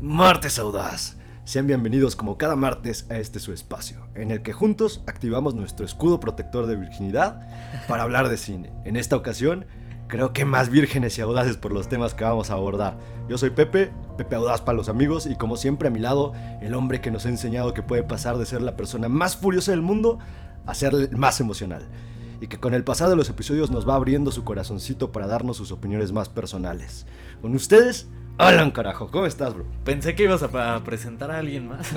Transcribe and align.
Martes 0.00 0.58
Audaz. 0.58 1.16
Sean 1.44 1.68
bienvenidos 1.68 2.16
como 2.16 2.36
cada 2.36 2.56
martes 2.56 3.06
a 3.10 3.18
este 3.18 3.38
su 3.38 3.52
espacio, 3.52 4.08
en 4.14 4.32
el 4.32 4.42
que 4.42 4.52
juntos 4.52 5.02
activamos 5.06 5.54
nuestro 5.54 5.86
escudo 5.86 6.18
protector 6.18 6.66
de 6.66 6.74
virginidad 6.74 7.48
para 7.86 8.02
hablar 8.02 8.28
de 8.28 8.36
cine. 8.36 8.72
En 8.84 8.96
esta 8.96 9.16
ocasión, 9.16 9.66
creo 10.08 10.32
que 10.32 10.44
más 10.44 10.68
vírgenes 10.68 11.16
y 11.16 11.20
audaces 11.20 11.56
por 11.56 11.72
los 11.72 11.88
temas 11.88 12.12
que 12.12 12.24
vamos 12.24 12.50
a 12.50 12.54
abordar. 12.54 12.98
Yo 13.28 13.38
soy 13.38 13.50
Pepe, 13.50 13.92
Pepe 14.18 14.34
Audaz 14.34 14.62
para 14.62 14.76
los 14.76 14.88
amigos, 14.88 15.26
y 15.26 15.36
como 15.36 15.56
siempre 15.56 15.88
a 15.88 15.92
mi 15.92 16.00
lado, 16.00 16.32
el 16.60 16.74
hombre 16.74 17.00
que 17.00 17.12
nos 17.12 17.24
ha 17.24 17.28
enseñado 17.28 17.72
que 17.72 17.82
puede 17.82 18.02
pasar 18.02 18.36
de 18.36 18.46
ser 18.46 18.62
la 18.62 18.76
persona 18.76 19.08
más 19.08 19.36
furiosa 19.36 19.70
del 19.70 19.82
mundo 19.82 20.18
a 20.66 20.74
ser 20.74 21.16
más 21.16 21.40
emocional. 21.40 21.86
Y 22.40 22.48
que 22.48 22.58
con 22.58 22.74
el 22.74 22.82
pasado 22.82 23.10
de 23.10 23.16
los 23.16 23.30
episodios 23.30 23.70
nos 23.70 23.88
va 23.88 23.94
abriendo 23.94 24.32
su 24.32 24.42
corazoncito 24.42 25.12
para 25.12 25.28
darnos 25.28 25.56
sus 25.56 25.70
opiniones 25.70 26.10
más 26.10 26.28
personales. 26.28 27.06
Con 27.40 27.54
ustedes, 27.54 28.08
Alan 28.38 28.70
carajo, 28.72 29.10
¿cómo 29.10 29.26
estás, 29.26 29.54
bro? 29.54 29.64
Pensé 29.84 30.14
que 30.14 30.24
ibas 30.24 30.42
a, 30.42 30.74
a 30.74 30.84
presentar 30.84 31.30
a 31.30 31.38
alguien 31.38 31.68
más. 31.68 31.92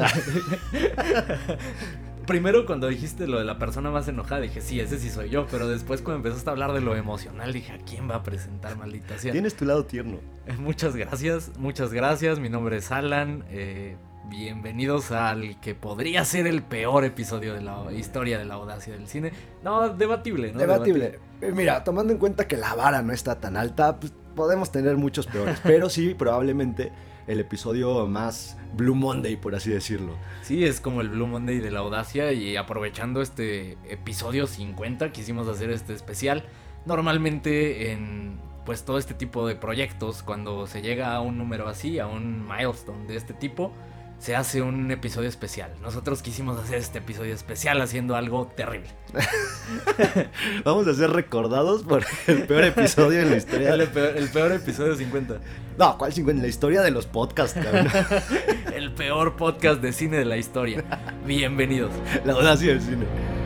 Primero 2.28 2.66
cuando 2.66 2.88
dijiste 2.88 3.26
lo 3.26 3.40
de 3.40 3.46
la 3.46 3.58
persona 3.58 3.90
más 3.90 4.08
enojada 4.10 4.42
dije, 4.42 4.60
sí, 4.62 4.80
ese 4.82 5.00
sí 5.00 5.10
soy 5.10 5.30
yo, 5.30 5.48
pero 5.50 5.68
después 5.68 6.02
cuando 6.02 6.18
empezaste 6.18 6.50
a 6.50 6.52
hablar 6.52 6.74
de 6.74 6.82
lo 6.82 6.96
emocional 6.96 7.54
dije, 7.54 7.72
¿a 7.72 7.78
quién 7.78 8.10
va 8.10 8.16
a 8.16 8.24
presentar, 8.24 8.78
maldita 8.78 9.18
sea? 9.18 9.32
Tienes 9.32 9.56
tu 9.56 9.64
lado 9.64 9.86
tierno. 9.86 10.20
Eh, 10.46 10.54
Muchas 10.60 10.96
gracias, 10.96 11.52
muchas 11.58 11.94
gracias, 11.94 12.40
mi 12.40 12.50
nombre 12.50 12.78
es 12.78 12.92
Alan, 12.92 13.46
eh, 13.50 13.96
bienvenidos 14.30 15.12
al 15.12 15.60
que 15.60 15.76
podría 15.76 16.26
ser 16.26 16.48
el 16.48 16.62
peor 16.62 17.06
episodio 17.06 17.54
de 17.54 17.62
la 17.62 17.92
historia 17.92 18.38
de 18.38 18.46
la 18.46 18.56
audacia 18.56 18.94
del 18.94 19.08
cine. 19.08 19.32
No, 19.64 19.90
debatible, 19.90 20.52
¿no? 20.52 20.60
Debatible. 20.60 21.20
Eh, 21.42 21.52
Mira, 21.56 21.84
tomando 21.84 22.14
en 22.14 22.20
cuenta 22.20 22.48
que 22.48 22.58
la 22.58 22.76
vara 22.76 23.02
no 23.02 23.14
está 23.14 23.40
tan 23.40 23.58
alta, 23.58 24.00
pues 24.00 24.14
podemos 24.36 24.72
tener 24.72 24.98
muchos 24.98 25.28
peores, 25.28 25.60
pero 25.64 25.90
sí, 25.90 26.14
probablemente 26.14 26.92
el 27.28 27.40
episodio 27.40 28.08
más 28.08 28.58
Blue 28.76 28.96
Monday, 28.96 29.36
por 29.36 29.56
así 29.56 29.70
decirlo. 29.70 30.14
Sí, 30.42 30.66
es 30.66 30.80
como 30.80 31.02
el 31.02 31.10
Blue 31.10 31.28
Monday 31.28 31.60
de 31.60 31.72
la 31.72 31.80
audacia 31.80 32.32
y 32.32 32.56
aprovechando 32.56 33.22
este 33.22 33.78
episodio 33.90 34.48
50 34.48 35.12
quisimos 35.12 35.48
hacer 35.48 35.72
este 35.72 35.94
especial. 35.94 36.46
Normalmente 36.86 37.92
en 37.92 38.40
pues 38.66 38.84
todo 38.84 38.98
este 38.98 39.14
tipo 39.14 39.48
de 39.48 39.56
proyectos, 39.56 40.24
cuando 40.24 40.68
se 40.68 40.82
llega 40.82 41.16
a 41.16 41.22
un 41.22 41.38
número 41.38 41.70
así, 41.70 42.00
a 42.00 42.08
un 42.08 42.46
milestone 42.46 43.08
de 43.08 43.16
este 43.16 43.34
tipo, 43.34 43.72
se 44.20 44.36
hace 44.36 44.62
un 44.62 44.90
episodio 44.92 45.30
especial. 45.30 45.72
Nosotros 45.82 46.22
quisimos 46.22 46.60
hacer 46.60 46.78
este 46.78 47.00
episodio 47.00 47.34
especial 47.34 47.82
haciendo 47.82 48.16
algo 48.16 48.48
terrible. 48.56 48.90
Vamos 50.66 50.88
a 50.88 50.94
ser 50.94 51.12
recordados 51.12 51.84
por 51.84 52.06
el 52.28 52.44
peor 52.44 52.66
episodio 52.66 53.22
en 53.22 53.30
la 53.30 53.38
historia. 53.38 53.74
El 53.74 53.88
peor, 53.88 54.18
el 54.18 54.30
peor 54.30 54.52
episodio 54.52 54.96
50. 54.96 55.40
No, 55.78 55.98
¿cuál 55.98 56.12
50? 56.12 56.38
En 56.40 56.42
la 56.42 56.50
historia 56.50 56.82
de 56.82 56.92
los 56.92 57.06
podcasts, 57.06 57.60
cabrón. 57.62 57.88
El 58.74 58.92
peor 58.94 59.36
podcast 59.36 59.80
de 59.82 59.94
cine 59.94 60.18
de 60.18 60.26
la 60.26 60.38
historia. 60.38 60.84
Bienvenidos. 61.26 61.92
La 62.26 62.34
audacia 62.34 62.70
del 62.70 62.82
cine. 62.82 63.37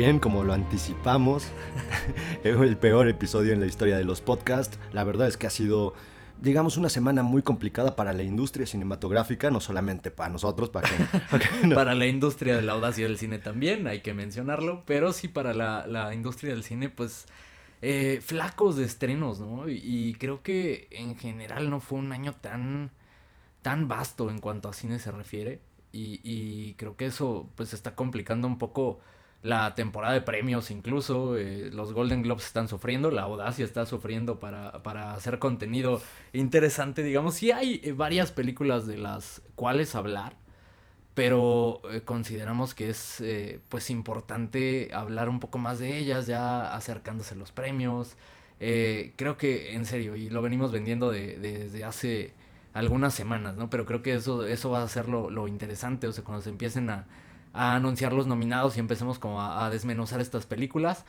Bien, 0.00 0.18
como 0.18 0.44
lo 0.44 0.54
anticipamos, 0.54 1.48
el 2.44 2.78
peor 2.78 3.06
episodio 3.06 3.52
en 3.52 3.60
la 3.60 3.66
historia 3.66 3.98
de 3.98 4.04
los 4.04 4.22
podcasts. 4.22 4.78
La 4.94 5.04
verdad 5.04 5.28
es 5.28 5.36
que 5.36 5.46
ha 5.46 5.50
sido, 5.50 5.92
digamos, 6.40 6.78
una 6.78 6.88
semana 6.88 7.22
muy 7.22 7.42
complicada 7.42 7.96
para 7.96 8.14
la 8.14 8.22
industria 8.22 8.66
cinematográfica, 8.66 9.50
no 9.50 9.60
solamente 9.60 10.10
para 10.10 10.30
nosotros, 10.30 10.70
para 10.70 10.88
que... 10.88 10.94
para 11.30 11.46
que 11.46 11.66
no- 11.66 11.74
Para 11.74 11.94
la 11.94 12.06
industria 12.06 12.56
de 12.56 12.62
la 12.62 12.72
audacia 12.72 13.06
del 13.06 13.18
cine 13.18 13.38
también, 13.40 13.86
hay 13.86 14.00
que 14.00 14.14
mencionarlo, 14.14 14.84
pero 14.86 15.12
sí 15.12 15.28
para 15.28 15.52
la, 15.52 15.86
la 15.86 16.14
industria 16.14 16.54
del 16.54 16.64
cine, 16.64 16.88
pues 16.88 17.26
eh, 17.82 18.20
flacos 18.24 18.76
de 18.76 18.86
estrenos, 18.86 19.38
¿no? 19.40 19.68
Y, 19.68 19.82
y 19.84 20.14
creo 20.14 20.42
que 20.42 20.88
en 20.92 21.14
general 21.18 21.68
no 21.68 21.80
fue 21.80 21.98
un 21.98 22.12
año 22.12 22.32
tan, 22.40 22.90
tan 23.60 23.86
vasto 23.86 24.30
en 24.30 24.38
cuanto 24.38 24.70
a 24.70 24.72
cine 24.72 24.98
se 24.98 25.10
refiere, 25.10 25.60
y, 25.92 26.20
y 26.24 26.72
creo 26.78 26.96
que 26.96 27.04
eso 27.04 27.50
pues 27.54 27.74
está 27.74 27.94
complicando 27.94 28.46
un 28.48 28.56
poco 28.56 29.00
la 29.42 29.74
temporada 29.74 30.12
de 30.14 30.20
premios 30.20 30.70
incluso, 30.70 31.36
eh, 31.36 31.70
los 31.72 31.92
Golden 31.94 32.22
Globes 32.22 32.44
están 32.46 32.68
sufriendo, 32.68 33.10
la 33.10 33.22
audacia 33.22 33.64
está 33.64 33.86
sufriendo 33.86 34.38
para, 34.38 34.82
para 34.82 35.14
hacer 35.14 35.38
contenido 35.38 36.02
interesante, 36.32 37.02
digamos, 37.02 37.34
sí 37.36 37.50
hay 37.50 37.80
eh, 37.84 37.92
varias 37.92 38.32
películas 38.32 38.86
de 38.86 38.98
las 38.98 39.42
cuales 39.54 39.94
hablar, 39.94 40.36
pero 41.14 41.82
eh, 41.90 42.02
consideramos 42.02 42.74
que 42.74 42.90
es 42.90 43.22
pues 43.68 43.90
importante 43.90 44.90
hablar 44.94 45.28
un 45.28 45.40
poco 45.40 45.58
más 45.58 45.78
de 45.78 45.98
ellas 45.98 46.26
ya 46.26 46.74
acercándose 46.74 47.34
los 47.36 47.52
premios. 47.52 48.16
Creo 49.16 49.36
que 49.38 49.74
en 49.74 49.86
serio 49.86 50.16
y 50.16 50.28
lo 50.28 50.42
venimos 50.42 50.70
vendiendo 50.72 51.10
de- 51.10 51.38
desde 51.38 51.84
hace 51.84 52.34
algunas 52.74 53.14
semanas 53.14 53.56
no 53.56 53.68
pero 53.70 53.84
creo 53.86 54.02
que 54.02 54.14
eso 54.14 54.46
eso 54.46 54.70
va 54.70 54.82
a 54.82 54.88
ser 54.88 55.08
lo, 55.08 55.28
lo 55.30 55.48
interesante 55.48 56.06
o 56.06 56.12
sea 56.12 56.22
cuando 56.24 56.42
se 56.42 56.50
empiecen 56.50 56.88
a, 56.90 57.06
a 57.52 57.74
anunciar 57.74 58.12
los 58.12 58.26
nominados 58.26 58.76
y 58.76 58.80
empecemos 58.80 59.18
como 59.18 59.40
a, 59.40 59.66
a 59.66 59.70
desmenuzar 59.70 60.20
estas 60.20 60.46
películas 60.46 61.04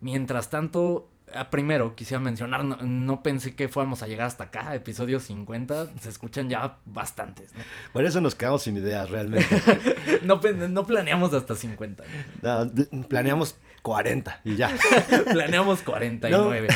mientras 0.00 0.50
tanto 0.50 1.08
ah, 1.34 1.50
Primero, 1.50 1.94
quisiera 1.94 2.20
mencionar, 2.20 2.64
no, 2.64 2.76
no 2.82 3.22
pensé 3.22 3.54
que 3.54 3.68
fuéramos 3.68 4.02
a 4.02 4.06
llegar 4.06 4.26
hasta 4.26 4.44
acá, 4.44 4.74
episodio 4.74 5.18
50, 5.20 5.86
se 6.00 6.08
escuchan 6.08 6.48
ya 6.48 6.78
bastantes, 6.84 7.52
¿no? 7.54 7.60
Por 7.92 8.04
eso 8.04 8.20
nos 8.20 8.34
quedamos 8.34 8.62
sin 8.62 8.76
ideas, 8.76 9.08
realmente. 9.10 9.46
No, 10.22 10.40
planeamos 10.86 11.32
hasta 11.34 11.54
50. 11.54 12.02
No, 12.42 12.64
d- 12.66 12.88
planeamos 13.08 13.56
40 13.82 14.40
y 14.44 14.56
ya. 14.56 14.70
Planeamos 15.32 15.82
49. 15.82 16.68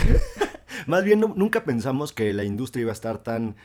Más 0.86 1.04
bien, 1.04 1.20
nunca 1.20 1.64
pensamos 1.64 2.12
que 2.12 2.32
la 2.32 2.44
industria 2.44 2.82
iba 2.82 2.92
a 2.92 2.94
estar 2.94 3.18
tan, 3.18 3.56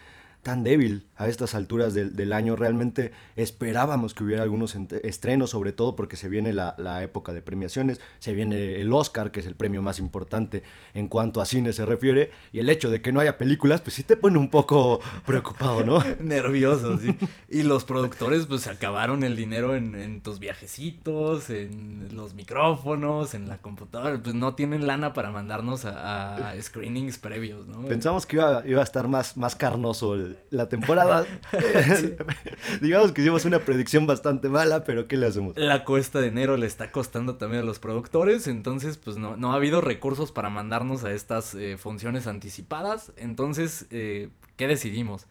tan 0.43 0.63
débil 0.63 1.07
a 1.15 1.27
estas 1.27 1.55
alturas 1.55 1.93
del, 1.93 2.15
del 2.15 2.33
año. 2.33 2.55
Realmente 2.55 3.11
esperábamos 3.35 4.13
que 4.13 4.23
hubiera 4.23 4.43
algunos 4.43 4.75
estrenos, 5.03 5.49
sobre 5.51 5.71
todo 5.71 5.95
porque 5.95 6.15
se 6.17 6.29
viene 6.29 6.53
la, 6.53 6.75
la 6.77 7.01
época 7.03 7.33
de 7.33 7.41
premiaciones, 7.41 7.99
se 8.19 8.33
viene 8.33 8.79
el 8.81 8.91
Oscar, 8.93 9.31
que 9.31 9.39
es 9.39 9.45
el 9.45 9.55
premio 9.55 9.81
más 9.81 9.99
importante 9.99 10.63
en 10.93 11.07
cuanto 11.07 11.41
a 11.41 11.45
cine 11.45 11.73
se 11.73 11.85
refiere, 11.85 12.31
y 12.51 12.59
el 12.59 12.69
hecho 12.69 12.89
de 12.89 13.01
que 13.01 13.11
no 13.11 13.19
haya 13.19 13.37
películas, 13.37 13.81
pues 13.81 13.93
sí 13.95 14.03
te 14.03 14.17
pone 14.17 14.37
un 14.37 14.49
poco 14.49 14.99
preocupado, 15.25 15.83
¿no? 15.83 16.03
Nervioso, 16.19 16.97
sí. 16.99 17.15
Y 17.49 17.63
los 17.63 17.83
productores, 17.85 18.45
pues, 18.45 18.67
acabaron 18.67 19.23
el 19.23 19.35
dinero 19.35 19.75
en, 19.75 19.95
en 19.95 20.21
tus 20.21 20.39
viajecitos, 20.39 21.49
en 21.49 22.09
los 22.15 22.33
micrófonos, 22.33 23.33
en 23.33 23.47
la 23.47 23.57
computadora. 23.59 24.19
Pues 24.21 24.35
no 24.35 24.55
tienen 24.55 24.87
lana 24.87 25.13
para 25.13 25.31
mandarnos 25.31 25.85
a, 25.85 26.49
a 26.49 26.61
screenings 26.61 27.17
previos, 27.17 27.67
¿no? 27.67 27.83
Pensamos 27.87 28.25
que 28.25 28.35
iba, 28.37 28.63
iba 28.65 28.81
a 28.81 28.83
estar 28.83 29.07
más, 29.07 29.37
más 29.37 29.55
carnoso 29.55 30.15
el- 30.15 30.32
la 30.49 30.69
temporada. 30.69 31.25
Digamos 32.81 33.11
que 33.11 33.21
hicimos 33.21 33.45
una 33.45 33.59
predicción 33.59 34.07
bastante 34.07 34.49
mala, 34.49 34.83
pero 34.83 35.07
¿qué 35.07 35.17
le 35.17 35.27
hacemos? 35.27 35.57
La 35.57 35.83
cuesta 35.83 36.19
de 36.21 36.27
enero 36.27 36.57
le 36.57 36.65
está 36.65 36.91
costando 36.91 37.35
también 37.35 37.63
a 37.63 37.65
los 37.65 37.79
productores, 37.79 38.47
entonces 38.47 38.97
pues 38.97 39.17
no, 39.17 39.37
no 39.37 39.53
ha 39.53 39.55
habido 39.55 39.81
recursos 39.81 40.31
para 40.31 40.49
mandarnos 40.49 41.03
a 41.03 41.11
estas 41.11 41.55
eh, 41.55 41.77
funciones 41.77 42.27
anticipadas. 42.27 43.11
Entonces, 43.17 43.87
eh, 43.91 44.29
¿qué 44.57 44.67
decidimos? 44.67 45.27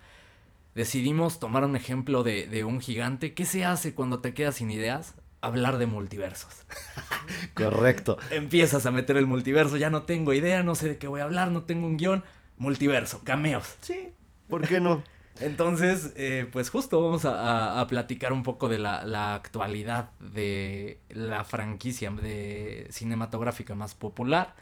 Decidimos 0.75 1.39
tomar 1.39 1.65
un 1.65 1.77
ejemplo 1.77 2.23
de, 2.23 2.47
de 2.47 2.65
un 2.65 2.81
gigante. 2.81 3.35
¿Qué 3.35 3.45
se 3.45 3.65
hace 3.65 3.95
cuando 3.95 4.21
te 4.21 4.33
quedas 4.33 4.57
sin 4.57 4.71
ideas? 4.71 5.15
Hablar 5.43 5.77
de 5.79 5.87
multiversos. 5.87 6.65
Correcto. 7.55 8.17
Empiezas 8.31 8.87
a 8.87 8.91
meter 8.91 9.17
el 9.17 9.27
multiverso, 9.27 9.77
ya 9.77 9.91
no 9.91 10.03
tengo 10.03 10.33
idea, 10.33 10.63
no 10.63 10.75
sé 10.75 10.89
de 10.89 10.99
qué 10.99 11.09
voy 11.09 11.21
a 11.21 11.25
hablar, 11.25 11.51
no 11.51 11.65
tengo 11.65 11.87
un 11.87 11.97
guion. 11.97 12.25
Multiverso, 12.57 13.23
cameos. 13.25 13.77
Sí, 13.81 14.13
¿por 14.53 14.67
qué 14.67 14.81
no? 14.81 15.03
Entonces, 15.41 16.13
eh, 16.17 16.49
pues 16.53 16.71
justo 16.71 17.03
vamos 17.03 17.25
a, 17.25 17.33
a- 17.79 17.81
a 17.81 17.87
platicar 17.87 18.33
un 18.33 18.43
poco 18.43 18.69
de 18.69 18.79
la, 18.79 19.05
la 19.05 19.35
actualidad 19.35 20.11
de 20.21 21.01
la 21.11 21.45
franquicia 21.45 22.11
de 22.11 22.87
cinematográfica 22.91 23.75
más 23.75 23.95
popular. 23.95 24.55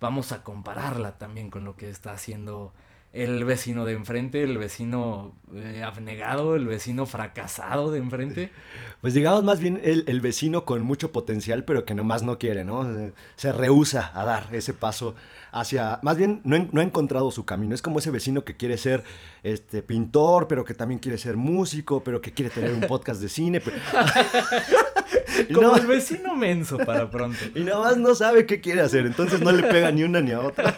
Vamos 0.00 0.32
a 0.32 0.42
compararla 0.42 1.18
también 1.18 1.50
con 1.50 1.64
lo 1.64 1.76
que 1.76 1.90
está 1.90 2.12
haciendo 2.12 2.72
el 3.14 3.44
vecino 3.44 3.84
de 3.84 3.92
enfrente, 3.92 4.42
el 4.42 4.58
vecino 4.58 5.36
eh, 5.54 5.84
abnegado, 5.84 6.56
el 6.56 6.66
vecino 6.66 7.06
fracasado 7.06 7.90
de 7.90 7.98
enfrente. 7.98 8.50
Pues 9.00 9.12
digamos 9.12 9.44
más 9.44 9.60
bien 9.60 9.82
el, 9.84 10.20
vecino 10.22 10.64
con 10.64 10.82
mucho 10.82 11.12
potencial, 11.12 11.64
pero 11.64 11.84
que 11.84 11.94
nomás 11.94 12.22
no 12.22 12.38
quiere, 12.38 12.64
¿no? 12.64 12.88
Se 13.36 13.52
rehúsa 13.52 14.10
a 14.14 14.24
dar 14.24 14.48
ese 14.52 14.72
paso 14.72 15.14
hacia, 15.52 15.98
más 16.00 16.16
bien 16.16 16.40
no, 16.44 16.56
no, 16.72 16.80
ha 16.80 16.84
encontrado 16.84 17.30
su 17.30 17.44
camino. 17.44 17.74
Es 17.74 17.82
como 17.82 17.98
ese 17.98 18.10
vecino 18.10 18.46
que 18.46 18.56
quiere 18.56 18.78
ser 18.78 19.04
este, 19.42 19.82
pintor, 19.82 20.48
pero 20.48 20.64
que 20.64 20.72
también 20.72 21.00
quiere 21.00 21.18
ser 21.18 21.36
músico, 21.36 22.02
pero 22.02 22.22
que 22.22 22.32
quiere 22.32 22.50
tener 22.50 22.72
un 22.72 22.80
podcast 22.88 23.20
de 23.20 23.28
cine. 23.28 23.60
como 25.54 25.76
el 25.76 25.86
vecino 25.86 26.34
menso 26.34 26.78
para 26.78 27.10
pronto. 27.10 27.38
Y 27.54 27.60
nada 27.60 27.80
más 27.80 27.98
no 27.98 28.14
sabe 28.14 28.46
qué 28.46 28.62
quiere 28.62 28.80
hacer, 28.80 29.04
entonces 29.04 29.42
no 29.42 29.52
le 29.52 29.64
pega 29.64 29.92
ni 29.92 30.02
una 30.02 30.22
ni 30.22 30.30
a 30.32 30.40
otra. 30.40 30.74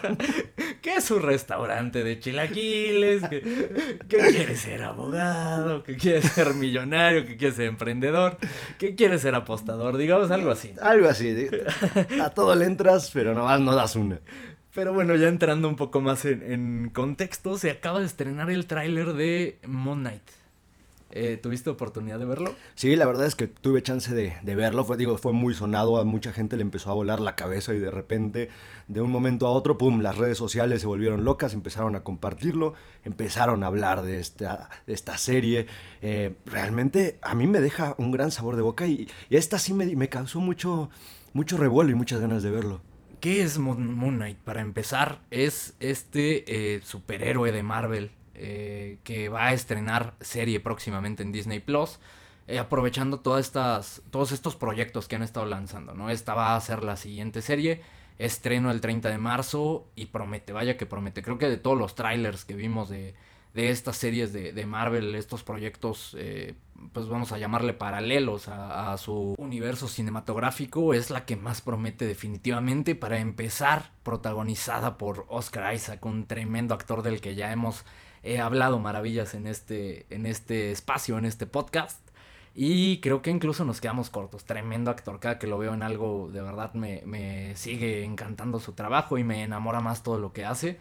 ¿Qué 0.81 0.95
es 0.95 1.03
su 1.03 1.19
restaurante 1.19 2.03
de 2.03 2.19
chilaquiles? 2.19 3.23
¿Qué, 3.29 3.41
quiere 4.07 4.55
ser 4.55 4.83
abogado? 4.83 5.83
¿Qué 5.83 5.95
quiere 5.95 6.21
ser 6.21 6.53
millonario? 6.53 7.25
¿Qué 7.25 7.37
quiere 7.37 7.55
ser 7.55 7.65
emprendedor? 7.65 8.37
¿Qué 8.77 8.95
quiere 8.95 9.17
ser 9.19 9.35
apostador? 9.35 9.97
Digamos 9.97 10.31
algo 10.31 10.51
así. 10.51 10.73
Algo 10.81 11.07
así. 11.07 11.47
A 12.21 12.29
todo 12.31 12.55
le 12.55 12.65
entras, 12.65 13.11
pero 13.13 13.33
nomás 13.33 13.59
no 13.59 13.75
das 13.75 13.95
una. 13.95 14.19
Pero 14.77 14.93
bueno, 14.93 15.15
ya 15.15 15.27
entrando 15.27 15.67
un 15.67 15.75
poco 15.75 16.01
más 16.01 16.23
en, 16.25 16.91
contexto, 16.93 17.57
se 17.57 17.71
acaba 17.71 17.99
de 17.99 18.05
estrenar 18.05 18.51
el 18.51 18.67
tráiler 18.67 19.13
de 19.13 19.57
Moon 19.65 20.01
Knight. 20.01 20.21
Eh, 21.11 21.37
¿Tuviste 21.41 21.69
oportunidad 21.69 22.19
de 22.19 22.25
verlo? 22.25 22.53
Sí, 22.75 22.95
la 22.95 23.05
verdad 23.05 23.25
es 23.25 23.35
que 23.35 23.47
tuve 23.47 23.81
chance 23.81 24.13
de, 24.13 24.55
verlo. 24.55 24.83
Fue, 24.83 24.97
digo, 24.97 25.17
fue 25.17 25.33
muy 25.33 25.53
sonado, 25.53 25.97
a 25.97 26.03
mucha 26.03 26.33
gente 26.33 26.57
le 26.57 26.63
empezó 26.63 26.91
a 26.91 26.93
volar 26.93 27.19
la 27.19 27.35
cabeza 27.35 27.73
y 27.73 27.79
de 27.79 27.91
repente, 27.91 28.49
de 28.87 29.01
un 29.01 29.11
momento 29.11 29.47
a 29.47 29.51
otro, 29.51 29.77
pum, 29.77 30.01
las 30.01 30.17
redes 30.17 30.37
sociales 30.37 30.81
se 30.81 30.87
volvieron 30.87 31.23
locas, 31.23 31.53
empezaron 31.53 31.95
a 31.95 32.01
compartirlo, 32.01 32.73
empezaron 33.03 33.63
a 33.63 33.67
hablar 33.67 34.01
de 34.01 34.19
esta, 34.19 34.69
de 34.85 34.93
esta 34.93 35.17
serie. 35.17 35.67
Eh, 36.01 36.35
realmente 36.45 37.17
a 37.21 37.35
mí 37.35 37.47
me 37.47 37.61
deja 37.61 37.95
un 37.97 38.11
gran 38.11 38.31
sabor 38.31 38.55
de 38.55 38.61
boca 38.61 38.87
y, 38.87 39.07
esta 39.29 39.59
sí 39.59 39.73
me, 39.73 39.85
me 39.95 40.09
causó 40.09 40.41
mucho, 40.41 40.89
mucho 41.33 41.57
revuelo 41.57 41.91
y 41.91 41.95
muchas 41.95 42.19
ganas 42.19 42.43
de 42.43 42.51
verlo. 42.51 42.81
¿Qué 43.19 43.41
es 43.41 43.57
Moon 43.57 44.17
Knight? 44.17 44.37
Para 44.37 44.61
empezar, 44.61 45.21
es 45.31 45.73
este 45.79 46.75
eh, 46.75 46.81
superhéroe 46.83 47.51
de 47.51 47.63
Marvel 47.63 48.11
eh, 48.37 48.99
que 49.03 49.29
va 49.29 49.47
a 49.47 49.53
estrenar 49.53 50.13
serie 50.21 50.59
próximamente 50.59 51.23
en 51.23 51.31
Disney 51.31 51.59
Plus. 51.59 51.99
Eh, 52.47 52.59
aprovechando 52.59 53.19
todas 53.19 53.45
estas, 53.45 54.01
todos 54.09 54.31
estos 54.31 54.55
proyectos 54.55 55.07
que 55.07 55.17
han 55.17 55.23
estado 55.23 55.45
lanzando, 55.45 55.93
¿no? 55.93 56.09
Esta 56.09 56.33
va 56.33 56.55
a 56.55 56.61
ser 56.61 56.83
la 56.83 56.95
siguiente 56.95 57.41
serie. 57.41 57.81
Estreno 58.19 58.71
el 58.71 58.79
30 58.79 59.09
de 59.09 59.17
marzo 59.17 59.87
y 59.95 60.07
promete, 60.07 60.53
vaya 60.53 60.77
que 60.77 60.85
promete. 60.85 61.21
Creo 61.21 61.37
que 61.37 61.49
de 61.49 61.57
todos 61.57 61.77
los 61.77 61.95
trailers 61.95 62.45
que 62.45 62.55
vimos 62.55 62.89
de, 62.89 63.15
de 63.57 63.71
estas 63.71 63.97
series 63.97 64.33
de, 64.33 64.53
de 64.53 64.65
Marvel, 64.67 65.15
estos 65.15 65.43
proyectos, 65.43 66.15
eh, 66.19 66.53
pues 66.93 67.07
vamos 67.07 67.31
a 67.31 67.39
llamarle 67.39 67.73
paralelos 67.73 68.47
a, 68.49 68.95
su 68.97 69.33
universo 69.39 69.87
cinematográfico, 69.87 70.93
es 70.93 71.09
la 71.09 71.25
que 71.25 71.35
más 71.35 71.61
promete 71.61 72.05
definitivamente. 72.05 72.93
Para 72.93 73.17
empezar, 73.19 73.91
protagonizada 74.03 74.99
por 74.99 75.25
Oscar 75.29 75.73
Isaac, 75.73 76.05
un 76.05 76.27
tremendo 76.27 76.75
actor 76.75 77.01
del 77.01 77.19
que 77.19 77.33
ya 77.33 77.51
hemos 77.51 77.83
eh, 78.23 78.39
hablado 78.39 78.79
maravillas 78.79 79.33
en 79.33 79.47
este, 79.47 80.05
en 80.09 80.25
este 80.25 80.71
espacio, 80.71 81.17
en 81.17 81.25
este 81.25 81.45
podcast. 81.45 81.99
Y 82.55 82.99
creo 83.01 83.21
que 83.21 83.29
incluso 83.29 83.65
nos 83.65 83.81
quedamos 83.81 84.09
cortos. 84.09 84.45
Tremendo 84.45 84.89
actor. 84.89 85.19
Cada 85.19 85.37
que 85.37 85.45
lo 85.47 85.59
veo 85.59 85.73
en 85.73 85.83
algo, 85.83 86.29
de 86.31 86.41
verdad 86.41 86.73
me, 86.73 87.03
me 87.05 87.55
sigue 87.55 88.03
encantando 88.03 88.59
su 88.59 88.73
trabajo 88.73 89.17
y 89.17 89.23
me 89.23 89.43
enamora 89.43 89.79
más 89.79 90.01
todo 90.01 90.17
lo 90.17 90.33
que 90.33 90.43
hace. 90.43 90.79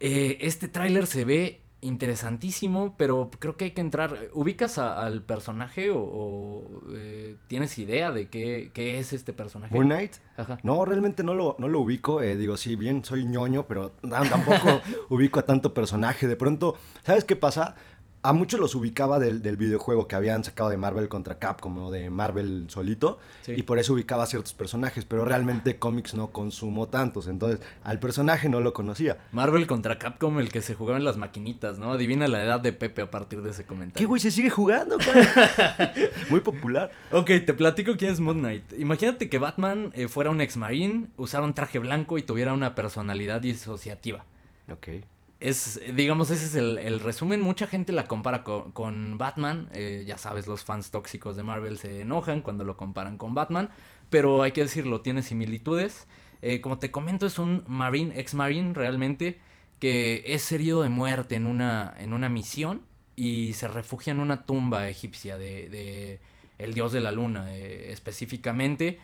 Eh, 0.00 0.38
este 0.40 0.68
tráiler 0.68 1.06
se 1.06 1.24
ve 1.24 1.60
interesantísimo, 1.84 2.94
pero 2.96 3.30
creo 3.38 3.56
que 3.56 3.66
hay 3.66 3.70
que 3.72 3.80
entrar. 3.80 4.30
¿Ubicas 4.32 4.78
al 4.78 5.22
personaje 5.22 5.90
o, 5.92 6.82
eh, 6.94 7.36
tienes 7.46 7.78
idea 7.78 8.10
de 8.10 8.28
qué, 8.28 8.70
es 8.98 9.12
este 9.12 9.32
personaje? 9.32 9.74
Moon 9.74 9.86
Knight. 9.86 10.14
No, 10.62 10.84
realmente 10.84 11.22
no 11.22 11.34
lo, 11.34 11.56
no 11.58 11.68
lo 11.68 11.80
ubico. 11.80 12.22
Eh, 12.22 12.36
digo, 12.36 12.56
sí, 12.56 12.74
bien, 12.74 13.04
soy 13.04 13.24
ñoño, 13.24 13.66
pero 13.66 13.90
tampoco 14.02 14.80
ubico 15.10 15.40
a 15.40 15.44
tanto 15.44 15.74
personaje. 15.74 16.26
De 16.26 16.36
pronto, 16.36 16.76
¿sabes 17.04 17.24
qué 17.24 17.36
pasa? 17.36 17.76
A 18.24 18.32
muchos 18.32 18.58
los 18.58 18.74
ubicaba 18.74 19.18
del, 19.18 19.40
videojuego 19.58 20.08
que 20.08 20.16
habían 20.16 20.44
sacado 20.44 20.70
de 20.70 20.78
Marvel 20.78 21.10
contra 21.10 21.38
Capcom 21.38 21.76
o 21.76 21.90
de 21.90 22.08
Marvel 22.08 22.64
solito. 22.68 23.18
Y 23.46 23.64
por 23.64 23.78
eso 23.78 23.92
ubicaba 23.92 24.24
ciertos 24.24 24.54
personajes. 24.54 25.04
Pero 25.04 25.26
realmente 25.26 25.78
cómics 25.78 26.14
no 26.14 26.28
consumo 26.28 26.88
tantos. 26.88 27.28
Entonces, 27.28 27.60
al 27.82 28.00
personaje 28.00 28.48
no 28.48 28.60
lo 28.60 28.72
conocía. 28.72 29.18
Marvel 29.30 29.66
contra 29.66 29.98
Capcom, 29.98 30.38
el 30.38 30.50
que 30.50 30.62
se 30.62 30.74
jugaba 30.74 30.96
en 30.96 31.04
las 31.04 31.18
maquinitas, 31.18 31.78
¿no? 31.78 31.92
Adivina 31.92 32.26
la 32.26 32.42
edad 32.42 32.60
de 32.60 32.72
Pepe 32.72 33.02
a 33.02 33.10
partir 33.10 33.42
de 33.42 33.50
ese 33.50 33.66
comentario. 33.66 33.98
¿Qué 33.98 34.06
güey? 34.06 34.22
Se 34.22 34.30
sigue 34.30 34.48
jugando, 34.48 34.96
Muy 36.30 36.40
popular. 36.40 36.92
Ok, 37.12 37.26
te 37.44 37.52
platico 37.52 37.94
quién 37.98 38.12
es 38.12 38.20
Moon 38.20 38.38
Knight. 38.38 38.72
Imagínate 38.78 39.28
que 39.28 39.36
Batman 39.36 39.90
eh, 39.92 40.08
fuera 40.08 40.30
un 40.30 40.40
ex-marine, 40.40 41.08
usara 41.18 41.44
un 41.44 41.52
traje 41.52 41.78
blanco 41.78 42.16
y 42.16 42.22
tuviera 42.22 42.54
una 42.54 42.74
personalidad 42.74 43.42
disociativa. 43.42 44.24
Ok 44.72 45.04
es, 45.40 45.80
digamos, 45.94 46.30
ese 46.30 46.46
es 46.46 46.54
el, 46.54 47.00
resumen. 47.00 47.40
Mucha 47.40 47.66
gente 47.66 47.92
la 47.92 48.06
compara 48.06 48.44
con, 48.44 49.18
Batman. 49.18 49.68
Eh, 49.72 50.04
ya 50.06 50.16
sabes, 50.18 50.46
los 50.46 50.64
fans 50.64 50.90
tóxicos 50.90 51.36
de 51.36 51.42
Marvel 51.42 51.78
se 51.78 52.00
enojan 52.00 52.40
cuando 52.40 52.64
lo 52.64 52.76
comparan 52.76 53.18
con 53.18 53.34
Batman. 53.34 53.70
Pero 54.10 54.42
hay 54.42 54.52
que 54.52 54.62
decirlo, 54.62 55.00
tiene 55.00 55.22
similitudes. 55.22 56.06
Eh, 56.42 56.60
como 56.60 56.78
te 56.78 56.90
comento, 56.90 57.26
es 57.26 57.38
un 57.38 57.64
Marine, 57.66 58.18
ex-Marine 58.18 58.74
realmente, 58.74 59.38
que 59.80 60.22
es 60.26 60.50
herido 60.52 60.82
de 60.82 60.88
muerte 60.88 61.34
en 61.34 61.46
una, 61.46 61.94
en 61.98 62.12
una 62.12 62.28
misión 62.28 62.82
y 63.16 63.52
se 63.54 63.68
refugia 63.68 64.12
en 64.12 64.20
una 64.20 64.44
tumba 64.44 64.88
egipcia 64.88 65.38
de, 65.38 66.20
el 66.58 66.74
dios 66.74 66.92
de 66.92 67.00
la 67.00 67.12
luna 67.12 67.54
eh, 67.54 67.92
específicamente. 67.92 68.98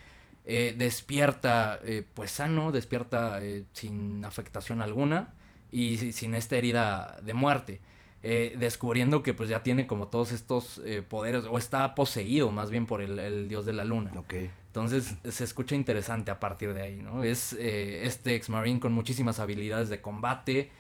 despierta 0.45 1.81
pues 2.15 2.31
sano, 2.31 2.73
despierta 2.73 3.41
sin 3.73 4.25
afectación 4.25 4.81
alguna 4.83 5.35
y 5.73 6.13
sin 6.13 6.35
esta 6.35 6.57
herida 6.57 7.19
de 7.23 7.35
muerte. 7.35 7.81
Eh, 8.23 8.55
descubriendo 8.59 9.23
que 9.23 9.33
pues 9.33 9.49
ya 9.49 9.63
tiene 9.63 9.87
como 9.87 10.09
todos 10.09 10.33
estos 10.33 10.83
eh, 10.85 11.01
poderes, 11.01 11.45
o 11.49 11.57
está 11.57 11.95
poseído 11.95 12.51
más 12.51 12.71
bien 12.71 12.85
por 12.85 13.01
el, 13.01 13.49
dios 13.49 13.65
de 13.65 13.73
la 13.73 13.85
luna. 13.85 14.13
Okay. 14.15 14.51
Entonces 14.67 15.15
se 15.27 15.45
escucha 15.45 15.75
interesante 15.75 16.31
a 16.31 16.39
partir 16.39 16.75
de 16.75 16.83
ahí, 16.83 16.97
¿no? 16.97 17.25
Es 17.25 17.55
eh, 17.55 18.03
este 18.05 18.35
ex-marine 18.35 18.79
con 18.79 18.93
muchísimas 18.93 19.41
habilidades 19.41 19.89
de 19.89 20.03
combate. 20.03 20.71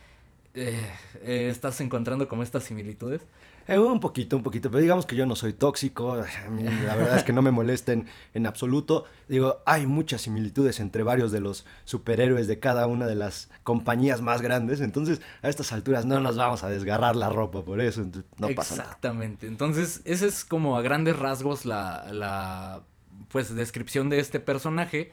¿Estás 1.24 1.80
encontrando 1.80 2.28
como 2.28 2.42
estas 2.42 2.64
similitudes? 2.64 3.22
Eh, 3.70 3.78
un 3.78 4.00
poquito, 4.00 4.36
un 4.36 4.42
poquito, 4.42 4.68
pero 4.68 4.82
digamos 4.82 5.06
que 5.06 5.14
yo 5.14 5.26
no 5.26 5.36
soy 5.36 5.52
tóxico, 5.52 6.16
la 6.86 6.96
verdad 6.96 7.18
es 7.18 7.22
que 7.22 7.32
no 7.32 7.40
me 7.40 7.52
molesten 7.52 8.08
en 8.34 8.46
absoluto. 8.48 9.04
Digo, 9.28 9.62
hay 9.64 9.86
muchas 9.86 10.22
similitudes 10.22 10.80
entre 10.80 11.04
varios 11.04 11.30
de 11.30 11.38
los 11.38 11.64
superhéroes 11.84 12.48
de 12.48 12.58
cada 12.58 12.88
una 12.88 13.06
de 13.06 13.14
las 13.14 13.48
compañías 13.62 14.22
más 14.22 14.42
grandes, 14.42 14.80
entonces 14.80 15.20
a 15.42 15.48
estas 15.48 15.72
alturas 15.72 16.04
no 16.04 16.18
nos 16.18 16.36
vamos 16.36 16.64
a 16.64 16.68
desgarrar 16.68 17.14
la 17.14 17.28
ropa 17.28 17.62
por 17.62 17.80
eso, 17.80 18.04
no 18.38 18.48
pasa 18.56 18.74
nada. 18.74 18.88
Exactamente, 18.88 19.46
entonces 19.46 20.00
esa 20.04 20.26
es 20.26 20.44
como 20.44 20.76
a 20.76 20.82
grandes 20.82 21.16
rasgos 21.16 21.64
la, 21.64 22.12
la 22.12 22.82
pues 23.28 23.54
descripción 23.54 24.10
de 24.10 24.18
este 24.18 24.40
personaje. 24.40 25.12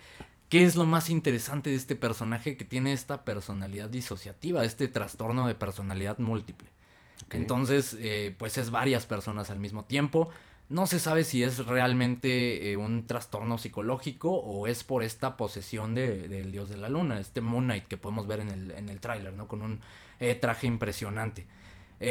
¿Qué 0.49 0.63
es 0.63 0.75
lo 0.75 0.87
más 0.87 1.11
interesante 1.11 1.69
de 1.69 1.75
este 1.75 1.95
personaje 1.95 2.57
que 2.57 2.65
tiene 2.65 2.93
esta 2.93 3.23
personalidad 3.23 3.89
disociativa, 3.89 4.63
este 4.65 4.87
trastorno 4.87 5.47
de 5.47 5.53
personalidad 5.53 6.17
múltiple? 6.17 6.69
Entonces, 7.31 7.95
eh, 7.99 8.35
pues 8.37 8.57
es 8.57 8.71
varias 8.71 9.05
personas 9.05 9.49
al 9.49 9.59
mismo 9.59 9.85
tiempo. 9.85 10.29
No 10.69 10.85
se 10.85 10.99
sabe 10.99 11.23
si 11.23 11.43
es 11.43 11.65
realmente 11.65 12.71
eh, 12.71 12.77
un 12.77 13.07
trastorno 13.07 13.57
psicológico 13.57 14.31
o 14.31 14.67
es 14.67 14.83
por 14.83 15.03
esta 15.03 15.37
posesión 15.37 15.95
del 15.95 16.51
dios 16.51 16.69
de 16.69 16.77
la 16.77 16.89
luna, 16.89 17.19
este 17.19 17.39
Moon 17.39 17.65
Knight 17.65 17.85
que 17.85 17.97
podemos 17.97 18.27
ver 18.27 18.41
en 18.41 18.49
el, 18.49 18.71
en 18.71 18.89
el 18.89 18.99
tráiler, 18.99 19.33
¿no? 19.33 19.47
Con 19.47 19.61
un 19.61 19.79
eh, 20.19 20.35
traje 20.35 20.67
impresionante. 20.67 21.47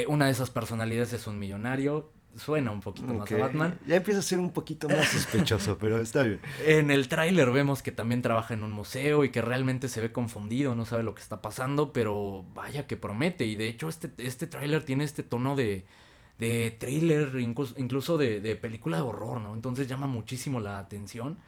una 0.08 0.26
de 0.26 0.32
esas 0.32 0.50
personalidades 0.50 1.12
es 1.12 1.26
un 1.26 1.38
millonario, 1.38 2.10
suena 2.36 2.70
un 2.70 2.80
poquito 2.80 3.12
más 3.12 3.30
a 3.30 3.36
Batman. 3.36 3.78
Ya 3.86 3.96
empieza 3.96 4.20
a 4.20 4.22
ser 4.22 4.38
un 4.38 4.50
poquito 4.50 4.88
más 4.88 5.08
sospechoso, 5.12 5.78
pero 5.78 6.00
está 6.00 6.22
bien. 6.22 6.40
En 6.64 6.90
el 6.90 7.08
tráiler 7.08 7.50
vemos 7.50 7.82
que 7.82 7.92
también 7.92 8.22
trabaja 8.22 8.54
en 8.54 8.62
un 8.62 8.72
museo 8.72 9.24
y 9.24 9.30
que 9.30 9.42
realmente 9.42 9.88
se 9.88 10.00
ve 10.00 10.12
confundido, 10.12 10.74
no 10.74 10.84
sabe 10.84 11.02
lo 11.02 11.14
que 11.14 11.22
está 11.22 11.42
pasando, 11.42 11.92
pero 11.92 12.44
vaya 12.54 12.86
que 12.86 12.96
promete. 12.96 13.46
Y 13.46 13.56
de 13.56 13.68
hecho 13.68 13.88
este, 13.88 14.10
este 14.18 14.46
tráiler 14.46 14.84
tiene 14.84 15.04
este 15.04 15.22
tono 15.22 15.56
de, 15.56 15.84
de 16.38 16.70
thriller, 16.78 17.32
incluso, 17.38 18.18
de, 18.18 18.40
de 18.40 18.56
película 18.56 18.98
de 18.98 19.02
horror, 19.02 19.40
¿no? 19.40 19.54
Entonces 19.54 19.88
llama 19.88 20.06
muchísimo 20.06 20.60
la 20.60 20.78
atención. 20.78 21.38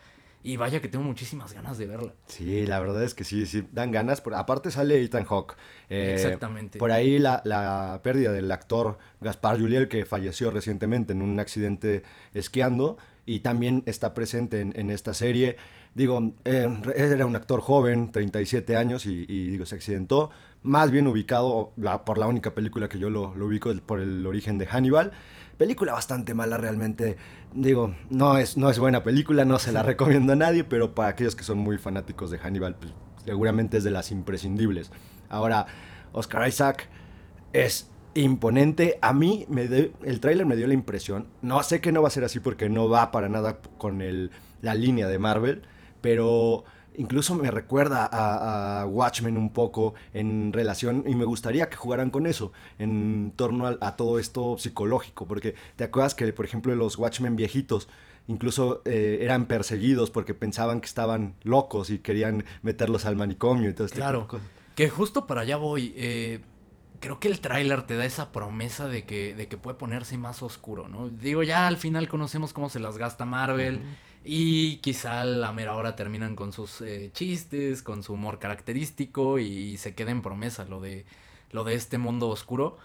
Y 0.42 0.56
vaya 0.56 0.80
que 0.80 0.88
tengo 0.88 1.04
muchísimas 1.04 1.52
ganas 1.52 1.78
de 1.78 1.86
verla. 1.86 2.14
Sí, 2.26 2.64
la 2.64 2.78
verdad 2.78 3.02
es 3.02 3.14
que 3.14 3.24
sí, 3.24 3.44
sí, 3.44 3.66
dan 3.72 3.90
ganas. 3.90 4.22
aparte 4.34 4.70
sale 4.70 5.02
Ethan 5.02 5.24
Hawke. 5.24 5.56
Eh, 5.90 6.12
Exactamente. 6.14 6.78
Por 6.78 6.92
ahí 6.92 7.18
la, 7.18 7.42
la, 7.44 8.00
pérdida 8.04 8.32
del 8.32 8.50
actor 8.52 8.98
Gaspar 9.20 9.58
Juliel, 9.58 9.88
que 9.88 10.04
falleció 10.04 10.50
recientemente 10.50 11.12
en 11.12 11.22
un 11.22 11.40
accidente 11.40 12.02
esquiando. 12.34 12.98
y 13.26 13.40
también 13.40 13.82
está 13.84 14.14
presente 14.14 14.60
en, 14.60 14.90
esta 14.90 15.12
serie. 15.12 15.56
Digo, 15.94 16.32
eh, 16.44 16.68
era 16.96 17.26
un 17.26 17.36
actor 17.36 17.60
joven, 17.60 18.10
37 18.12 18.76
años, 18.76 19.04
y, 19.06 19.26
digo, 19.26 19.66
se 19.66 19.74
accidentó, 19.74 20.30
más 20.62 20.90
bien 20.90 21.06
ubicado 21.06 21.72
por 22.06 22.16
la 22.16 22.26
única 22.26 22.54
película 22.54 22.88
que 22.88 22.98
yo 22.98 23.10
lo, 23.10 23.34
lo 23.34 23.46
ubico 23.46 23.74
por 23.84 24.00
el 24.00 24.24
origen 24.26 24.56
de 24.56 24.66
Hannibal. 24.66 25.12
Película 25.58 25.92
bastante 25.92 26.34
mala 26.34 26.56
realmente. 26.56 27.16
Digo, 27.54 27.94
no 28.10 28.38
es, 28.38 28.56
no 28.56 28.70
es 28.70 28.78
buena 28.78 29.02
película, 29.02 29.44
no 29.44 29.58
se 29.58 29.72
la 29.72 29.82
recomiendo 29.82 30.32
a 30.32 30.36
nadie, 30.36 30.64
pero 30.64 30.94
para 30.94 31.08
aquellos 31.10 31.34
que 31.34 31.44
son 31.44 31.58
muy 31.58 31.78
fanáticos 31.78 32.30
de 32.30 32.38
Hannibal, 32.38 32.76
pues, 32.76 32.92
seguramente 33.24 33.78
es 33.78 33.84
de 33.84 33.90
las 33.90 34.10
imprescindibles. 34.10 34.90
Ahora, 35.28 35.66
Oscar 36.12 36.46
Isaac 36.48 36.88
es 37.52 37.90
imponente. 38.14 38.98
A 39.00 39.12
mí 39.12 39.46
me 39.48 39.62
el 40.02 40.20
tráiler 40.20 40.46
me 40.46 40.56
dio 40.56 40.66
la 40.66 40.74
impresión. 40.74 41.26
No 41.42 41.62
sé 41.62 41.80
que 41.80 41.92
no 41.92 42.02
va 42.02 42.08
a 42.08 42.12
ser 42.12 42.24
así 42.24 42.40
porque 42.40 42.68
no 42.68 42.88
va 42.88 43.10
para 43.10 43.28
nada 43.28 43.58
con 43.78 44.02
el, 44.02 44.30
la 44.60 44.74
línea 44.74 45.08
de 45.08 45.18
Marvel, 45.18 45.62
pero 46.00 46.64
incluso 46.96 47.34
me 47.34 47.50
recuerda 47.50 48.08
a, 48.10 48.86
Watchmen 48.86 49.36
un 49.36 49.52
poco 49.52 49.94
en 50.12 50.52
relación, 50.52 51.04
y 51.06 51.14
me 51.14 51.24
gustaría 51.24 51.68
que 51.68 51.76
jugaran 51.76 52.10
con 52.10 52.26
eso, 52.26 52.52
en 52.78 53.32
torno 53.36 53.66
a, 53.66 53.96
todo 53.96 54.18
esto 54.18 54.56
psicológico, 54.58 55.26
porque 55.26 55.54
te 55.76 55.84
acuerdas 55.84 56.14
que, 56.14 56.32
por 56.32 56.44
ejemplo, 56.44 56.74
los 56.74 56.98
Watchmen 56.98 57.36
viejitos, 57.36 57.88
incluso 58.26 58.82
eh, 58.84 59.18
eran 59.22 59.46
perseguidos 59.46 60.10
porque 60.10 60.34
pensaban 60.34 60.80
que 60.80 60.86
estaban 60.86 61.34
locos 61.42 61.90
y 61.90 61.98
querían 61.98 62.44
meterlos 62.62 63.06
al 63.06 63.16
manicomio 63.16 63.70
y 63.70 63.72
todo 63.72 63.86
este 63.86 63.96
Claro, 63.96 64.28
que 64.74 64.90
justo 64.90 65.26
para 65.26 65.40
allá 65.40 65.56
voy. 65.56 65.94
Eh, 65.96 66.40
creo 67.00 67.20
que 67.20 67.28
el 67.28 67.40
tráiler 67.40 67.82
te 67.82 67.96
da 67.96 68.04
esa 68.04 68.32
promesa 68.32 68.88
de 68.88 69.04
que, 69.04 69.34
de 69.34 69.48
que 69.48 69.56
puede 69.56 69.76
ponerse 69.76 70.18
más 70.18 70.42
oscuro, 70.42 70.88
¿no? 70.88 71.08
Digo, 71.08 71.42
ya 71.42 71.66
al 71.66 71.76
final 71.76 72.08
conocemos 72.08 72.52
cómo 72.52 72.68
se 72.68 72.80
las 72.80 72.98
gasta 72.98 73.24
Marvel. 73.24 73.80
Y 74.24 74.76
quizá 74.78 75.20
a 75.22 75.24
la 75.24 75.52
mera 75.52 75.74
hora 75.74 75.96
terminan 75.96 76.36
con 76.36 76.52
sus 76.52 76.80
eh, 76.80 77.10
chistes, 77.12 77.82
con 77.82 78.02
su 78.02 78.14
humor 78.14 78.38
característico 78.38 79.38
y, 79.38 79.76
se 79.78 79.94
queda 79.94 80.10
en 80.10 80.22
promesa 80.22 80.64
lo 80.64 80.80
de, 80.80 81.06
lo 81.50 81.64
de 81.64 81.74
este 81.74 81.98
mundo 81.98 82.28
oscuro. 82.28 82.78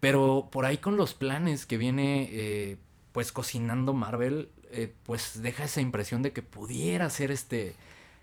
Pero 0.00 0.48
por 0.52 0.66
ahí 0.66 0.78
con 0.78 0.96
los 0.96 1.14
planes 1.14 1.66
que 1.66 1.78
viene 1.78 2.28
eh, 2.30 2.76
pues 3.12 3.32
cocinando 3.32 3.94
Marvel, 3.94 4.50
eh, 4.70 4.92
pues 5.04 5.40
deja 5.42 5.64
esa 5.64 5.80
impresión 5.80 6.22
de 6.22 6.32
que 6.32 6.42
pudiera 6.42 7.08
ser 7.10 7.30
este, 7.30 7.74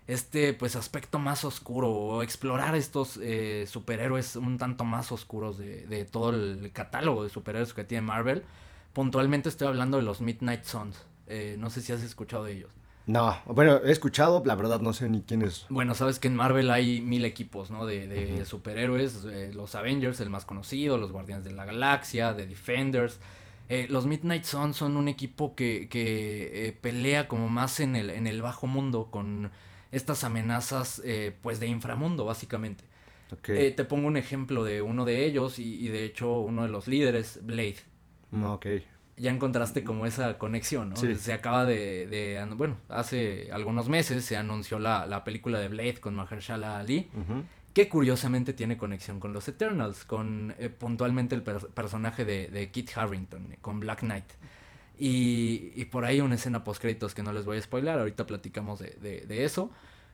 este 0.06 0.54
pues 0.54 0.76
aspecto 0.76 1.18
más 1.18 1.44
oscuro 1.44 1.90
o 1.90 2.22
explorar 2.22 2.76
estos 2.76 3.18
superhéroes 3.66 4.36
un 4.36 4.58
tanto 4.58 4.84
más 4.84 5.10
oscuros 5.12 5.58
de, 5.58 5.86
de, 5.86 6.04
todo 6.04 6.30
el 6.30 6.70
catálogo 6.72 7.24
de 7.24 7.30
superhéroes 7.30 7.74
que 7.74 7.84
tiene 7.84 8.02
Marvel. 8.02 8.44
Puntualmente 8.92 9.48
estoy 9.48 9.68
hablando 9.68 9.96
de 9.96 10.04
los 10.04 10.20
Midnight 10.20 10.64
Suns. 10.64 11.11
Eh, 11.26 11.56
no 11.58 11.70
sé 11.70 11.80
si 11.80 11.92
has 11.92 12.02
escuchado 12.02 12.44
de 12.44 12.52
ellos. 12.52 12.70
No, 13.06 13.36
bueno, 13.46 13.80
he 13.84 13.90
escuchado, 13.90 14.42
la 14.46 14.54
verdad 14.54 14.80
no 14.80 14.92
sé 14.92 15.08
ni 15.08 15.22
quién 15.22 15.42
es. 15.42 15.66
Bueno, 15.68 15.94
sabes 15.94 16.20
que 16.20 16.28
en 16.28 16.36
Marvel 16.36 16.70
hay 16.70 17.00
mil 17.00 17.24
equipos, 17.24 17.70
¿no? 17.70 17.84
De, 17.84 18.44
superhéroes, 18.44 19.24
eh, 19.24 19.50
los 19.52 19.74
Avengers, 19.74 20.20
el 20.20 20.30
más 20.30 20.44
conocido, 20.44 20.98
los 20.98 21.10
Guardianes 21.10 21.44
de 21.44 21.52
la 21.52 21.64
Galaxia, 21.64 22.36
The 22.36 22.46
Defenders. 22.46 23.18
Eh, 23.68 23.86
los 23.88 24.06
Midnight 24.06 24.44
Suns 24.44 24.76
son 24.76 24.96
un 24.96 25.08
equipo 25.08 25.56
que, 25.56 26.78
pelea 26.80 27.26
como 27.26 27.48
más 27.48 27.80
en 27.80 27.96
el, 27.96 28.10
en 28.10 28.26
el 28.26 28.40
bajo 28.40 28.66
mundo 28.66 29.08
con 29.10 29.50
estas 29.90 30.22
amenazas 30.22 31.02
pues 31.40 31.58
de 31.58 31.66
inframundo, 31.66 32.24
básicamente. 32.24 32.84
te 33.42 33.84
pongo 33.84 34.06
un 34.06 34.16
ejemplo 34.16 34.62
de 34.62 34.80
uno 34.80 35.04
de 35.04 35.24
ellos 35.24 35.58
y, 35.58 35.88
de 35.88 36.04
hecho 36.04 36.38
uno 36.38 36.62
de 36.62 36.68
los 36.68 36.86
líderes, 36.86 37.40
Blade. 37.42 37.78
Mm, 38.30 38.44
ok 38.44 38.66
ya 39.16 39.30
encontraste 39.30 39.84
como 39.84 40.06
esa 40.06 40.38
conexión, 40.38 40.90
¿no? 40.90 40.96
Se 40.96 41.32
acaba 41.32 41.64
de, 41.64 42.44
bueno, 42.56 42.76
hace 42.88 43.50
algunos 43.52 43.88
meses 43.88 44.24
se 44.24 44.36
anunció 44.36 44.78
la, 44.78 45.24
película 45.24 45.58
de 45.58 45.68
Blade 45.68 46.00
con 46.00 46.14
Mahershala 46.14 46.78
Ali, 46.78 47.08
que 47.74 47.88
curiosamente 47.88 48.52
tiene 48.52 48.76
conexión 48.76 49.20
con 49.20 49.32
los 49.32 49.48
Eternals, 49.48 50.04
con 50.04 50.54
eh, 50.58 50.68
puntualmente 50.68 51.34
el 51.34 51.42
personaje 51.42 52.24
de, 52.24 52.70
Kit 52.70 52.90
Harrington, 52.96 53.56
con 53.60 53.80
Black 53.80 54.00
Knight. 54.00 54.24
Y, 54.98 55.84
por 55.86 56.04
ahí 56.04 56.20
una 56.20 56.36
escena 56.36 56.64
post 56.64 56.80
créditos 56.80 57.14
que 57.14 57.22
no 57.22 57.32
les 57.32 57.44
voy 57.44 57.58
a 57.58 57.62
spoiler, 57.62 57.98
ahorita 57.98 58.26
platicamos 58.26 58.78
de, 58.80 59.44
eso, 59.44 59.70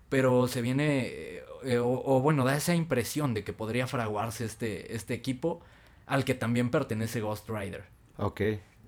pero 0.09 0.49
se 0.49 0.63
viene, 0.63 1.43
eh, 1.65 1.79
o, 1.79 2.03
o, 2.05 2.21
bueno, 2.21 2.45
da 2.45 2.57
esa 2.57 2.75
impresión 2.75 3.35
de 3.35 3.45
que 3.45 3.53
podría 3.53 3.87
fraguarse 3.87 4.45
este, 4.45 4.95
este 4.95 5.15
equipo 5.15 5.61
al 6.07 6.25
que 6.25 6.35
también 6.35 6.71
pertenece 6.71 7.21
Ghost 7.21 7.49
Rider. 7.49 7.85
Ok. 8.17 8.41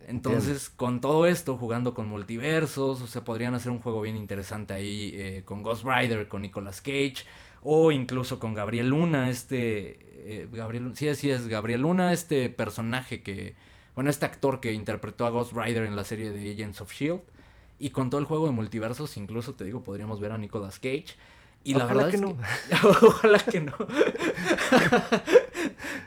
Entonces, 0.07 0.71
con 0.71 1.00
todo 1.00 1.26
esto, 1.26 1.57
jugando 1.57 1.95
con 1.95 2.09
multiversos, 2.09 3.00
o 3.00 3.07
sea, 3.07 3.25
podrían 3.25 3.54
hacer 3.54 3.71
un 3.71 3.80
juego 3.80 4.00
bien 4.00 4.16
interesante 4.16 4.75
ahí 4.75 5.12
eh, 5.14 5.42
con 5.45 5.62
Ghost 5.62 5.85
Rider, 5.85 6.28
con 6.28 6.42
Nicolas 6.42 6.80
Cage, 6.80 7.25
o 7.62 7.92
incluso 7.92 8.38
con 8.38 8.54
Gabriel 8.54 8.88
Luna, 8.88 9.30
este. 9.30 9.99
Eh, 10.23 10.49
Gabriel, 10.52 10.92
sí, 10.95 11.09
así 11.09 11.30
es, 11.30 11.49
Gabriel 11.49 11.83
Luna, 11.83 12.12
este 12.12 12.49
personaje 12.50 13.23
que. 13.23 13.54
Bueno, 13.95 14.11
este 14.11 14.26
actor 14.26 14.61
que 14.61 14.73
interpretó 14.73 15.26
a 15.26 15.30
Ghost 15.30 15.52
Rider 15.52 15.85
en 15.85 15.97
la 15.97 16.04
serie 16.04 16.30
de 16.30 16.52
Agents 16.52 16.80
of 16.80 16.92
Shield. 16.92 17.21
Y 17.78 17.90
con 17.90 18.11
todo 18.11 18.21
el 18.21 18.26
juego 18.26 18.47
de 18.47 18.52
multiversos, 18.52 19.16
incluso 19.16 19.54
te 19.54 19.64
digo, 19.64 19.83
podríamos 19.83 20.21
ver 20.21 20.33
a 20.33 20.38
Nicolas 20.38 20.78
Cage. 20.78 21.16
Y 21.64 21.75
la 21.75 21.87
verdad 21.87 22.09
que 22.09 22.16
es 22.16 22.23
no. 22.23 22.37
Que... 22.37 22.45
Ojalá 23.07 23.38
que 23.38 23.61
no. 23.61 23.73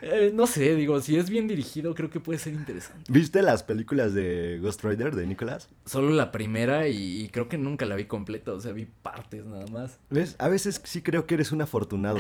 Eh, 0.02 0.32
no 0.34 0.48
sé, 0.48 0.76
digo, 0.76 1.00
si 1.02 1.18
es 1.18 1.30
bien 1.30 1.48
dirigido, 1.48 1.96
creo 1.96 2.10
que 2.10 2.20
puede 2.20 2.40
ser 2.40 2.54
interesante. 2.54 3.12
¿Viste 3.12 3.42
las 3.42 3.64
películas 3.64 4.14
de 4.14 4.60
Ghost 4.62 4.84
Rider 4.84 5.16
de 5.16 5.26
Nicolas? 5.28 5.70
Solo 5.86 6.10
la 6.10 6.32
primera 6.32 6.88
y, 6.88 7.30
creo 7.30 7.48
que 7.48 7.58
nunca 7.58 7.86
la 7.86 7.96
vi 7.96 8.06
completa, 8.06 8.54
o 8.54 8.60
sea, 8.60 8.72
vi 8.72 8.86
partes 8.86 9.46
nada 9.46 9.66
más. 9.68 10.00
¿Ves? 10.10 10.36
A 10.40 10.48
veces 10.48 10.82
sí 10.84 11.02
creo 11.02 11.26
que 11.26 11.36
eres 11.36 11.52
un 11.52 11.62
afortunado. 11.62 12.20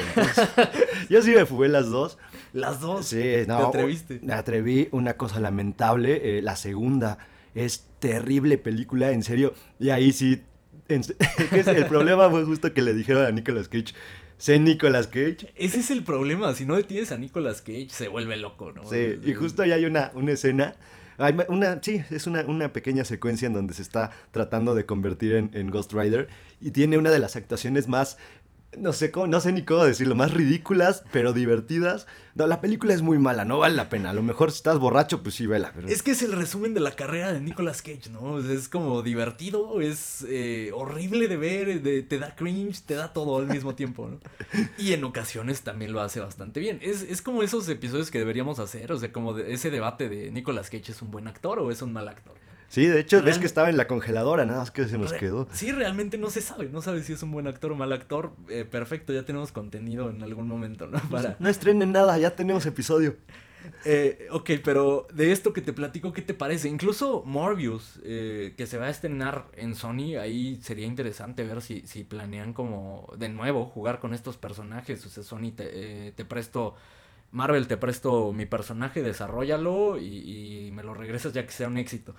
Yo 1.09 1.21
sí 1.21 1.31
me 1.31 1.45
fui 1.45 1.67
las 1.67 1.89
dos. 1.89 2.17
¿Las 2.53 2.79
dos? 2.79 3.05
Sí, 3.07 3.23
no. 3.47 3.57
¿Te 3.57 3.63
atreviste? 3.63 4.19
Me 4.21 4.33
atreví, 4.33 4.89
una 4.91 5.17
cosa 5.17 5.39
lamentable. 5.39 6.37
Eh, 6.37 6.41
la 6.41 6.55
segunda 6.55 7.17
es 7.55 7.87
terrible 7.99 8.57
película, 8.57 9.11
en 9.11 9.23
serio. 9.23 9.53
Y 9.79 9.89
ahí 9.89 10.11
sí 10.11 10.41
el 10.87 11.85
problema 11.87 12.29
fue 12.29 12.43
justo 12.43 12.73
que 12.73 12.81
le 12.81 12.93
dijeron 12.93 13.25
a 13.25 13.31
Nicolas 13.31 13.67
Cage, 13.67 13.93
sé 14.37 14.59
Nicolas 14.59 15.07
Cage. 15.07 15.53
Ese 15.55 15.79
es 15.79 15.91
el 15.91 16.03
problema, 16.03 16.53
si 16.53 16.65
no 16.65 16.75
detienes 16.75 17.11
a 17.11 17.17
Nicolas 17.17 17.61
Cage 17.61 17.89
se 17.89 18.07
vuelve 18.07 18.37
loco, 18.37 18.71
¿no? 18.71 18.87
Sí, 18.89 19.19
y 19.23 19.33
justo 19.33 19.63
ahí 19.63 19.71
hay 19.71 19.85
una, 19.85 20.11
una 20.13 20.31
escena, 20.31 20.75
hay 21.17 21.35
una, 21.47 21.81
sí, 21.81 22.03
es 22.09 22.27
una, 22.27 22.41
una, 22.41 22.73
pequeña 22.73 23.05
secuencia 23.05 23.45
en 23.45 23.53
donde 23.53 23.73
se 23.73 23.81
está 23.81 24.11
tratando 24.31 24.75
de 24.75 24.85
convertir 24.85 25.33
en, 25.35 25.51
en 25.53 25.69
Ghost 25.69 25.93
Rider 25.93 26.27
y 26.59 26.71
tiene 26.71 26.97
una 26.97 27.11
de 27.11 27.19
las 27.19 27.35
actuaciones 27.35 27.87
más 27.87 28.17
no 28.77 28.93
sé 28.93 29.11
cómo, 29.11 29.27
no 29.27 29.39
sé 29.39 29.51
ni 29.51 29.63
cómo 29.63 29.83
decirlo, 29.85 30.15
más 30.15 30.33
ridículas, 30.33 31.03
pero 31.11 31.33
divertidas. 31.33 32.07
No, 32.35 32.47
la 32.47 32.61
película 32.61 32.93
es 32.93 33.01
muy 33.01 33.19
mala, 33.19 33.45
no 33.45 33.59
vale 33.59 33.75
la 33.75 33.89
pena. 33.89 34.09
A 34.09 34.13
lo 34.13 34.23
mejor 34.23 34.51
si 34.51 34.57
estás 34.57 34.79
borracho, 34.79 35.21
pues 35.21 35.35
sí, 35.35 35.45
vela. 35.45 35.71
Es 35.87 36.01
que 36.01 36.11
es 36.11 36.23
el 36.23 36.31
resumen 36.31 36.73
de 36.73 36.79
la 36.79 36.91
carrera 36.91 37.31
de 37.31 37.39
Nicolas 37.39 37.81
Cage, 37.81 38.09
¿no? 38.11 38.39
Es 38.39 38.69
como 38.69 39.03
divertido, 39.03 39.81
es 39.81 40.25
eh, 40.27 40.71
horrible 40.73 41.27
de 41.27 41.37
ver, 41.37 42.07
te 42.07 42.19
da 42.19 42.35
cringe, 42.35 42.81
te 42.81 42.95
da 42.95 43.13
todo 43.13 43.37
al 43.37 43.47
mismo 43.47 43.75
tiempo, 43.75 44.09
¿no? 44.09 44.19
Y 44.77 44.93
en 44.93 45.03
ocasiones 45.03 45.61
también 45.61 45.93
lo 45.93 46.01
hace 46.01 46.19
bastante 46.19 46.59
bien. 46.59 46.79
Es, 46.81 47.03
es 47.03 47.21
como 47.21 47.43
esos 47.43 47.69
episodios 47.69 48.09
que 48.09 48.19
deberíamos 48.19 48.59
hacer, 48.59 48.91
o 48.91 48.97
sea, 48.97 49.11
como 49.11 49.37
ese 49.37 49.69
debate 49.69 50.09
de 50.09 50.31
Nicolas 50.31 50.69
Cage 50.69 50.91
es 50.91 51.01
un 51.01 51.11
buen 51.11 51.27
actor 51.27 51.59
o 51.59 51.69
es 51.69 51.81
un 51.81 51.93
mal 51.93 52.07
actor. 52.07 52.42
Sí, 52.73 52.87
de 52.87 53.01
hecho, 53.01 53.21
ves 53.21 53.37
que 53.37 53.45
estaba 53.45 53.69
en 53.69 53.77
la 53.77 53.85
congeladora, 53.85 54.47
nada 54.47 54.61
más 54.61 54.71
que 54.71 54.87
se 54.87 54.97
nos 54.97 55.13
quedó. 55.13 55.47
Sí, 55.53 55.71
realmente 55.71 56.17
no 56.17 56.31
se 56.31 56.41
sabe, 56.41 56.69
no 56.69 56.81
sabe 56.81 57.03
si 57.03 57.13
es 57.13 57.21
un 57.21 57.29
buen 57.29 57.45
actor 57.45 57.71
o 57.71 57.75
mal 57.75 57.93
actor. 57.93 58.31
Eh, 58.49 58.65
perfecto, 58.65 59.13
ya 59.13 59.27
tenemos 59.27 59.51
contenido 59.51 60.09
en 60.09 60.23
algún 60.23 60.47
momento, 60.47 60.87
¿no? 60.87 60.99
Para... 61.11 61.35
No 61.37 61.49
estrenen 61.49 61.91
nada, 61.91 62.17
ya 62.17 62.35
tenemos 62.35 62.65
episodio. 62.65 63.15
Eh, 63.85 64.27
ok, 64.29 64.51
pero 64.61 65.07
de 65.13 65.31
esto 65.31 65.53
que 65.53 65.61
te 65.61 65.71
platico, 65.71 66.11
¿qué 66.11 66.21
te 66.21 66.33
parece? 66.33 66.67
Incluso 66.67 67.23
Morbius, 67.25 68.01
eh, 68.03 68.53
que 68.57 68.67
se 68.67 68.77
va 68.77 68.87
a 68.87 68.89
estrenar 68.89 69.45
en 69.55 69.75
Sony, 69.75 70.17
ahí 70.19 70.59
sería 70.61 70.85
interesante 70.85 71.45
ver 71.45 71.61
si, 71.61 71.87
si 71.87 72.03
planean 72.03 72.51
como 72.51 73.07
de 73.17 73.29
nuevo 73.29 73.65
jugar 73.67 74.01
con 74.01 74.13
estos 74.13 74.35
personajes. 74.35 75.05
O 75.05 75.09
sea, 75.09 75.23
Sony 75.23 75.53
te, 75.55 76.11
te 76.11 76.25
presto 76.25 76.75
Marvel, 77.33 77.67
te 77.67 77.77
presto 77.77 78.31
mi 78.31 78.45
personaje, 78.45 79.01
desarrollalo 79.01 79.99
y, 79.99 80.69
me 80.71 80.83
lo 80.83 80.93
regresas 80.93 81.33
ya 81.33 81.45
que 81.45 81.51
sea 81.51 81.67
un 81.67 81.77
éxito. 81.77 82.13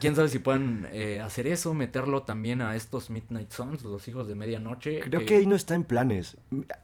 Quién 0.00 0.16
sabe 0.16 0.28
si 0.28 0.40
puedan 0.40 0.88
eh, 0.92 1.20
hacer 1.20 1.46
eso, 1.46 1.74
meterlo 1.74 2.24
también 2.24 2.60
a 2.60 2.74
estos 2.74 3.08
Midnight 3.08 3.52
Suns, 3.52 3.84
los 3.84 4.06
hijos 4.08 4.26
de 4.26 4.34
medianoche. 4.34 4.98
Creo 5.00 5.24
que, 5.24 5.36
ahí 5.36 5.46
no 5.46 5.54
está 5.54 5.76
en 5.76 5.84
planes. 5.84 6.36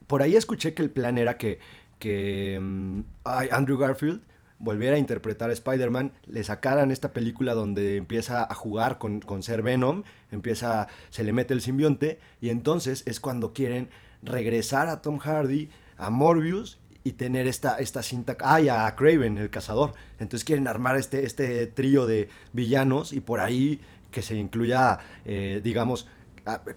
Por 0.07 0.23
ahí 0.23 0.37
escuché 0.37 0.73
que 0.73 0.83
el 0.83 0.91
plan 0.91 1.19
era 1.19 1.37
que, 1.37 1.59
que 1.99 2.61
mm, 2.63 3.01
Andrew 3.25 3.77
Garfield 3.77 4.23
volviera 4.61 4.95
a 4.95 5.01
interpretar 5.01 5.51
a 5.51 5.53
Spider-Man, 5.53 6.13
le 6.27 6.45
sacaran 6.45 6.93
esta 6.93 7.13
película 7.13 7.55
donde 7.55 7.97
empieza 7.97 8.45
a 8.45 8.55
jugar 8.55 8.99
con, 8.99 9.21
con 9.21 9.43
ser 9.43 9.63
Venom, 9.63 10.05
empieza, 10.31 10.87
se 11.11 11.25
le 11.25 11.33
mete 11.33 11.55
el 11.55 11.61
simbionte, 11.61 12.21
y 12.41 12.51
entonces 12.51 13.03
es 13.07 13.19
cuando 13.19 13.53
quieren 13.53 13.91
regresar 14.23 14.89
a 14.89 15.03
Tom 15.03 15.19
Hardy, 15.19 15.71
a 15.97 16.11
Morbius 16.11 16.79
y 17.05 17.13
tener 17.13 17.47
esta, 17.47 17.77
esta 17.77 18.03
cinta. 18.03 18.37
Ah, 18.41 18.61
y 18.61 18.69
a 18.69 18.93
Craven, 18.97 19.39
el 19.39 19.51
cazador. 19.51 19.93
Entonces 20.19 20.45
quieren 20.45 20.67
armar 20.67 20.97
este, 20.97 21.25
este 21.25 21.67
trío 21.67 22.07
de 22.07 22.31
villanos 22.53 23.13
y 23.13 23.21
por 23.21 23.41
ahí 23.41 23.81
que 24.11 24.23
se 24.23 24.37
incluya, 24.37 24.99
eh, 25.25 25.61
digamos, 25.63 26.09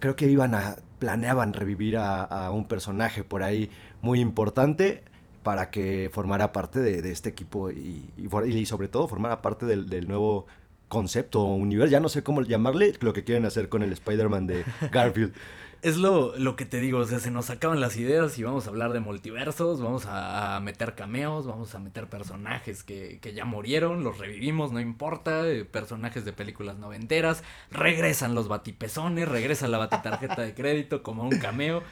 creo 0.00 0.16
que 0.16 0.26
iban 0.26 0.54
a, 0.54 0.76
planeaban 0.98 1.52
revivir 1.52 1.96
a, 1.96 2.50
un 2.52 2.66
personaje 2.66 3.24
por 3.24 3.42
ahí 3.42 3.70
muy 4.02 4.20
importante 4.20 5.02
para 5.42 5.70
que 5.70 6.10
formara 6.12 6.52
parte 6.52 6.80
de, 6.80 7.10
este 7.10 7.30
equipo 7.30 7.70
y, 7.70 8.10
y, 8.16 8.66
sobre 8.66 8.88
todo 8.88 9.08
formara 9.08 9.40
parte 9.40 9.66
del, 9.66 9.88
del 9.88 10.08
nuevo 10.08 10.46
concepto 10.88 11.42
o 11.42 11.54
universo, 11.54 11.92
ya 11.92 12.00
no 12.00 12.08
sé 12.08 12.22
cómo 12.22 12.42
llamarle, 12.42 12.94
lo 13.00 13.12
que 13.12 13.24
quieren 13.24 13.44
hacer 13.46 13.68
con 13.68 13.82
el 13.82 13.92
Spider-Man 13.92 14.46
de 14.46 14.64
Garfield. 14.92 15.32
Es 15.80 15.96
lo, 15.96 16.36
lo 16.36 16.56
que 16.56 16.64
te 16.66 16.80
digo, 16.80 16.98
o 16.98 17.04
sea, 17.04 17.20
se 17.20 17.30
nos 17.30 17.50
acaban 17.50 17.80
las 17.80 17.96
ideas 17.96 18.36
y 18.36 18.42
vamos 18.42 18.66
a 18.66 18.70
hablar 18.70 18.92
de 18.92 18.98
multiversos, 18.98 19.80
vamos 19.80 20.06
a, 20.08 20.58
meter 20.60 20.96
cameos, 20.96 21.46
vamos 21.46 21.72
a 21.76 21.78
meter 21.78 22.08
personajes 22.08 22.82
que, 22.82 23.20
que, 23.20 23.32
ya 23.32 23.44
murieron, 23.44 24.02
los 24.02 24.18
revivimos, 24.18 24.72
no 24.72 24.80
importa, 24.80 25.46
eh, 25.46 25.64
personajes 25.64 26.24
de 26.24 26.32
películas 26.32 26.78
noventeras, 26.78 27.44
regresan 27.70 28.34
los 28.34 28.48
batipezones, 28.48 29.28
regresa 29.28 29.68
la 29.68 29.78
batitarjeta 29.78 30.42
de 30.42 30.52
crédito 30.52 31.04
como 31.04 31.22
un 31.22 31.38
cameo. 31.38 31.84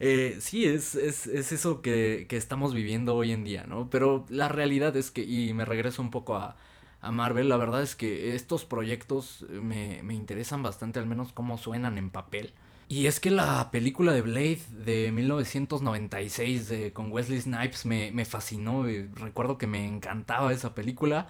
Eh, 0.00 0.38
sí, 0.40 0.64
es, 0.64 0.94
es, 0.94 1.26
es 1.26 1.52
eso 1.52 1.82
que, 1.82 2.24
que, 2.28 2.38
estamos 2.38 2.72
viviendo 2.72 3.14
hoy 3.14 3.32
en 3.32 3.44
día, 3.44 3.64
¿no? 3.68 3.90
Pero 3.90 4.24
la 4.30 4.48
realidad 4.48 4.96
es 4.96 5.10
que, 5.10 5.22
y 5.22 5.52
me 5.52 5.66
regreso 5.66 6.00
un 6.00 6.10
poco 6.10 6.36
a, 6.36 6.56
a 7.02 7.12
Marvel, 7.12 7.50
la 7.50 7.58
verdad 7.58 7.82
es 7.82 7.94
que 7.94 8.34
estos 8.34 8.64
proyectos 8.64 9.44
me, 9.50 10.02
me 10.02 10.14
interesan 10.14 10.62
bastante, 10.62 10.98
al 10.98 11.06
menos 11.06 11.32
cómo 11.32 11.58
suenan 11.58 11.98
en 11.98 12.08
papel. 12.08 12.54
Y 12.88 13.06
es 13.06 13.18
que 13.18 13.30
la 13.30 13.70
película 13.70 14.12
de 14.12 14.20
Blade 14.22 14.60
de 14.84 15.10
1996 15.10 16.92
con 16.92 17.10
Wesley 17.10 17.40
Snipes 17.40 17.86
me, 17.86 18.12
me 18.12 18.24
fascinó. 18.24 18.84
recuerdo 19.14 19.56
que 19.58 19.66
me 19.66 19.86
encantaba 19.86 20.52
esa 20.52 20.74
película. 20.74 21.28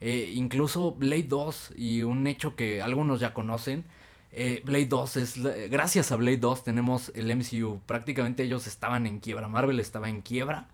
Eh, 0.00 0.32
incluso 0.34 0.92
Blade 0.92 1.24
2 1.24 1.74
y 1.76 2.02
un 2.02 2.26
hecho 2.26 2.56
que 2.56 2.82
algunos 2.82 3.20
ya 3.20 3.34
conocen. 3.34 3.84
Eh, 4.32 4.62
Blade 4.64 4.86
2 4.86 5.16
es... 5.16 5.42
Gracias 5.70 6.12
a 6.12 6.16
Blade 6.16 6.38
2 6.38 6.64
tenemos 6.64 7.12
el 7.14 7.34
MCU. 7.34 7.80
Prácticamente 7.86 8.42
ellos 8.42 8.66
estaban 8.66 9.06
en 9.06 9.20
quiebra. 9.20 9.48
Marvel 9.48 9.80
estaba 9.80 10.08
en 10.08 10.22
quiebra. 10.22 10.68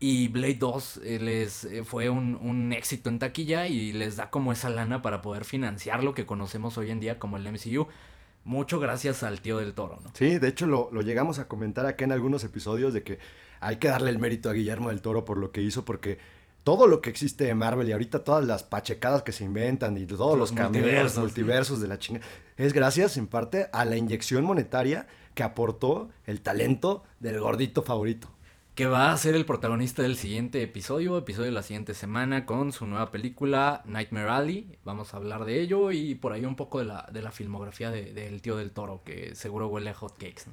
Y 0.00 0.28
Blade 0.28 0.54
2 0.54 1.00
eh, 1.04 1.18
les 1.20 1.68
fue 1.84 2.10
un, 2.10 2.36
un, 2.36 2.72
éxito 2.72 3.08
en 3.08 3.18
taquilla 3.18 3.68
y 3.68 3.92
les 3.92 4.16
da 4.16 4.30
como 4.30 4.52
esa 4.52 4.68
lana 4.70 5.02
para 5.02 5.22
poder 5.22 5.44
financiar 5.44 6.04
lo 6.04 6.14
que 6.14 6.26
conocemos 6.26 6.76
hoy 6.78 6.90
en 6.90 7.00
día 7.00 7.18
como 7.18 7.36
el 7.36 7.50
MCU 7.50 7.88
mucho 8.44 8.78
gracias 8.78 9.22
al 9.22 9.40
tío 9.40 9.58
del 9.58 9.74
toro, 9.74 9.98
¿no? 10.02 10.10
Sí, 10.14 10.38
de 10.38 10.48
hecho 10.48 10.66
lo, 10.66 10.90
llegamos 11.00 11.38
a 11.38 11.48
comentar 11.48 11.86
acá 11.86 12.04
en 12.04 12.12
algunos 12.12 12.44
episodios 12.44 12.92
de 12.92 13.02
que 13.02 13.18
hay 13.60 13.76
que 13.76 13.88
darle 13.88 14.10
el 14.10 14.18
mérito 14.18 14.50
a 14.50 14.52
Guillermo 14.52 14.90
del 14.90 15.00
Toro 15.00 15.24
por 15.24 15.38
lo 15.38 15.50
que 15.50 15.62
hizo, 15.62 15.84
porque 15.84 16.18
todo 16.62 16.86
lo 16.86 17.00
que 17.00 17.10
existe 17.10 17.44
de 17.44 17.54
Marvel 17.54 17.88
y 17.88 17.92
ahorita 17.92 18.24
todas 18.24 18.44
las 18.44 18.62
pachecadas 18.62 19.22
que 19.22 19.32
se 19.32 19.44
inventan 19.44 19.96
y 19.96 20.06
todos 20.06 20.38
los, 20.38 20.50
los 20.50 20.70
multiversos, 20.70 21.18
multiversos 21.18 21.80
de 21.80 21.88
la 21.88 21.98
chinga, 21.98 22.20
es 22.56 22.72
gracias 22.72 23.16
en 23.16 23.26
parte 23.26 23.68
a 23.72 23.84
la 23.84 23.96
inyección 23.96 24.44
monetaria 24.44 25.06
que 25.34 25.42
aportó 25.42 26.10
el 26.26 26.42
talento 26.42 27.02
del 27.20 27.40
gordito 27.40 27.82
favorito 27.82 28.33
que 28.74 28.86
va 28.86 29.12
a 29.12 29.16
ser 29.16 29.36
el 29.36 29.44
protagonista 29.44 30.02
del 30.02 30.16
siguiente 30.16 30.60
episodio, 30.60 31.16
episodio 31.16 31.46
de 31.46 31.52
la 31.52 31.62
siguiente 31.62 31.94
semana, 31.94 32.44
con 32.44 32.72
su 32.72 32.86
nueva 32.88 33.12
película 33.12 33.82
Nightmare 33.84 34.28
Alley. 34.28 34.78
Vamos 34.84 35.14
a 35.14 35.18
hablar 35.18 35.44
de 35.44 35.60
ello 35.60 35.92
y 35.92 36.16
por 36.16 36.32
ahí 36.32 36.44
un 36.44 36.56
poco 36.56 36.80
de 36.80 36.86
la, 36.86 37.08
de 37.12 37.22
la 37.22 37.30
filmografía 37.30 37.92
del 37.92 38.42
tío 38.42 38.56
del 38.56 38.72
toro, 38.72 39.02
que 39.04 39.36
seguro 39.36 39.68
huele 39.68 39.90
a 39.90 39.94
hot 39.94 40.14
cakes. 40.18 40.46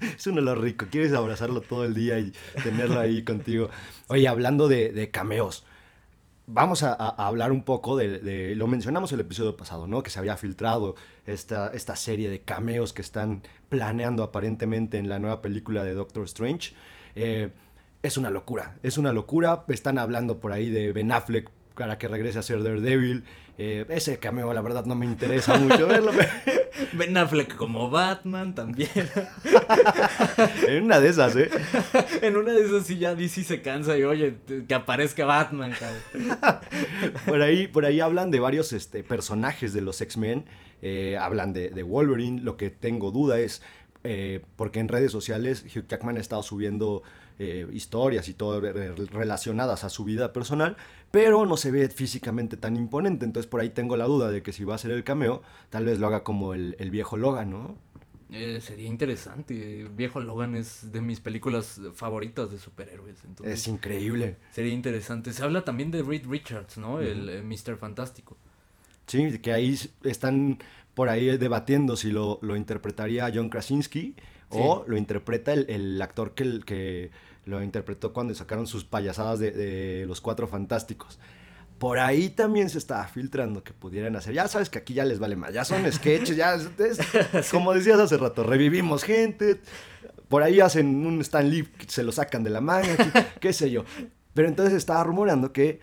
es 0.14 0.26
uno 0.26 0.36
de 0.36 0.42
los 0.42 0.58
ricos, 0.58 0.88
quieres 0.90 1.14
abrazarlo 1.14 1.62
todo 1.62 1.86
el 1.86 1.94
día 1.94 2.18
y 2.18 2.34
tenerlo 2.62 3.00
ahí 3.00 3.24
contigo. 3.24 3.70
Oye, 4.08 4.28
hablando 4.28 4.68
de, 4.68 5.10
cameos, 5.10 5.64
vamos 6.46 6.82
a, 6.82 6.92
hablar 6.92 7.50
un 7.50 7.62
poco 7.62 7.96
de, 7.96 8.54
lo 8.56 8.66
mencionamos 8.66 9.10
el 9.12 9.20
episodio 9.20 9.56
pasado, 9.56 9.86
¿no? 9.86 10.02
Que 10.02 10.10
se 10.10 10.18
había 10.18 10.36
filtrado 10.36 10.96
esta, 11.24 11.68
esta 11.68 11.96
serie 11.96 12.28
de 12.28 12.42
cameos 12.42 12.92
que 12.92 13.00
están 13.00 13.40
planeando 13.70 14.22
aparentemente 14.22 14.98
en 14.98 15.08
la 15.08 15.18
nueva 15.18 15.40
película 15.40 15.82
de 15.82 15.94
Doctor 15.94 16.24
Strange. 16.24 16.74
Eh, 17.20 17.50
es 18.02 18.16
una 18.16 18.30
locura, 18.30 18.76
es 18.84 18.96
una 18.96 19.12
locura. 19.12 19.64
Están 19.68 19.98
hablando 19.98 20.38
por 20.38 20.52
ahí 20.52 20.70
de 20.70 20.92
Ben 20.92 21.10
Affleck 21.10 21.50
para 21.74 21.98
que 21.98 22.06
regrese 22.06 22.38
a 22.38 22.42
ser 22.42 22.62
Daredevil. 22.62 23.24
Eh, 23.60 23.84
ese 23.88 24.18
cameo, 24.18 24.54
la 24.54 24.60
verdad, 24.60 24.84
no 24.84 24.94
me 24.94 25.04
interesa 25.04 25.58
mucho 25.58 25.88
verlo. 25.88 26.12
Ben 26.92 27.16
Affleck 27.16 27.56
como 27.56 27.90
Batman 27.90 28.54
también. 28.54 28.88
en 30.68 30.84
una 30.84 31.00
de 31.00 31.08
esas, 31.08 31.34
¿eh? 31.34 31.50
en 32.22 32.36
una 32.36 32.52
de 32.52 32.64
esas 32.64 32.86
sí 32.86 32.98
ya 32.98 33.16
DC 33.16 33.42
se 33.42 33.60
cansa 33.62 33.98
y 33.98 34.04
oye, 34.04 34.36
que 34.68 34.74
aparezca 34.74 35.24
Batman, 35.24 35.72
por 37.26 37.42
ahí, 37.42 37.66
por 37.66 37.84
ahí 37.84 37.98
hablan 37.98 38.30
de 38.30 38.38
varios 38.38 38.72
este, 38.72 39.02
personajes 39.02 39.72
de 39.72 39.80
los 39.80 40.00
X-Men. 40.00 40.44
Eh, 40.80 41.16
hablan 41.20 41.52
de, 41.52 41.70
de 41.70 41.82
Wolverine. 41.82 42.40
Lo 42.40 42.56
que 42.56 42.70
tengo 42.70 43.10
duda 43.10 43.40
es 43.40 43.60
eh, 44.04 44.42
porque 44.56 44.80
en 44.80 44.88
redes 44.88 45.10
sociales 45.10 45.64
Hugh 45.64 45.86
Jackman 45.88 46.16
ha 46.16 46.20
estado 46.20 46.42
subiendo 46.42 47.02
eh, 47.38 47.66
historias 47.72 48.28
y 48.28 48.34
todo 48.34 48.60
relacionadas 48.60 49.84
a 49.84 49.88
su 49.88 50.04
vida 50.04 50.32
personal, 50.32 50.76
pero 51.10 51.46
no 51.46 51.56
se 51.56 51.70
ve 51.70 51.88
físicamente 51.88 52.56
tan 52.56 52.76
imponente, 52.76 53.24
entonces 53.24 53.48
por 53.48 53.60
ahí 53.60 53.70
tengo 53.70 53.96
la 53.96 54.04
duda 54.04 54.30
de 54.30 54.42
que 54.42 54.52
si 54.52 54.64
va 54.64 54.76
a 54.76 54.78
ser 54.78 54.92
el 54.92 55.04
cameo, 55.04 55.42
tal 55.70 55.84
vez 55.84 55.98
lo 55.98 56.06
haga 56.06 56.22
como 56.22 56.54
el, 56.54 56.90
viejo 56.90 57.16
Logan, 57.16 57.50
¿no? 57.50 57.76
Eh, 58.30 58.60
sería 58.60 58.86
interesante. 58.86 59.88
Viejo 59.96 60.20
Logan 60.20 60.54
es 60.54 60.92
de 60.92 61.00
mis 61.00 61.18
películas 61.18 61.80
favoritas 61.94 62.50
de 62.50 62.58
superhéroes. 62.58 63.16
es 63.42 63.68
increíble. 63.68 64.36
Sería 64.52 64.74
interesante. 64.74 65.32
Se 65.32 65.42
habla 65.42 65.64
también 65.64 65.90
de 65.90 66.02
Reed 66.02 66.26
Richards, 66.26 66.76
¿no? 66.76 67.00
El 67.00 67.42
Mr. 67.42 67.78
Fantástico. 67.78 68.36
Sí, 69.08 69.38
que 69.38 69.52
ahí 69.52 69.78
están 70.04 70.58
por 70.98 71.10
ahí 71.10 71.38
debatiendo 71.38 71.94
si 71.94 72.10
lo, 72.10 72.40
lo 72.42 72.56
interpretaría 72.56 73.30
John 73.32 73.50
Krasinski 73.50 74.16
o 74.48 74.82
lo 74.88 74.96
interpreta 74.96 75.52
el, 75.52 76.02
actor 76.02 76.34
que, 76.34 76.58
que 76.66 77.12
lo 77.44 77.62
interpretó 77.62 78.12
cuando 78.12 78.34
sacaron 78.34 78.66
sus 78.66 78.84
payasadas 78.84 79.38
de, 79.38 80.06
Los 80.08 80.20
Cuatro 80.20 80.48
Fantásticos. 80.48 81.20
Por 81.78 82.00
ahí 82.00 82.30
también 82.30 82.68
se 82.68 82.78
estaba 82.78 83.06
filtrando 83.06 83.62
que 83.62 83.72
pudieran 83.72 84.16
hacer. 84.16 84.34
Ya 84.34 84.48
sabes 84.48 84.70
que 84.70 84.78
aquí 84.78 84.92
ya 84.92 85.04
les 85.04 85.20
vale 85.20 85.36
más. 85.36 85.54
Ya 85.54 85.64
son 85.64 85.86
sketches, 85.92 86.36
ya. 86.36 86.58
Como 87.52 87.74
decías 87.74 88.00
hace 88.00 88.16
rato, 88.16 88.42
revivimos 88.42 89.04
gente. 89.04 89.60
Por 90.26 90.42
ahí 90.42 90.58
hacen 90.58 91.06
un 91.06 91.20
Stan 91.20 91.48
Lee, 91.48 91.68
se 91.86 92.02
lo 92.02 92.10
sacan 92.10 92.42
de 92.42 92.50
la 92.50 92.60
manga, 92.60 92.96
qué 93.40 93.52
sé 93.52 93.70
yo. 93.70 93.84
Pero 94.34 94.48
entonces 94.48 94.74
estaba 94.74 95.04
rumorando 95.04 95.52
que 95.52 95.78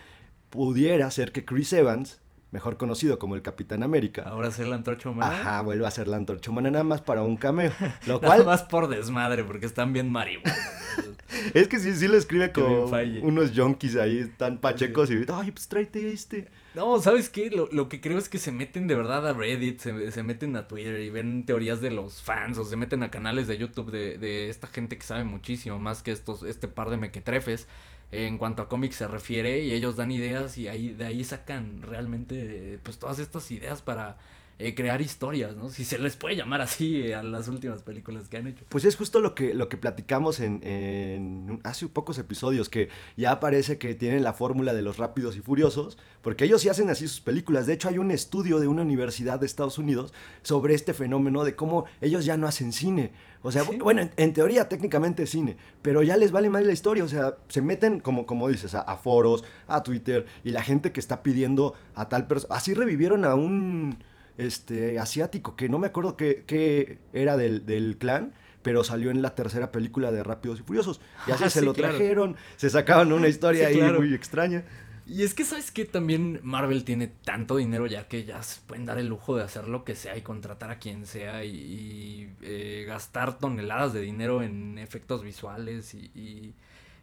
pudiera 0.50 1.10
ser 1.10 1.32
que 1.32 1.46
Chris 1.46 1.72
Evans 1.72 2.20
mejor 2.56 2.78
conocido 2.78 3.20
como 3.20 3.36
el 3.36 3.42
Capitán 3.42 3.84
América. 3.84 4.24
Ahora 4.26 4.50
ser 4.50 4.68
la 4.68 4.78
antorcha 4.78 5.10
humana. 5.10 5.30
Ajá, 5.30 5.62
vuelve 5.62 5.86
a 5.86 5.92
ser 5.92 6.08
la 6.08 6.16
antorcha 6.16 6.52
humana 6.52 6.72
nada 6.72 6.86
más 6.86 7.02
para 7.02 7.22
un 7.22 7.36
cameo. 7.36 7.74
Lo 8.08 8.22
cual... 8.22 8.40
Nada 8.40 8.46
más 8.46 8.64
por 8.64 8.88
desmadre, 8.88 9.44
porque 9.44 9.66
están 9.66 9.92
bien 9.92 10.10
marihuana. 10.10 10.56
es 11.54 11.68
que 11.68 11.80
sí, 11.80 11.94
sí 11.94 12.08
lo 12.08 12.16
escribe 12.16 12.54
como 12.54 12.86
unos 13.24 13.52
junkies 13.54 13.98
ahí 13.98 14.32
tan 14.38 14.60
pachecos 14.60 15.12
y 15.12 15.16
ay, 15.28 15.52
pues 15.52 15.68
tráete 15.68 16.14
este. 16.14 16.48
No, 16.76 17.02
¿sabes 17.02 17.30
qué? 17.30 17.50
Lo, 17.50 17.68
lo, 17.74 17.90
que 17.90 18.00
creo 18.00 18.18
es 18.18 18.30
que 18.30 18.38
se 18.38 18.54
meten 18.54 18.88
de 18.88 18.96
verdad 18.96 19.28
a 19.28 19.34
Reddit, 19.34 19.82
se, 19.82 20.12
se, 20.14 20.24
meten 20.24 20.56
a 20.56 20.70
Twitter 20.70 21.02
y 21.02 21.10
ven 21.10 21.46
teorías 21.46 21.82
de 21.82 21.92
los 21.92 22.22
fans 22.22 22.58
o 22.58 22.64
se 22.64 22.78
meten 22.78 23.04
a 23.04 23.12
canales 23.12 23.48
de 23.48 23.58
YouTube 23.58 23.92
de, 23.92 24.18
de 24.18 24.50
esta 24.50 24.68
gente 24.68 24.98
que 24.98 25.04
sabe 25.04 25.26
muchísimo 25.26 25.78
más 25.78 26.04
que 26.04 26.12
estos, 26.12 26.44
este 26.44 26.70
par 26.70 26.90
de 26.90 26.96
mequetrefes 26.96 27.68
en 28.12 28.38
cuanto 28.38 28.62
a 28.62 28.70
cómics 28.70 28.96
se 28.98 29.08
refiere 29.08 29.60
y 29.60 29.72
ellos 29.74 29.96
dan 29.96 30.12
ideas 30.12 30.58
y 30.58 30.68
ahí 30.68 30.90
de 30.90 31.06
ahí 31.06 31.24
sacan 31.24 31.82
realmente 31.82 32.80
pues 32.84 33.00
todas 33.00 33.20
estas 33.20 33.50
ideas 33.52 33.82
para 33.82 34.18
eh, 34.58 34.74
crear 34.74 35.02
historias, 35.02 35.56
¿no? 35.58 35.70
Si 35.70 35.84
se 35.84 36.00
les 36.00 36.16
puede 36.16 36.38
llamar 36.38 36.62
así 36.62 37.02
eh, 37.02 37.16
a 37.16 37.24
las 37.24 37.50
últimas 37.50 37.84
películas 37.84 38.30
que 38.30 38.38
han 38.38 38.48
hecho. 38.48 38.64
Pues 38.70 38.86
es 38.86 38.96
justo 38.96 39.20
lo 39.20 39.36
que, 39.36 39.54
lo 39.54 39.68
que 39.68 39.76
platicamos 39.76 40.40
en, 40.40 40.66
en 40.66 41.60
hace 41.64 41.88
pocos 41.88 42.18
episodios, 42.20 42.70
que 42.70 42.88
ya 43.18 43.42
parece 43.42 43.78
que 43.78 43.96
tienen 43.96 44.24
la 44.24 44.32
fórmula 44.32 44.74
de 44.74 44.82
los 44.82 44.98
rápidos 44.98 45.36
y 45.36 45.42
furiosos, 45.42 45.98
porque 46.22 46.46
ellos 46.46 46.62
sí 46.62 46.70
hacen 46.70 46.90
así 46.90 47.06
sus 47.08 47.20
películas. 47.20 47.68
De 47.68 47.74
hecho, 47.74 47.90
hay 47.90 47.98
un 47.98 48.12
estudio 48.12 48.60
de 48.60 48.70
una 48.70 48.84
universidad 48.84 49.42
de 49.42 49.46
Estados 49.46 49.78
Unidos 49.78 50.14
sobre 50.42 50.74
este 50.74 50.94
fenómeno 50.94 51.44
de 51.44 51.56
cómo 51.56 51.84
ellos 52.00 52.24
ya 52.24 52.38
no 52.38 52.48
hacen 52.48 52.72
cine. 52.72 53.12
O 53.42 53.52
sea, 53.52 53.64
bueno, 53.64 54.10
en, 54.16 54.34
teoría 54.34 54.70
técnicamente 54.70 55.24
es 55.24 55.32
cine, 55.32 55.58
pero 55.82 56.02
ya 56.02 56.16
les 56.16 56.32
vale 56.32 56.50
más 56.50 56.66
la 56.66 56.72
historia. 56.72 57.04
O 57.04 57.10
sea, 57.10 57.36
se 57.50 57.62
meten, 57.62 58.00
como, 58.00 58.26
como 58.26 58.48
dices, 58.48 58.74
a, 58.74 58.80
a 58.80 58.96
foros, 58.96 59.44
a 59.68 59.84
Twitter, 59.84 60.26
y 60.46 60.52
la 60.52 60.64
gente 60.64 60.94
que 60.94 61.02
está 61.02 61.24
pidiendo 61.24 61.74
a 61.94 62.08
tal 62.08 62.26
persona. 62.26 62.56
Así 62.56 62.74
revivieron 62.74 63.26
a 63.26 63.36
un 63.36 63.98
este, 64.38 65.00
asiático, 65.00 65.56
que 65.56 65.70
no 65.70 65.80
me 65.80 65.88
acuerdo 65.88 66.18
qué, 66.18 67.00
era 67.14 67.38
del, 67.38 67.98
clan, 67.98 68.34
pero 68.62 68.84
salió 68.84 69.12
en 69.12 69.22
la 69.22 69.36
tercera 69.36 69.72
película 69.72 70.12
de 70.12 70.24
Rápidos 70.24 70.60
y 70.60 70.64
Furiosos. 70.64 71.02
Y 71.28 71.32
así 71.32 71.44
ah, 71.46 71.50
se 71.50 71.62
lo 71.62 71.74
trajeron, 71.74 72.36
se 72.58 72.70
sacaban 72.70 73.12
una 73.12 73.28
historia 73.30 73.68
ahí 73.68 73.82
muy 73.82 74.14
extraña. 74.14 74.66
Y 75.08 75.22
es 75.22 75.36
que, 75.36 75.46
¿sabes 75.46 75.70
que 75.70 75.86
También 75.86 76.40
Marvel 76.42 76.84
tiene 76.84 77.08
tanto 77.08 77.58
dinero 77.58 77.86
ya 77.86 78.08
que 78.08 78.26
ya 78.26 78.42
se 78.42 78.62
pueden 78.62 78.86
dar 78.86 78.98
el 78.98 79.08
lujo 79.08 79.38
de 79.38 79.44
hacer 79.44 79.68
lo 79.68 79.84
que 79.84 79.96
sea 79.96 80.18
y 80.18 80.22
contratar 80.22 80.72
a 80.72 80.80
quien 80.80 81.06
sea 81.06 81.46
y, 81.46 82.34
eh, 82.42 82.86
gastar 82.88 83.38
toneladas 83.38 83.94
de 83.94 84.02
dinero 84.02 84.42
en 84.42 84.80
efectos 84.80 85.24
visuales 85.24 85.94
y, 85.94 86.10
y, 86.16 86.56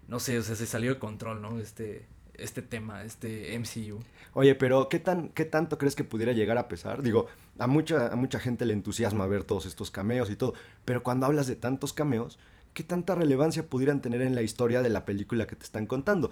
no 0.08 0.18
sé, 0.18 0.36
o 0.38 0.42
sea, 0.42 0.56
se 0.56 0.66
salió 0.66 0.94
de 0.94 0.98
control, 0.98 1.40
¿no? 1.40 1.60
Este, 1.60 2.06
este 2.42 2.62
tema, 2.62 3.04
este 3.04 3.58
MCU. 3.58 4.00
Oye, 4.34 4.54
pero 4.54 4.88
¿qué, 4.88 4.98
tan, 4.98 5.28
¿qué 5.30 5.44
tanto 5.44 5.78
crees 5.78 5.94
que 5.94 6.04
pudiera 6.04 6.32
llegar 6.32 6.58
a 6.58 6.68
pesar? 6.68 7.02
Digo, 7.02 7.26
a 7.58 7.66
mucha, 7.66 8.08
a 8.08 8.16
mucha 8.16 8.38
gente 8.38 8.64
le 8.64 8.72
entusiasma 8.72 9.26
ver 9.26 9.44
todos 9.44 9.66
estos 9.66 9.90
cameos 9.90 10.30
y 10.30 10.36
todo, 10.36 10.54
pero 10.84 11.02
cuando 11.02 11.26
hablas 11.26 11.46
de 11.46 11.56
tantos 11.56 11.92
cameos, 11.92 12.38
¿qué 12.72 12.82
tanta 12.82 13.14
relevancia 13.14 13.66
pudieran 13.66 14.00
tener 14.00 14.22
en 14.22 14.34
la 14.34 14.42
historia 14.42 14.82
de 14.82 14.90
la 14.90 15.04
película 15.04 15.46
que 15.46 15.56
te 15.56 15.64
están 15.64 15.86
contando? 15.86 16.30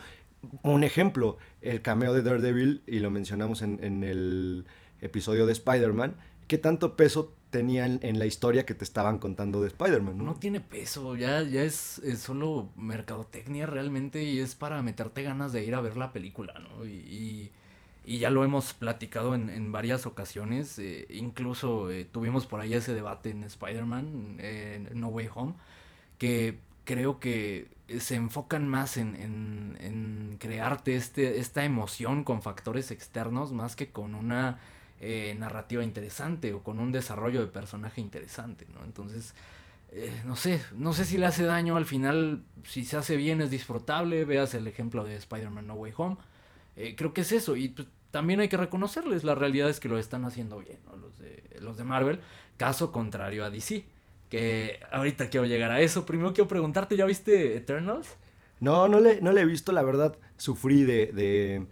Un 0.62 0.85
ejemplo, 0.85 1.37
el 1.61 1.83
cameo 1.83 2.14
de 2.14 2.23
Daredevil, 2.23 2.83
y 2.87 3.01
lo 3.01 3.11
mencionamos 3.11 3.61
en, 3.62 3.79
en 3.83 4.03
el 4.05 4.64
episodio 5.03 5.44
de 5.46 5.53
Spider-Man, 5.53 6.16
¿qué 6.46 6.57
tanto 6.57 6.96
peso 6.96 7.35
tenía 7.50 7.84
en, 7.86 8.18
la 8.18 8.26
historia 8.26 8.64
que 8.64 8.74
te 8.74 8.84
estaban 8.84 9.18
contando 9.18 9.60
de 9.60 9.68
Spider-Man? 9.68 10.24
¿no? 10.24 10.34
tiene 10.34 10.60
peso, 10.60 11.16
ya, 11.16 11.42
ya 11.42 11.62
es, 11.62 12.00
solo 12.18 12.70
mercadotecnia 12.76 13.66
realmente 13.66 14.22
y 14.22 14.38
es 14.38 14.54
para 14.54 14.82
meterte 14.82 15.22
ganas 15.22 15.52
de 15.52 15.64
ir 15.64 15.74
a 15.74 15.80
ver 15.80 15.96
la 15.96 16.12
película, 16.12 16.54
¿no? 16.58 16.86
Y, 16.86 17.50
y, 18.04 18.18
ya 18.18 18.30
lo 18.30 18.44
hemos 18.44 18.72
platicado 18.74 19.34
en, 19.34 19.50
en 19.50 19.70
varias 19.70 20.06
ocasiones, 20.06 20.78
eh, 20.78 21.06
incluso 21.10 21.90
eh, 21.90 22.04
tuvimos 22.04 22.46
por 22.46 22.60
ahí 22.60 22.74
ese 22.74 22.94
debate 22.94 23.30
en 23.30 23.44
Spider-Man, 23.44 24.38
en 24.40 24.88
No 24.98 25.08
Way 25.08 25.28
Home, 25.34 25.54
que 26.18 26.58
creo 26.84 27.20
que 27.20 27.68
se 27.98 28.16
enfocan 28.16 28.68
más 28.68 28.96
en, 28.96 29.16
en, 29.16 29.76
en 29.80 30.36
crearte 30.38 30.96
este, 30.96 31.38
esta 31.38 31.64
emoción 31.64 32.24
con 32.24 32.42
factores 32.42 32.90
externos 32.90 33.52
más 33.52 33.76
que 33.76 33.90
con 33.90 34.14
una 34.14 34.58
eh, 35.02 35.34
narrativa 35.38 35.82
interesante 35.82 36.52
o 36.52 36.62
con 36.62 36.78
un 36.78 36.92
desarrollo 36.92 37.40
de 37.40 37.46
personaje 37.46 38.02
interesante, 38.02 38.66
¿no? 38.74 38.84
Entonces, 38.84 39.34
eh, 39.92 40.12
no 40.26 40.36
sé, 40.36 40.60
no 40.76 40.92
sé 40.92 41.06
si 41.06 41.16
le 41.16 41.24
hace 41.24 41.44
daño 41.44 41.78
al 41.78 41.86
final, 41.86 42.42
si 42.64 42.84
se 42.84 42.98
hace 42.98 43.16
bien 43.16 43.40
es 43.40 43.50
disfrutable, 43.50 44.26
veas 44.26 44.52
el 44.52 44.66
ejemplo 44.66 45.02
de 45.02 45.16
Spider-Man 45.16 45.66
No 45.66 45.74
Way 45.74 45.92
Home, 45.96 46.16
eh, 46.76 46.94
creo 46.96 47.14
que 47.14 47.22
es 47.22 47.32
eso, 47.32 47.56
y 47.56 47.70
pues, 47.70 47.88
también 48.10 48.40
hay 48.40 48.48
que 48.48 48.58
reconocerles, 48.58 49.24
la 49.24 49.34
realidad 49.34 49.70
es 49.70 49.80
que 49.80 49.88
lo 49.88 49.98
están 49.98 50.26
haciendo 50.26 50.58
bien, 50.58 50.78
los, 51.00 51.18
de, 51.18 51.44
los 51.60 51.78
de 51.78 51.84
Marvel, 51.84 52.20
caso 52.58 52.92
contrario 52.92 53.42
a 53.42 53.48
DC, 53.48 53.86
que 54.28 54.80
ahorita 54.92 55.30
quiero 55.30 55.46
llegar 55.46 55.70
a 55.70 55.80
eso, 55.80 56.04
primero 56.04 56.34
quiero 56.34 56.46
preguntarte, 56.46 56.94
¿ya 56.98 57.06
viste 57.06 57.56
Eternals? 57.56 58.16
No, 58.60 58.86
no 58.86 59.00
le, 59.00 59.22
no 59.22 59.32
le 59.32 59.40
he 59.40 59.46
visto, 59.46 59.72
la 59.72 59.82
verdad, 59.82 60.14
sufrí 60.36 60.82
de 60.84 61.64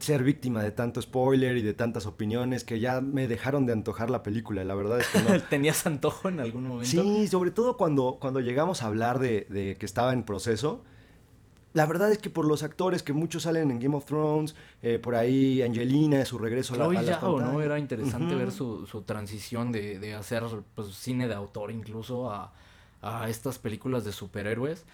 ser 0.00 0.22
víctima 0.22 0.62
de 0.62 0.70
tanto 0.70 1.00
spoiler 1.00 1.56
y 1.56 1.62
de 1.62 1.74
tantas 1.74 2.06
opiniones 2.06 2.64
que 2.64 2.80
ya 2.80 3.00
me 3.00 3.28
dejaron 3.28 3.66
de 3.66 3.72
antojar 3.72 4.10
la 4.10 4.22
película. 4.22 4.64
La 4.64 4.74
verdad 4.74 5.00
es 5.00 5.08
que 5.08 5.20
no. 5.20 5.40
¿Tenías 5.50 5.86
antojo 5.86 6.28
en 6.28 6.40
algún 6.40 6.64
momento? 6.66 6.90
Sí, 6.90 7.28
sobre 7.28 7.50
todo 7.50 7.76
cuando, 7.76 8.18
cuando 8.20 8.40
llegamos 8.40 8.82
a 8.82 8.86
hablar 8.86 9.18
de, 9.18 9.76
que 9.78 9.86
estaba 9.86 10.12
en 10.12 10.22
proceso. 10.24 10.82
La 11.72 11.86
verdad 11.86 12.12
es 12.12 12.18
que 12.18 12.30
por 12.30 12.44
los 12.44 12.62
actores 12.62 13.02
que 13.02 13.12
muchos 13.12 13.42
salen 13.42 13.72
en 13.72 13.80
Game 13.80 13.96
of 13.96 14.04
Thrones, 14.04 14.54
eh, 14.80 15.00
por 15.00 15.16
ahí 15.16 15.60
Angelina, 15.60 16.24
su 16.24 16.38
regreso 16.38 16.74
a 16.74 16.76
la, 16.76 16.84
a 16.84 17.20
¿no? 17.20 17.60
Era 17.60 17.80
interesante 17.80 18.36
ver 18.36 18.52
su, 18.52 18.86
su 18.86 19.02
transición 19.02 19.72
de, 19.72 19.98
de 19.98 20.14
hacer 20.14 20.44
pues, 20.76 20.94
cine 20.94 21.26
de 21.26 21.34
autor 21.34 21.72
incluso 21.72 22.30
a, 22.30 22.52
a 23.02 23.28
estas 23.28 23.58
películas 23.58 24.04
de 24.04 24.12
superhéroes. 24.12 24.84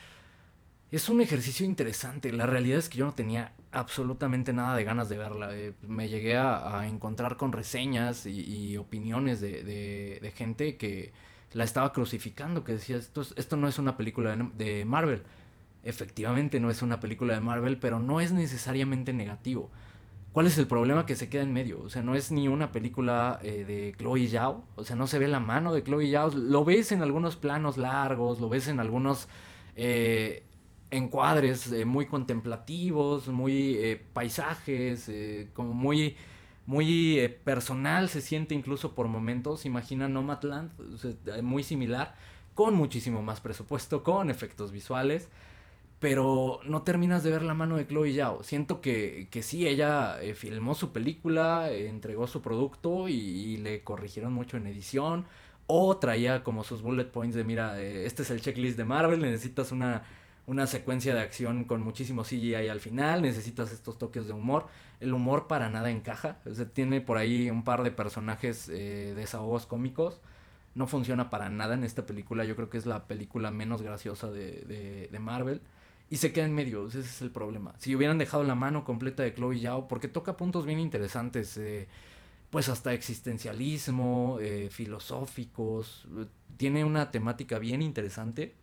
Es 0.90 1.08
un 1.08 1.20
ejercicio 1.20 1.64
interesante. 1.64 2.32
La 2.32 2.46
realidad 2.46 2.78
es 2.78 2.88
que 2.88 2.98
yo 2.98 3.06
no 3.06 3.14
tenía 3.14 3.52
absolutamente 3.70 4.52
nada 4.52 4.76
de 4.76 4.82
ganas 4.82 5.08
de 5.08 5.18
verla. 5.18 5.56
Eh, 5.56 5.72
me 5.86 6.08
llegué 6.08 6.36
a, 6.36 6.84
encontrar 6.88 7.36
con 7.36 7.52
reseñas 7.52 8.26
y, 8.26 8.76
opiniones 8.76 9.40
de, 9.40 10.32
gente 10.36 10.76
que 10.76 11.12
la 11.52 11.64
estaba 11.64 11.92
crucificando, 11.92 12.64
que 12.64 12.72
decía, 12.72 12.96
esto, 12.96 13.22
esto 13.36 13.56
no 13.56 13.68
es 13.68 13.78
una 13.78 13.96
película 13.96 14.36
de, 14.56 14.84
Marvel. 14.84 15.22
Efectivamente 15.84 16.58
no 16.58 16.70
es 16.70 16.82
una 16.82 16.98
película 16.98 17.34
de 17.34 17.40
Marvel, 17.40 17.78
pero 17.78 18.00
no 18.00 18.20
es 18.20 18.32
necesariamente 18.32 19.12
negativo. 19.12 19.70
¿Cuál 20.32 20.46
es 20.46 20.58
el 20.58 20.66
problema 20.66 21.06
que 21.06 21.16
se 21.16 21.28
queda 21.28 21.42
en 21.42 21.52
medio? 21.52 21.82
O 21.82 21.88
sea, 21.88 22.02
no 22.02 22.14
es 22.16 22.32
ni 22.32 22.48
una 22.48 22.72
película 22.72 23.38
eh, 23.42 23.64
de 23.64 23.94
Chloe 23.96 24.28
Zhao. 24.28 24.64
O 24.76 24.84
sea, 24.84 24.94
no 24.96 25.06
se 25.06 25.18
ve 25.18 25.28
la 25.28 25.40
mano 25.40 25.72
de 25.72 25.82
Chloe 25.82 26.10
Zhao. 26.10 26.30
Lo 26.30 26.64
ves 26.64 26.92
en 26.92 27.02
algunos 27.02 27.36
planos 27.36 27.76
largos, 27.78 28.40
lo 28.40 28.48
ves 28.48 28.66
en 28.66 28.80
algunos... 28.80 29.28
Eh, 29.76 30.44
encuadres 30.90 31.70
eh, 31.72 31.84
muy 31.84 32.06
contemplativos, 32.06 33.28
muy 33.28 33.76
eh, 33.76 34.02
paisajes, 34.12 35.08
eh, 35.08 35.48
como 35.54 35.72
muy, 35.72 36.16
muy 36.66 37.36
personal 37.44 38.08
se 38.08 38.20
siente 38.20 38.54
incluso 38.54 38.94
por 38.94 39.08
momentos. 39.08 39.66
Imagina 39.66 40.08
Nomadland, 40.08 40.70
muy 41.42 41.62
similar, 41.62 42.14
con 42.54 42.74
muchísimo 42.74 43.22
más 43.22 43.40
presupuesto, 43.40 44.02
con 44.02 44.30
efectos 44.30 44.72
visuales. 44.72 45.28
Pero 46.00 46.60
no 46.64 46.80
terminas 46.82 47.22
de 47.22 47.30
ver 47.30 47.42
la 47.42 47.52
mano 47.52 47.76
de 47.76 47.86
Chloe 47.86 48.14
Zhao. 48.14 48.42
Siento 48.42 48.80
que, 48.80 49.28
que 49.30 49.42
sí, 49.42 49.68
ella 49.68 50.16
filmó 50.34 50.74
su 50.74 50.92
película, 50.92 51.70
entregó 51.70 52.26
su 52.26 52.40
producto 52.40 53.06
y, 53.08 53.58
le 53.58 53.84
corrigieron 53.84 54.32
mucho 54.32 54.56
en 54.56 54.66
edición. 54.66 55.26
O 55.66 55.98
traía 55.98 56.42
como 56.42 56.64
sus 56.64 56.80
bullet 56.80 57.04
points 57.04 57.36
de, 57.36 57.44
mira, 57.44 57.80
este 57.82 58.22
es 58.22 58.30
el 58.30 58.40
checklist 58.40 58.78
de 58.78 58.84
Marvel, 58.86 59.20
necesitas 59.20 59.72
una 59.72 60.04
una 60.50 60.66
secuencia 60.66 61.14
de 61.14 61.20
acción 61.20 61.62
con 61.62 61.80
muchísimo 61.80 62.24
CGI 62.24 62.66
al 62.68 62.80
final, 62.80 63.22
necesitas 63.22 63.70
estos 63.70 63.98
toques 63.98 64.26
de 64.26 64.32
humor. 64.32 64.66
El 64.98 65.14
humor 65.14 65.46
para 65.46 65.70
nada 65.70 65.92
encaja, 65.92 66.38
o 66.44 66.66
tiene 66.66 67.00
por 67.00 67.18
ahí 67.18 67.48
un 67.50 67.62
par 67.62 67.84
de 67.84 67.92
personajes 67.92 68.68
eh, 68.68 69.14
desahogos 69.14 69.66
cómicos. 69.66 70.20
No 70.74 70.88
funciona 70.88 71.30
para 71.30 71.50
nada 71.50 71.74
en 71.74 71.84
esta 71.84 72.04
película, 72.04 72.44
yo 72.44 72.56
creo 72.56 72.68
que 72.68 72.78
es 72.78 72.86
la 72.86 73.06
película 73.06 73.52
menos 73.52 73.80
graciosa 73.82 74.28
de, 74.32 75.08
de, 75.08 75.18
Marvel. 75.20 75.60
Y 76.10 76.16
se 76.16 76.32
queda 76.32 76.46
en 76.46 76.54
medio, 76.54 76.88
ese 76.88 76.98
es 76.98 77.22
el 77.22 77.30
problema. 77.30 77.74
Si 77.78 77.94
hubieran 77.94 78.18
dejado 78.18 78.42
la 78.42 78.56
mano 78.56 78.82
completa 78.82 79.22
de 79.22 79.32
Chloe 79.32 79.60
Zhao, 79.60 79.86
porque 79.86 80.08
toca 80.08 80.36
puntos 80.36 80.66
bien 80.66 80.80
interesantes, 80.80 81.56
eh, 81.58 81.86
pues 82.50 82.68
hasta 82.68 82.92
existencialismo, 82.92 84.38
eh, 84.40 84.68
filosóficos, 84.68 86.08
tiene 86.56 86.84
una 86.84 87.12
temática 87.12 87.60
bien 87.60 87.82
interesante 87.82 88.56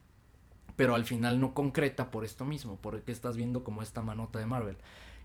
pero 0.78 0.96
al 0.96 1.04
final 1.04 1.42
no 1.42 1.54
concreta 1.54 2.10
por 2.10 2.24
esto 2.24 2.46
mismo, 2.46 2.80
porque 2.82 3.12
estás 3.12 3.36
viendo 3.36 3.66
como 3.66 3.82
esta 3.82 4.02
manota 4.02 4.40
de 4.40 4.46
Marvel. 4.46 4.78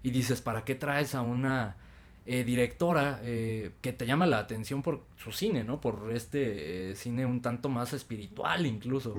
Y 0.03 0.11
dices, 0.11 0.41
¿para 0.41 0.65
qué 0.65 0.75
traes 0.75 1.15
a 1.15 1.21
una 1.23 1.77
eh, 2.25 2.45
directora 2.45 3.21
eh, 3.25 3.73
que 3.81 3.93
te 3.93 4.07
llama 4.07 4.27
la 4.27 4.39
atención 4.39 4.81
por 4.81 5.03
su 5.17 5.33
cine, 5.33 5.65
¿no? 5.65 5.81
Por 5.81 6.13
este 6.13 6.91
eh, 6.91 6.95
cine 6.95 7.27
un 7.27 7.43
tanto 7.43 7.69
más 7.69 7.93
espiritual 7.93 8.65
incluso. 8.65 9.17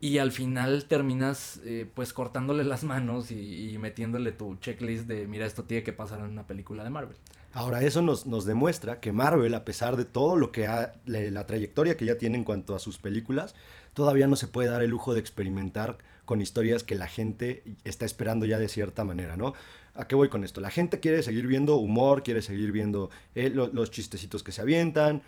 Y 0.00 0.18
al 0.18 0.32
final 0.32 0.84
terminas 0.84 1.60
pues 1.94 2.12
cortándole 2.12 2.62
las 2.62 2.84
manos 2.84 3.30
y, 3.30 3.76
metiéndole 3.80 4.32
tu 4.32 4.56
checklist 4.56 5.06
de, 5.06 5.26
mira, 5.26 5.46
esto 5.46 5.64
tiene 5.64 5.82
que 5.82 5.94
pasar 5.94 6.20
en 6.20 6.26
una 6.26 6.46
película 6.46 6.84
de 6.84 6.90
Marvel. 6.90 7.16
Ahora, 7.54 7.82
eso 7.82 8.02
nos, 8.02 8.26
nos 8.26 8.44
demuestra 8.44 9.00
que 9.00 9.12
Marvel, 9.12 9.54
a 9.54 9.64
pesar 9.64 9.96
de 9.96 10.04
todo 10.04 10.36
lo 10.36 10.52
que 10.52 10.66
ha, 10.66 10.92
la 11.06 11.46
trayectoria 11.46 11.96
que 11.96 12.04
ya 12.04 12.18
tiene 12.18 12.36
en 12.36 12.44
cuanto 12.44 12.74
a 12.74 12.80
sus 12.80 12.98
películas, 12.98 13.54
todavía 13.94 14.26
no 14.26 14.36
se 14.36 14.48
puede 14.48 14.68
dar 14.68 14.82
el 14.82 14.90
lujo 14.90 15.14
de 15.14 15.20
experimentar 15.20 15.98
con 16.24 16.40
historias 16.40 16.82
que 16.82 16.94
la 16.94 17.06
gente 17.06 17.62
está 17.84 18.04
esperando 18.04 18.46
ya 18.46 18.58
de 18.58 18.68
cierta 18.68 19.04
manera, 19.04 19.36
¿no? 19.36 19.54
¿A 19.94 20.06
qué 20.08 20.14
voy 20.14 20.28
con 20.28 20.42
esto? 20.42 20.60
La 20.60 20.70
gente 20.70 21.00
quiere 21.00 21.22
seguir 21.22 21.46
viendo 21.46 21.76
humor, 21.76 22.22
quiere 22.22 22.42
seguir 22.42 22.72
viendo 22.72 23.10
eh, 23.34 23.50
los 23.50 23.90
chistecitos 23.90 24.42
que 24.42 24.50
se 24.50 24.60
avientan, 24.60 25.22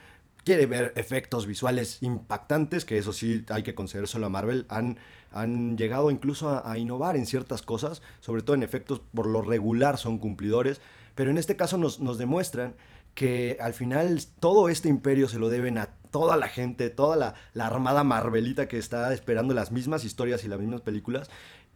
quiere 0.45 0.67
ver 0.67 0.93
efectos 0.97 1.47
visuales 1.47 2.03
impactantes, 2.03 2.85
que 2.85 2.99
eso 2.99 3.13
sí 3.13 3.45
hay 3.49 3.63
que 3.63 3.75
concederlo 3.75 4.27
a 4.27 4.29
Marvel, 4.29 4.67
han, 4.69 4.99
han 5.31 5.77
llegado 5.77 6.11
incluso 6.11 6.49
a, 6.49 6.71
a, 6.71 6.79
innovar 6.79 7.17
en 7.17 7.27
ciertas 7.27 7.63
cosas, 7.63 8.03
sobre 8.21 8.43
todo 8.43 8.57
en 8.57 8.63
efectos 8.63 9.01
por 9.15 9.27
lo 9.27 9.43
regular 9.43 9.99
son 9.99 10.19
cumplidores, 10.19 10.81
pero 11.17 11.33
en 11.33 11.39
este 11.39 11.57
caso 11.57 11.77
nos, 11.77 11.99
nos 11.99 12.19
demuestran 12.19 12.77
que 13.17 13.57
al 13.61 13.73
final 13.73 14.21
todo 14.39 14.69
este 14.69 14.89
imperio 14.89 15.27
se 15.27 15.39
lo 15.39 15.49
deben 15.49 15.79
a 15.79 15.87
toda 16.11 16.37
la 16.37 16.49
gente, 16.49 16.91
toda 16.91 17.35
la, 17.55 17.67
armada 17.67 18.05
Marvelita 18.05 18.69
que 18.69 18.79
está 18.79 19.13
esperando 19.13 19.55
las 19.55 19.73
mismas 19.73 20.05
historias 20.05 20.45
y 20.45 20.49
las 20.49 20.61
mismas 20.61 20.83
películas. 20.83 21.31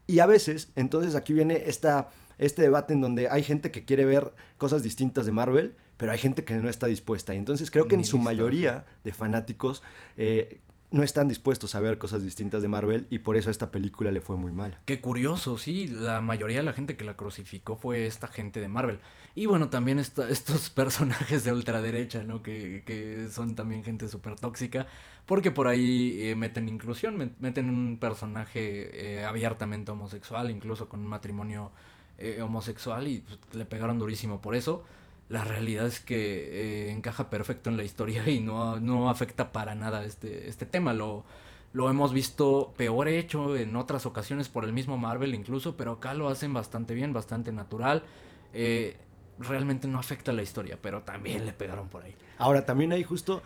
Y 0.07 0.19
a 0.21 0.27
veces, 0.27 0.71
entonces 0.77 1.15
aquí 1.15 1.33
viene 1.33 1.65
esta, 1.67 2.11
este 2.37 2.63
debate 2.63 2.93
en 2.93 3.01
donde 3.01 3.29
hay 3.31 3.43
gente 3.43 3.71
que 3.71 3.87
quiere 3.87 4.05
ver 4.05 4.35
cosas 4.59 4.83
distintas 4.83 5.25
de 5.25 5.33
Marvel, 5.33 5.77
pero 5.97 6.13
hay 6.13 6.19
gente 6.19 6.45
que 6.45 6.55
no 6.55 6.69
está 6.69 6.87
dispuesta. 6.87 7.35
Y 7.35 7.39
entonces 7.39 7.71
creo 7.71 7.89
que 7.89 7.95
en 7.95 8.05
su 8.05 8.19
mayoría 8.19 8.85
de 9.03 9.13
fanáticos 9.13 9.83
eh, 10.19 10.61
no 10.91 11.03
están 11.03 11.29
dispuestos 11.29 11.75
a 11.75 11.81
ver 11.81 11.99
cosas 11.99 12.23
distintas 12.23 12.63
de 12.63 12.69
Marvel 12.69 13.07
y 13.11 13.21
por 13.21 13.37
eso 13.37 13.49
a 13.49 13.53
esta 13.53 13.71
película 13.71 14.11
le 14.11 14.21
fue 14.21 14.37
muy 14.37 14.53
mal. 14.53 14.79
Qué 14.85 15.01
curioso, 15.01 15.57
sí, 15.57 15.87
la 15.87 16.21
mayoría 16.21 16.59
de 16.59 16.65
la 16.65 16.73
gente 16.73 16.97
que 16.97 17.05
la 17.05 17.17
crucificó 17.17 17.77
fue 17.77 18.07
esta 18.07 18.27
gente 18.27 18.61
de 18.61 18.69
Marvel. 18.69 18.99
Y 19.35 19.47
bueno, 19.47 19.71
también 19.71 19.99
estos 19.99 20.71
personajes 20.75 21.45
de 21.45 21.53
ultraderecha, 21.53 22.25
¿no? 22.25 22.43
Que, 22.43 22.83
que 22.85 23.29
son 23.31 23.55
también 23.55 23.85
gente 23.85 24.09
súper 24.09 24.35
tóxica, 24.37 24.87
porque 25.27 25.53
por 25.53 25.69
ahí 25.69 26.19
eh, 26.23 26.35
meten 26.35 26.69
inclusión, 26.69 27.35
meten 27.39 27.71
un 27.71 27.99
personaje 27.99 29.21
eh, 29.21 29.25
abiertamente 29.25 29.93
homosexual, 29.93 30.51
incluso 30.51 30.89
con 30.89 31.01
un 31.01 31.07
matrimonio 31.07 31.71
eh, 32.19 32.43
homosexual 32.43 33.07
y 33.07 33.21
pues, 33.21 33.39
le 33.53 33.65
pegaron 33.65 33.99
durísimo 33.99 34.41
por 34.43 34.55
eso 34.55 34.85
la 35.31 35.45
realidad 35.45 35.87
es 35.87 36.01
que 36.01 36.17
eh, 36.17 36.91
encaja 36.91 37.31
perfecto 37.31 37.71
en 37.71 37.77
la 37.77 37.85
historia 37.85 38.29
y 38.29 38.41
no, 38.41 38.81
no 38.81 39.09
afecta 39.09 39.53
para 39.53 39.75
nada 39.77 40.05
este, 40.05 40.49
este 40.49 40.67
tema. 40.67 40.93
Lo, 40.93 41.25
lo 41.73 41.89
hemos 41.89 42.13
visto 42.13 42.75
peor 42.77 43.07
hecho 43.07 43.57
en 43.57 43.77
otras 43.77 44.07
ocasiones 44.07 44.49
por 44.49 44.65
el 44.65 44.73
mismo 44.73 44.99
Marvel 44.99 45.35
incluso, 45.37 45.77
pero 45.77 45.93
acá 45.93 46.15
lo 46.15 46.29
hacen 46.29 46.53
bastante 46.53 46.95
bien, 46.95 47.13
bastante 47.13 47.53
natural. 47.53 48.03
Eh, 48.53 48.97
realmente 49.39 49.87
no 49.87 50.01
afecta 50.01 50.33
a 50.33 50.35
la 50.35 50.43
historia, 50.43 50.79
pero 50.83 51.03
también 51.03 51.47
le 51.47 51.53
pegaron 51.53 51.89
por 51.89 52.03
ahí. 52.03 52.17
Ahora, 52.37 52.67
también 52.67 52.91
hay 52.93 53.05
justo, 53.05 53.41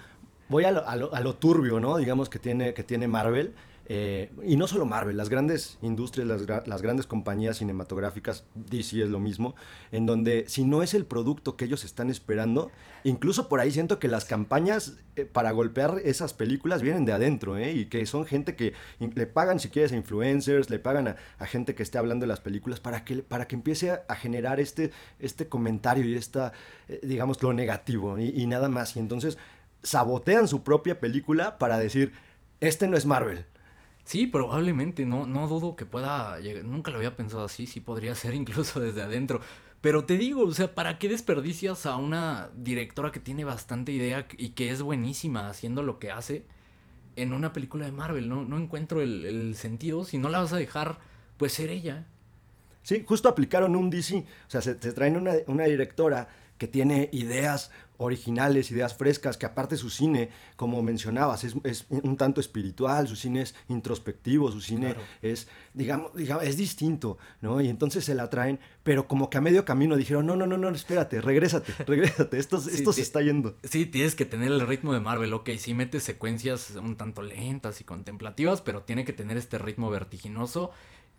voy 0.49 0.65
a 0.65 0.71
lo, 0.73 0.87
a 0.87 1.21
lo 1.21 1.35
turbio, 1.37 1.81
¿no? 1.81 1.99
Digamos 1.99 2.31
que 2.31 2.39
tiene, 2.39 2.73
que 2.73 2.83
tiene 2.83 3.09
Marvel 3.09 3.55
eh, 3.87 4.33
y 4.43 4.57
no 4.57 4.67
solo 4.67 4.87
Marvel, 4.87 5.17
las 5.17 5.29
grandes 5.29 5.79
industrias, 5.83 6.27
las, 6.27 6.83
grandes 6.83 7.07
compañías 7.07 7.59
cinematográficas, 7.59 8.45
DC 8.55 9.03
es 9.03 9.11
lo 9.11 9.21
mismo, 9.21 9.55
en 9.93 10.07
donde 10.07 10.45
si 10.49 10.65
no 10.65 10.83
es 10.83 10.95
el 10.95 11.05
producto 11.05 11.57
que 11.57 11.67
ellos 11.67 11.85
están 11.85 12.09
esperando, 12.09 12.71
incluso 13.03 13.49
por 13.49 13.61
ahí 13.61 13.71
siento 13.71 13.99
que 13.99 14.09
las 14.09 14.25
campañas 14.25 14.95
eh, 15.17 15.27
para 15.27 15.51
golpear 15.51 16.01
esas 16.03 16.33
películas 16.33 16.81
vienen 16.81 17.05
de 17.05 17.13
adentro, 17.13 17.59
¿eh? 17.59 17.73
y 17.73 17.87
que 17.87 18.07
son 18.07 18.25
gente 18.25 18.57
que 18.57 18.73
le 18.99 19.27
pagan, 19.27 19.61
si 19.61 19.69
quieres, 19.69 19.93
a 19.93 19.97
influencers, 19.97 20.71
le 20.71 20.79
pagan 20.79 21.09
a, 21.09 21.47
gente 21.47 21.75
que 21.75 21.83
esté 21.83 21.99
hablando 21.99 22.25
de 22.25 22.29
las 22.29 22.41
películas 22.41 22.81
para 22.81 23.05
que, 23.05 23.17
para 23.17 23.47
que 23.47 23.55
empiece 23.55 23.91
a, 23.91 24.15
generar 24.15 24.61
este, 24.61 24.93
este 25.19 25.47
comentario 25.49 26.07
y 26.07 26.15
esta, 26.15 26.53
digamos, 27.03 27.43
lo 27.43 27.53
negativo 27.53 28.19
y, 28.19 28.31
y 28.31 28.47
nada 28.47 28.71
más. 28.71 28.97
Y 28.97 29.01
entonces 29.01 29.37
sabotean 29.83 30.49
su 30.49 30.63
propia 30.63 30.99
película 31.01 31.59
para 31.59 31.79
decir, 31.79 32.13
este 32.61 32.89
no 32.89 32.97
es 32.97 33.05
Marvel, 33.05 33.45
Sí, 34.05 34.27
probablemente, 34.27 35.07
no, 35.07 35.27
no 35.27 35.49
dudo 35.49 35.77
que 35.77 35.87
pueda 35.87 36.39
llegar, 36.39 36.65
nunca 36.65 36.91
lo 36.91 36.99
había 36.99 37.17
pensado 37.17 37.45
así, 37.45 37.67
sí 37.67 37.81
podría 37.81 38.15
ser 38.15 38.35
incluso 38.35 38.81
desde 38.81 39.03
adentro. 39.03 39.41
Pero 39.81 40.05
te 40.05 40.17
digo, 40.17 40.45
o 40.45 40.53
sea, 40.53 40.75
¿para 40.75 40.99
qué 40.99 41.09
desperdicias 41.09 41.87
a 41.87 41.97
una 41.97 42.51
directora 42.57 43.13
que 43.13 43.21
tiene 43.21 43.45
bastante 43.45 43.93
idea 43.93 44.27
y 44.39 44.51
que 44.51 44.71
es 44.71 44.83
buenísima 44.83 45.49
haciendo 45.49 45.83
lo 45.83 45.99
que 45.99 46.11
hace 46.11 46.47
en 47.17 47.33
una 47.33 47.53
película 47.53 47.87
de 47.87 47.93
Marvel? 47.93 48.29
No, 48.29 48.45
no 48.45 48.59
encuentro 48.59 49.03
el, 49.03 49.55
sentido 49.57 50.05
si 50.05 50.19
no 50.19 50.29
la 50.29 50.41
vas 50.41 50.53
a 50.53 50.59
dejar, 50.59 50.99
pues 51.37 51.53
ser 51.53 51.71
ella. 51.71 52.07
Sí, 52.83 53.05
justo 53.07 53.29
aplicaron 53.29 53.77
un 53.77 53.91
DC, 53.91 54.19
o 54.19 54.51
sea, 54.51 54.61
se, 54.63 54.75
traen 54.75 55.17
una, 55.17 55.33
una 55.47 55.65
directora 55.65 56.29
que 56.59 56.69
tiene 56.69 57.09
ideas 57.13 57.71
originales, 57.97 58.71
ideas 58.71 58.97
frescas, 58.97 59.37
que 59.37 59.47
aparte 59.47 59.77
su 59.77 59.89
cine, 59.89 60.31
como 60.57 60.83
mencionabas, 60.83 61.45
es, 61.45 61.55
es 61.63 61.87
un 61.89 62.17
tanto 62.17 62.41
espiritual, 62.41 63.07
su 63.07 63.17
cine 63.17 63.43
es 63.43 63.55
introspectivo, 63.69 64.51
su 64.51 64.61
cine 64.61 64.97
es, 65.23 65.49
digamos, 65.75 66.15
digamos, 66.15 66.45
es 66.45 66.57
distinto, 66.57 67.19
¿no? 67.41 67.61
Y 67.61 67.69
entonces 67.69 68.05
se 68.05 68.15
la 68.15 68.31
traen, 68.31 68.59
pero 68.83 69.07
como 69.07 69.31
que 69.31 69.39
a 69.39 69.41
medio 69.41 69.65
camino 69.65 69.97
dijeron, 69.97 70.27
no, 70.27 70.35
no, 70.35 70.47
no, 70.47 70.57
no, 70.57 70.69
espérate, 70.71 71.21
regrésate, 71.21 71.73
regrésate, 71.87 72.39
esto, 72.39 72.57
esto 72.57 72.93
se 72.93 73.03
está 73.03 73.23
yendo. 73.23 73.57
Sí, 73.63 73.87
tienes 73.87 74.15
que 74.15 74.25
tener 74.25 74.51
el 74.51 74.67
ritmo 74.67 74.93
de 74.93 75.01
Marvel, 75.01 75.33
ok, 75.33 75.51
sí 75.59 75.73
metes 75.75 76.03
secuencias 76.03 76.73
un 76.73 76.97
tanto 76.97 77.23
lentas 77.23 77.81
y 77.81 77.85
contemplativas, 77.85 78.61
pero 78.61 78.83
tiene 78.83 79.05
que 79.05 79.13
tener 79.13 79.37
este 79.37 79.59
ritmo 79.59 79.91
vertiginoso 79.91 80.73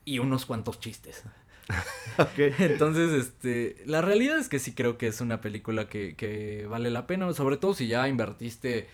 y 0.03 0.19
unos 0.19 0.45
cuantos 0.45 0.79
chistes. 0.79 1.23
Entonces, 2.37 3.11
este, 3.11 3.77
la 3.85 4.01
realidad 4.01 4.37
es 4.37 4.49
que 4.49 4.59
sí 4.59 4.73
creo 4.73 4.97
que 4.97 5.07
es 5.07 5.21
una 5.21 5.41
película 5.41 5.87
que, 5.87 6.67
vale 6.69 6.89
la 6.89 7.07
pena, 7.07 7.31
sobre 7.33 7.57
todo 7.57 7.73
si 7.73 7.87
ya 7.87 8.07
invertiste 8.07 8.87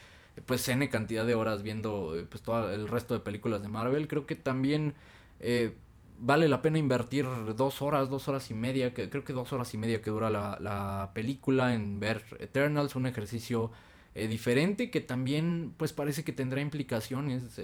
pues 0.45 0.67
N 0.69 0.89
cantidad 0.89 1.25
de 1.25 1.35
horas 1.35 1.61
viendo 1.61 2.17
eh, 2.17 2.25
pues 2.27 2.41
todo 2.41 2.71
el 2.71 2.87
resto 2.87 3.13
de 3.13 3.19
películas 3.19 3.61
de 3.61 3.67
Marvel, 3.67 4.07
creo 4.07 4.25
que 4.25 4.35
también 4.35 4.93
eh, 5.41 5.75
vale 6.19 6.47
la 6.47 6.61
pena 6.61 6.77
invertir 6.77 7.27
dos 7.55 7.81
horas, 7.81 8.09
dos 8.09 8.27
horas 8.29 8.49
y 8.49 8.53
media, 8.53 8.93
que, 8.93 9.09
creo 9.09 9.25
que 9.25 9.33
dos 9.33 9.51
horas 9.51 9.73
y 9.73 9.77
media 9.77 10.01
que 10.01 10.09
dura 10.09 10.29
la, 10.29 11.11
película 11.13 11.73
en 11.73 11.99
ver 11.99 12.23
Eternals, 12.39 12.95
un 12.95 13.07
ejercicio 13.07 13.71
eh, 14.15 14.27
diferente 14.27 14.89
que 14.89 15.01
también 15.01 15.73
pues 15.77 15.91
parece 15.93 16.23
que 16.23 16.31
tendrá 16.31 16.61
implicaciones 16.61 17.59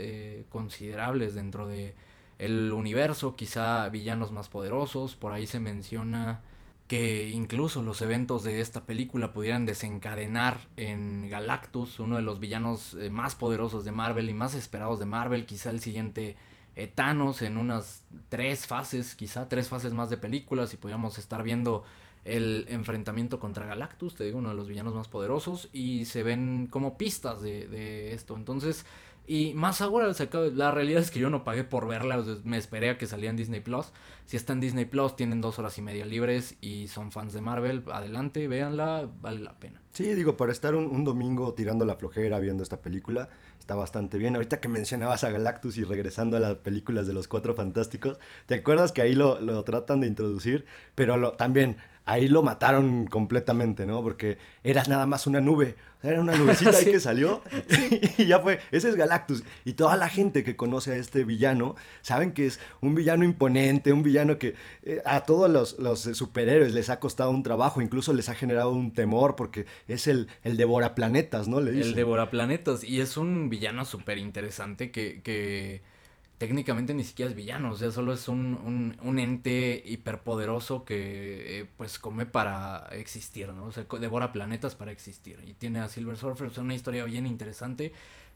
considerables 0.50 1.36
dentro 1.36 1.68
de 1.68 1.96
el 2.40 2.72
universo, 2.72 3.36
quizá 3.36 3.90
villanos 3.90 4.32
más 4.32 4.50
poderosos, 4.50 5.16
por 5.16 5.32
ahí 5.32 5.48
se 5.48 5.60
menciona 5.60 6.42
que 6.88 7.30
incluso 7.30 7.82
los 7.84 8.02
eventos 8.02 8.44
de 8.44 8.62
esta 8.62 8.86
película 8.86 9.34
pudieran 9.34 9.66
desencadenar 9.66 10.58
en 10.78 11.30
Galactus, 11.30 12.00
uno 12.00 12.16
de 12.16 12.22
los 12.22 12.40
villanos 12.40 12.94
eh, 12.94 13.10
más 13.10 13.36
poderosos 13.36 13.84
de 13.84 13.92
Marvel 13.92 14.30
y 14.30 14.34
más 14.34 14.56
esperados 14.56 15.00
de 15.00 15.06
Marvel, 15.06 15.46
quizá 15.46 15.70
el 15.70 15.82
siguiente 15.82 16.38
eh, 16.78 16.88
Thanos 16.88 17.42
en 17.42 17.58
unas 17.58 18.06
tres 18.30 18.68
fases, 18.68 19.16
quizá 19.16 19.50
tres 19.50 19.68
fases 19.68 19.94
más 19.94 20.10
de 20.10 20.18
películas 20.18 20.74
y 20.74 20.78
podríamos 20.78 21.18
estar 21.18 21.44
viendo 21.44 21.84
el 22.24 22.66
enfrentamiento 22.70 23.40
contra 23.40 23.66
Galactus, 23.66 24.16
te 24.16 24.24
digo, 24.24 24.40
uno 24.40 24.50
de 24.50 24.56
los 24.56 24.68
villanos 24.68 24.94
más 24.94 25.08
poderosos 25.08 25.70
y 25.74 26.06
se 26.06 26.24
ven 26.24 26.68
como 26.68 26.98
pistas 26.98 27.42
de, 27.42 27.68
de 27.68 28.14
esto. 28.14 28.36
Entonces, 28.36 28.86
y 29.28 29.54
más 29.56 29.82
ahora, 29.82 30.10
la 30.54 30.72
realidad 30.72 31.02
es 31.02 31.12
que 31.12 31.20
yo 31.20 31.30
no 31.30 31.44
pagué 31.44 31.66
por 31.66 31.86
verla, 31.86 32.24
me 32.46 32.58
esperé 32.58 32.90
a 32.92 32.98
que 32.98 33.08
salía 33.08 33.30
en 33.30 33.36
Disney 33.36 33.60
Plus. 33.60 33.88
Si 34.26 34.38
está 34.38 34.54
en 34.54 34.62
Disney 34.62 34.86
Plus, 34.86 35.18
tienen 35.18 35.42
dos 35.42 35.60
horas 35.60 35.78
y 35.78 35.82
media 35.82 36.06
libres 36.06 36.56
y 36.62 36.88
son 36.88 37.12
fans 37.12 37.34
de 37.34 37.42
Marvel, 37.42 37.84
adelante, 37.92 38.48
véanla, 38.48 39.10
vale 39.22 39.42
la 39.42 39.60
pena. 39.60 39.82
Sí, 39.92 40.14
digo, 40.14 40.38
para 40.38 40.54
estar 40.54 40.76
un, 40.76 41.04
domingo 41.04 41.54
tirando 41.54 41.84
la 41.84 41.98
flojera 41.98 42.40
viendo 42.40 42.64
esta 42.64 42.82
película, 42.82 43.28
está 43.60 43.76
bastante 43.76 44.18
bien. 44.18 44.36
Ahorita 44.36 44.62
que 44.62 44.70
mencionabas 44.70 45.26
a 45.26 45.30
Galactus 45.30 45.78
y 45.78 45.84
regresando 45.84 46.38
a 46.38 46.40
las 46.40 46.56
películas 46.56 47.06
de 47.06 47.14
los 47.14 47.28
Cuatro 47.28 47.54
Fantásticos, 47.54 48.20
¿te 48.46 48.56
acuerdas 48.56 48.94
que 48.94 49.02
ahí 49.02 49.14
lo, 49.14 49.42
lo 49.42 49.62
tratan 49.66 50.00
de 50.00 50.08
introducir? 50.08 50.66
Pero 50.96 51.18
lo, 51.18 51.34
también 51.34 51.78
ahí 52.08 52.28
lo 52.28 52.42
mataron 52.42 53.06
completamente, 53.06 53.86
¿no? 53.86 54.02
Porque 54.02 54.38
era 54.64 54.84
nada 54.86 55.06
más 55.06 55.28
una 55.28 55.42
nube. 55.42 55.76
era 56.02 56.20
una 56.22 56.36
nubecita 56.36 56.72
ahí 56.78 56.86
que 56.86 57.00
salió 57.00 57.42
y 58.18 58.26
ya 58.26 58.40
fue. 58.40 58.60
Ese 58.72 58.90
es 58.90 58.96
Galactus. 58.96 59.44
Y 59.66 59.74
toda 59.74 59.98
la 59.98 60.10
gente 60.10 60.44
que 60.44 60.56
conoce 60.56 60.94
a 60.94 60.96
este 60.96 61.26
villano 61.26 61.76
saben 62.02 62.32
que 62.32 62.48
es 62.48 62.60
un 62.82 62.96
villano 62.96 63.26
imponente, 63.26 63.92
un 63.92 64.04
villano 64.04 64.40
que 64.40 64.56
eh, 64.84 65.02
a 65.06 65.22
todos 65.22 65.52
los, 65.52 65.78
los, 65.80 66.00
superhéroes 66.00 66.74
les 66.74 66.90
ha 66.90 67.00
costado 67.00 67.30
un 67.30 67.44
trabajo, 67.44 67.82
incluso 67.82 68.14
les 68.14 68.30
ha 68.30 68.36
generado 68.36 68.72
un 68.72 68.94
temor 68.94 69.36
porque 69.36 69.66
es 69.88 70.08
el, 70.08 70.30
el 70.44 70.56
devoraplanetas, 70.58 71.48
¿no? 71.48 71.60
Le 71.60 71.72
dicen. 71.72 71.90
El 71.90 71.96
devoraplanetas. 71.96 72.84
Y 72.84 73.02
es 73.02 73.18
un 73.18 73.50
villano 73.50 73.86
súper 73.86 74.18
interesante 74.18 74.92
que... 74.92 75.22
que 75.22 75.97
técnicamente 76.38 76.94
ni 76.94 77.04
siquiera 77.04 77.30
es 77.32 77.36
villano, 77.36 77.72
o 77.72 77.76
sea, 77.76 77.92
solo 77.92 78.14
es 78.14 78.28
un, 78.28 78.96
un, 79.02 79.20
ente 79.20 79.82
hiperpoderoso 79.86 80.86
que 80.86 81.62
eh, 81.62 81.70
pues 81.78 81.98
come 81.98 82.26
para 82.26 82.88
existir, 82.92 83.50
¿no? 83.50 83.66
O 83.66 83.72
sea, 83.72 83.86
devora 84.00 84.32
planetas 84.32 84.76
para 84.76 84.92
existir. 84.92 85.40
Y 85.48 85.54
tiene 85.54 85.80
a 85.80 85.90
Silver 85.90 86.16
Surfer, 86.16 86.48
es 86.48 86.58
una 86.60 86.76
historia 86.76 87.06
bien 87.06 87.26
interesante 87.26 87.92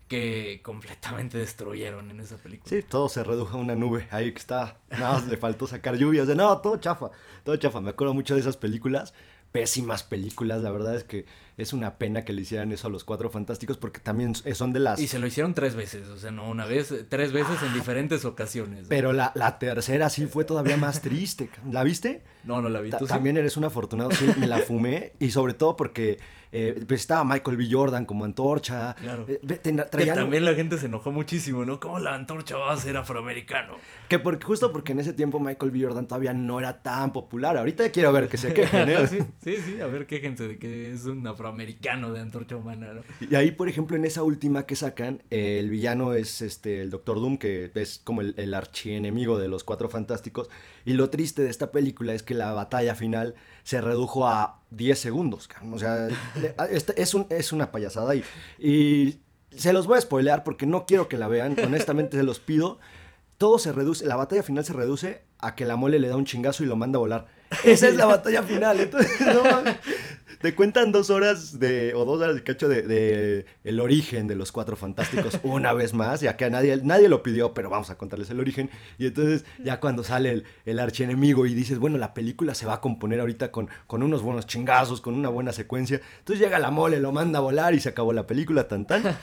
que 0.07 0.61
completamente 0.63 1.37
destruyeron 1.39 2.09
en 2.09 2.19
esa 2.19 2.37
película. 2.37 2.69
Sí, 2.69 2.83
todo 2.83 3.07
se 3.07 3.23
redujo 3.23 3.57
a 3.57 3.61
una 3.61 3.75
nube, 3.75 4.07
ahí 4.11 4.31
que 4.31 4.39
está, 4.39 4.77
nada 4.89 5.13
más 5.13 5.27
le 5.27 5.37
faltó 5.37 5.67
sacar 5.67 5.95
lluvias, 5.95 6.27
de 6.27 6.35
no, 6.35 6.57
todo 6.57 6.77
chafa, 6.77 7.11
todo 7.43 7.55
chafa, 7.57 7.81
me 7.81 7.91
acuerdo 7.91 8.15
mucho 8.15 8.33
de 8.33 8.41
esas 8.41 8.57
películas, 8.57 9.13
pésimas 9.51 10.03
películas, 10.03 10.61
la 10.61 10.71
verdad 10.71 10.95
es 10.95 11.03
que 11.03 11.25
es 11.57 11.73
una 11.73 11.97
pena 11.97 12.23
que 12.23 12.33
le 12.33 12.41
hicieran 12.41 12.71
eso 12.71 12.87
a 12.87 12.89
los 12.89 13.03
cuatro 13.03 13.29
fantásticos 13.29 13.77
porque 13.77 13.99
también 13.99 14.33
son 14.35 14.73
de 14.73 14.79
las... 14.79 14.99
Y 14.99 15.07
se 15.07 15.19
lo 15.19 15.27
hicieron 15.27 15.53
tres 15.53 15.75
veces, 15.75 16.07
o 16.07 16.17
sea, 16.17 16.31
no 16.31 16.49
una 16.49 16.65
vez, 16.65 16.93
tres 17.09 17.31
veces 17.31 17.61
en 17.61 17.69
ah. 17.69 17.73
diferentes 17.73 18.25
ocasiones. 18.25 18.87
Pero 18.87 19.13
la, 19.13 19.31
la, 19.35 19.59
tercera 19.59 20.09
sí 20.09 20.25
fue 20.25 20.45
todavía 20.45 20.77
más 20.77 21.01
triste. 21.01 21.49
¿La 21.69 21.83
viste? 21.83 22.23
No, 22.43 22.61
no 22.61 22.69
la 22.69 22.81
vi. 22.81 22.89
También 22.91 23.37
eres 23.37 23.57
un 23.57 23.65
afortunado, 23.65 24.11
sí, 24.11 24.25
me 24.37 24.47
la 24.47 24.59
fumé 24.59 25.13
y 25.19 25.31
sobre 25.31 25.53
todo 25.53 25.75
porque 25.75 26.19
eh, 26.51 26.83
pues 26.87 27.01
estaba 27.01 27.23
Michael 27.23 27.57
B. 27.57 27.67
Jordan 27.71 28.05
como 28.05 28.25
antorcha. 28.25 28.93
Claro. 28.95 29.25
Eh, 29.27 29.39
también 30.13 30.43
la 30.43 30.53
gente 30.53 30.77
se 30.77 30.87
enojó 30.87 31.11
muchísimo, 31.11 31.63
¿no? 31.65 31.79
¿Cómo 31.79 31.99
la 31.99 32.13
antorcha 32.13 32.57
va 32.57 32.73
a 32.73 32.77
ser 32.77 32.97
afroamericano? 32.97 33.75
Que 34.09 34.19
porque, 34.19 34.45
justo 34.45 34.71
porque 34.71 34.91
en 34.91 34.99
ese 34.99 35.13
tiempo 35.13 35.39
Michael 35.39 35.71
B. 35.71 35.81
Jordan 35.81 36.07
todavía 36.07 36.33
no 36.33 36.59
era 36.59 36.81
tan 36.81 37.13
popular. 37.13 37.57
Ahorita 37.57 37.89
quiero 37.91 38.11
ver 38.11 38.27
que 38.27 38.37
se 38.37 38.53
quejen, 38.53 38.89
¿eh? 38.89 39.07
sí, 39.07 39.19
sí, 39.43 39.57
sí, 39.57 39.81
a 39.81 39.87
ver 39.87 40.07
quéjense 40.07 40.47
de 40.47 40.57
que 40.57 40.91
es 40.91 41.05
un 41.05 41.25
afroamericano 41.25 42.11
de 42.11 42.19
antorcha 42.19 42.57
humana, 42.57 42.93
¿no? 42.93 43.01
Y 43.29 43.35
ahí, 43.35 43.51
por 43.51 43.69
ejemplo, 43.69 43.95
en 43.95 44.05
esa 44.05 44.23
última 44.23 44.65
que 44.65 44.75
sacan, 44.75 45.23
el 45.29 45.69
villano 45.69 46.13
es 46.13 46.41
este 46.41 46.81
el 46.81 46.89
Doctor 46.89 47.21
Doom, 47.21 47.37
que 47.37 47.71
es 47.73 48.01
como 48.03 48.21
el, 48.21 48.33
el 48.37 48.53
archienemigo 48.53 49.39
de 49.39 49.47
los 49.47 49.63
Cuatro 49.63 49.89
Fantásticos. 49.89 50.49
Y 50.85 50.93
lo 50.93 51.09
triste 51.09 51.41
de 51.43 51.49
esta 51.49 51.71
película 51.71 52.13
es 52.13 52.23
que 52.23 52.33
la 52.33 52.51
batalla 52.53 52.95
final 52.95 53.35
se 53.63 53.81
redujo 53.81 54.27
a 54.27 54.60
10 54.71 54.99
segundos. 54.99 55.49
O 55.71 55.77
sea, 55.77 56.07
es, 56.69 57.13
un, 57.13 57.27
es 57.29 57.51
una 57.51 57.71
payasada. 57.71 58.15
Y, 58.15 58.23
y 58.57 59.19
se 59.55 59.73
los 59.73 59.85
voy 59.85 59.97
a 59.97 60.01
spoilear 60.01 60.43
porque 60.43 60.65
no 60.65 60.85
quiero 60.85 61.07
que 61.07 61.17
la 61.17 61.27
vean. 61.27 61.55
Honestamente, 61.63 62.17
se 62.17 62.23
los 62.23 62.39
pido. 62.39 62.79
Todo 63.37 63.59
se 63.59 63.71
reduce, 63.71 64.05
la 64.05 64.15
batalla 64.15 64.43
final 64.43 64.63
se 64.65 64.73
reduce 64.73 65.23
a 65.39 65.55
que 65.55 65.65
la 65.65 65.75
mole 65.75 65.99
le 65.99 66.07
da 66.07 66.15
un 66.15 66.25
chingazo 66.25 66.63
y 66.63 66.67
lo 66.67 66.75
manda 66.75 66.97
a 66.97 66.99
volar. 66.99 67.27
Esa 67.63 67.87
es 67.87 67.95
la 67.95 68.05
batalla 68.05 68.43
final. 68.43 68.79
Entonces, 68.79 69.19
no, 69.19 69.43
te 70.41 70.55
cuentan 70.55 70.91
dos 70.91 71.09
horas 71.09 71.59
de, 71.59 71.93
o 71.93 72.05
dos 72.05 72.21
horas 72.21 72.35
de 72.35 72.43
cacho 72.43 72.67
de, 72.67 73.45
el 73.63 73.79
origen 73.79 74.27
de 74.27 74.35
los 74.35 74.51
cuatro 74.51 74.75
fantásticos 74.75 75.39
una 75.43 75.73
vez 75.73 75.93
más, 75.93 76.21
ya 76.21 76.37
que 76.37 76.45
a 76.45 76.49
nadie, 76.49 76.77
nadie 76.83 77.09
lo 77.09 77.23
pidió, 77.23 77.53
pero 77.53 77.69
vamos 77.69 77.89
a 77.89 77.97
contarles 77.97 78.29
el 78.29 78.39
origen. 78.39 78.69
Y 78.97 79.07
entonces 79.07 79.45
ya 79.63 79.79
cuando 79.79 80.03
sale 80.03 80.31
el, 80.31 80.43
el 80.65 80.79
archienemigo 80.79 81.45
y 81.45 81.53
dices, 81.53 81.79
bueno, 81.79 81.97
la 81.97 82.13
película 82.13 82.55
se 82.55 82.65
va 82.65 82.75
a 82.75 82.81
componer 82.81 83.19
ahorita 83.19 83.51
con, 83.51 83.69
con 83.87 84.03
unos 84.03 84.21
buenos 84.21 84.47
chingazos, 84.47 85.01
con 85.01 85.13
una 85.13 85.29
buena 85.29 85.53
secuencia. 85.53 86.01
Entonces 86.19 86.43
llega 86.43 86.59
la 86.59 86.71
mole, 86.71 86.99
lo 86.99 87.11
manda 87.11 87.39
a 87.39 87.41
volar 87.41 87.73
y 87.73 87.79
se 87.79 87.89
acabó 87.89 88.13
la 88.13 88.27
película, 88.27 88.67
tan 88.67 88.85
tan. 88.85 89.03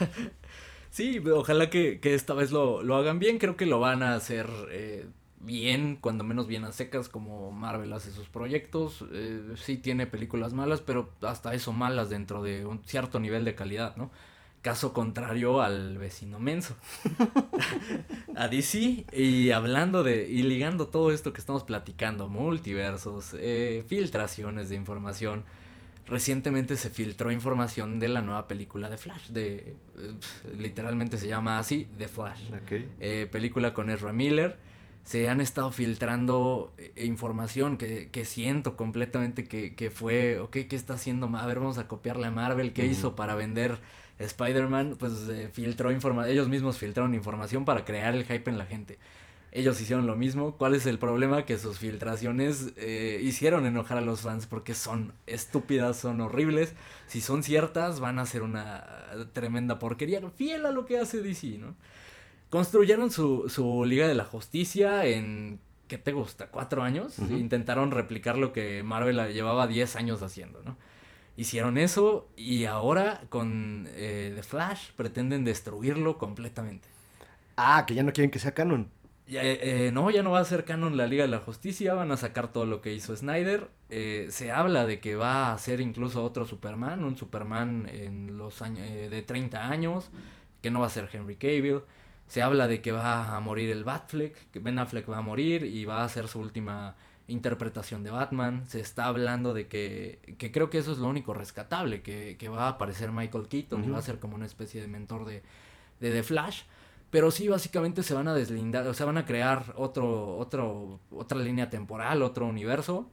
Sí, 0.91 1.19
ojalá 1.19 1.69
que, 1.69 1.99
esta 2.01 2.33
vez 2.33 2.49
lo, 2.49 2.81
hagan 2.95 3.19
bien, 3.19 3.37
creo 3.37 3.55
que 3.55 3.67
lo 3.67 3.79
van 3.79 4.01
a 4.01 4.15
hacer... 4.15 4.47
Eh 4.71 5.05
bien, 5.39 5.95
cuando 5.95 6.23
menos 6.23 6.47
bien 6.47 6.65
a 6.65 6.71
secas, 6.71 7.09
como 7.09 7.51
Marvel 7.51 7.93
hace 7.93 8.11
sus 8.11 8.27
proyectos. 8.27 9.05
Eh, 9.11 9.53
sí 9.55 9.77
tiene 9.77 10.07
películas 10.07 10.53
malas, 10.53 10.81
pero 10.81 11.11
hasta 11.21 11.53
eso 11.53 11.73
malas 11.73 12.09
dentro 12.09 12.43
de 12.43 12.65
un 12.65 12.83
cierto 12.85 13.19
nivel 13.19 13.45
de 13.45 13.55
calidad, 13.55 13.95
¿no? 13.95 14.11
Caso 14.61 14.91
contrario 14.91 15.61
al 15.61 15.97
vecino 15.97 16.37
menso. 16.39 16.75
a 18.35 18.49
DC. 18.49 19.05
Y 19.13 19.51
hablando 19.51 20.03
de. 20.03 20.27
Y 20.29 20.43
ligando 20.43 20.87
todo 20.87 21.11
esto 21.11 21.31
que 21.31 21.39
estamos 21.39 21.63
platicando: 21.63 22.27
multiversos, 22.27 23.35
eh, 23.39 23.85
filtraciones 23.87 24.67
de 24.67 24.75
información. 24.75 25.45
Recientemente 26.07 26.75
se 26.75 26.89
filtró 26.89 27.31
información 27.31 27.99
de 27.99 28.09
la 28.09 28.21
nueva 28.21 28.49
película 28.49 28.89
de 28.89 28.97
Flash. 28.97 29.29
De, 29.29 29.75
eh, 29.97 30.13
literalmente 30.57 31.17
se 31.17 31.29
llama 31.29 31.57
así: 31.57 31.87
The 31.97 32.09
Flash. 32.09 32.41
Eh, 32.99 33.29
película 33.31 33.73
con 33.73 33.89
Ezra 33.89 34.11
Miller. 34.11 34.57
Se 35.03 35.27
han 35.27 35.41
estado 35.41 35.71
filtrando 35.71 36.73
información 36.95 37.77
que, 37.77 38.09
que, 38.11 38.25
siento 38.25 38.77
completamente 38.77 39.45
que, 39.45 39.75
que 39.75 39.89
fue. 39.89 40.39
Ok, 40.39 40.57
¿qué 40.69 40.75
está 40.75 40.93
haciendo? 40.93 41.25
A 41.35 41.45
ver, 41.47 41.59
vamos 41.59 41.79
a 41.79 41.87
copiarle 41.87 42.27
a 42.27 42.31
Marvel. 42.31 42.73
¿Qué 42.73 42.85
hizo 42.85 43.15
para 43.15 43.33
vender 43.35 43.79
Spider-Man 44.19 44.97
pues 44.99 45.13
eh, 45.29 45.49
filtró 45.51 45.91
información, 45.91 46.33
ellos 46.33 46.49
mismos 46.49 46.77
filtraron 46.77 47.15
información 47.15 47.65
para 47.65 47.85
crear 47.85 48.13
el 48.13 48.25
hype 48.25 48.49
en 48.49 48.57
la 48.57 48.65
gente. 48.65 48.99
Ellos 49.51 49.81
hicieron 49.81 50.05
lo 50.05 50.15
mismo. 50.15 50.55
¿Cuál 50.57 50.75
es 50.75 50.85
el 50.85 50.99
problema? 50.99 51.43
Que 51.43 51.57
sus 51.57 51.79
filtraciones 51.79 52.73
eh, 52.75 53.19
hicieron 53.23 53.65
enojar 53.65 53.97
a 53.97 54.01
los 54.01 54.21
fans 54.21 54.45
porque 54.45 54.75
son 54.75 55.13
estúpidas, 55.25 55.97
son 55.97 56.21
horribles. 56.21 56.75
Si 57.07 57.19
son 57.19 57.41
ciertas, 57.41 57.99
van 57.99 58.19
a 58.19 58.27
ser 58.27 58.43
una 58.43 58.85
tremenda 59.33 59.79
porquería, 59.79 60.21
fiel 60.29 60.67
a 60.67 60.71
lo 60.71 60.85
que 60.85 60.99
hace 60.99 61.21
DC, 61.21 61.57
¿no? 61.57 61.73
Construyeron 62.49 63.11
su, 63.11 63.49
su 63.49 63.85
Liga 63.85 64.07
de 64.07 64.15
la 64.15 64.25
Justicia 64.25 65.05
en, 65.05 65.59
¿qué 65.87 65.97
te 65.97 66.11
gusta? 66.11 66.47
¿Cuatro 66.47 66.83
años? 66.83 67.19
Intentaron 67.19 67.91
replicar 67.91 68.37
lo 68.37 68.53
que 68.53 68.81
Marvel 68.83 69.33
llevaba 69.33 69.67
diez 69.67 69.95
años 69.95 70.21
haciendo, 70.23 70.61
¿no? 70.63 70.77
hicieron 71.39 71.77
eso 71.77 72.27
y 72.35 72.65
ahora 72.65 73.21
con 73.29 73.87
eh, 73.91 74.33
The 74.35 74.43
Flash 74.43 74.91
pretenden 74.97 75.45
destruirlo 75.45 76.17
completamente. 76.17 76.89
Ah, 77.55 77.85
que 77.87 77.95
ya 77.95 78.03
no 78.03 78.11
quieren 78.11 78.29
que 78.29 78.39
sea 78.39 78.53
canon. 78.53 78.89
Eh, 79.27 79.59
eh, 79.61 79.91
no, 79.93 80.09
ya 80.11 80.21
no 80.21 80.31
va 80.31 80.39
a 80.39 80.45
ser 80.45 80.65
canon 80.65 80.97
la 80.97 81.07
Liga 81.07 81.23
de 81.23 81.29
la 81.29 81.39
Justicia, 81.39 81.93
van 81.93 82.11
a 82.11 82.17
sacar 82.17 82.51
todo 82.51 82.65
lo 82.65 82.81
que 82.81 82.93
hizo 82.93 83.15
Snyder. 83.15 83.69
se 83.89 84.51
habla 84.51 84.85
de 84.85 84.99
que 84.99 85.15
va 85.15 85.53
a 85.53 85.57
ser 85.57 85.79
incluso 85.79 86.25
otro 86.25 86.45
Superman, 86.45 87.05
un 87.05 87.15
Superman 87.15 87.87
en 87.89 88.37
los 88.37 88.61
años 88.61 88.89
de 88.89 89.21
30 89.21 89.69
años, 89.69 90.09
que 90.61 90.71
no 90.71 90.81
va 90.81 90.87
a 90.87 90.89
ser 90.89 91.09
Henry 91.11 91.35
Cavill. 91.35 91.81
Se 92.29 92.41
habla 92.41 92.67
de 92.67 92.81
que 92.81 92.93
va 92.93 93.35
a 93.35 93.39
morir 93.41 93.69
el 93.71 93.83
Batfleck, 93.83 94.51
que 94.51 94.59
Ben 94.59 94.79
Affleck 94.79 95.09
va 95.09 95.17
a 95.17 95.21
morir 95.21 95.65
y 95.65 95.83
va 95.83 96.03
a 96.03 96.09
ser 96.09 96.27
su 96.27 96.39
última 96.39 96.95
interpretación 97.27 98.03
de 98.03 98.11
Batman. 98.11 98.63
Se 98.67 98.79
está 98.79 99.05
hablando 99.05 99.53
de 99.53 99.67
que, 99.67 100.35
que 100.37 100.51
creo 100.51 100.69
que 100.69 100.77
eso 100.77 100.91
es 100.91 100.99
lo 100.99 101.07
único 101.07 101.33
rescatable, 101.33 102.01
que, 102.01 102.37
que 102.37 102.47
va 102.47 102.65
a 102.65 102.69
aparecer 102.69 103.11
Michael 103.11 103.47
Keaton 103.47 103.83
y 103.83 103.89
va 103.89 103.97
a 103.97 104.03
ser 104.03 104.19
como 104.19 104.35
una 104.35 104.45
especie 104.45 104.79
de 104.79 104.87
mentor 104.87 105.25
de, 105.25 105.43
de 105.99 106.11
The 106.11 106.23
Flash. 106.23 106.61
Pero 107.09 107.31
sí, 107.31 107.47
básicamente 107.47 108.03
se 108.03 108.13
van 108.13 108.27
a 108.27 108.35
deslindar, 108.35 108.85
o 108.85 108.93
sea, 108.93 109.07
van 109.07 109.17
a 109.17 109.25
crear 109.25 109.73
otro, 109.75 110.37
otro, 110.37 110.99
otra 111.09 111.39
línea 111.39 111.69
temporal, 111.69 112.21
otro 112.21 112.45
universo, 112.45 113.09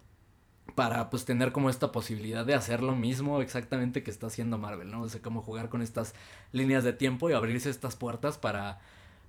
para 0.75 1.09
pues 1.09 1.25
tener 1.25 1.53
como 1.53 1.71
esta 1.71 1.93
posibilidad 1.93 2.45
de 2.45 2.55
hacer 2.55 2.83
lo 2.83 2.95
mismo 2.95 3.41
exactamente 3.41 4.03
que 4.03 4.11
está 4.11 4.27
haciendo 4.27 4.59
Marvel, 4.59 4.91
¿no? 4.91 5.03
O 5.03 5.09
sea, 5.09 5.23
como 5.23 5.41
jugar 5.41 5.71
con 5.71 5.81
estas 5.81 6.15
líneas 6.53 6.85
de 6.85 6.93
tiempo 6.93 7.31
y 7.31 7.33
abrirse 7.33 7.71
estas 7.71 7.97
puertas 7.97 8.37
para 8.37 8.81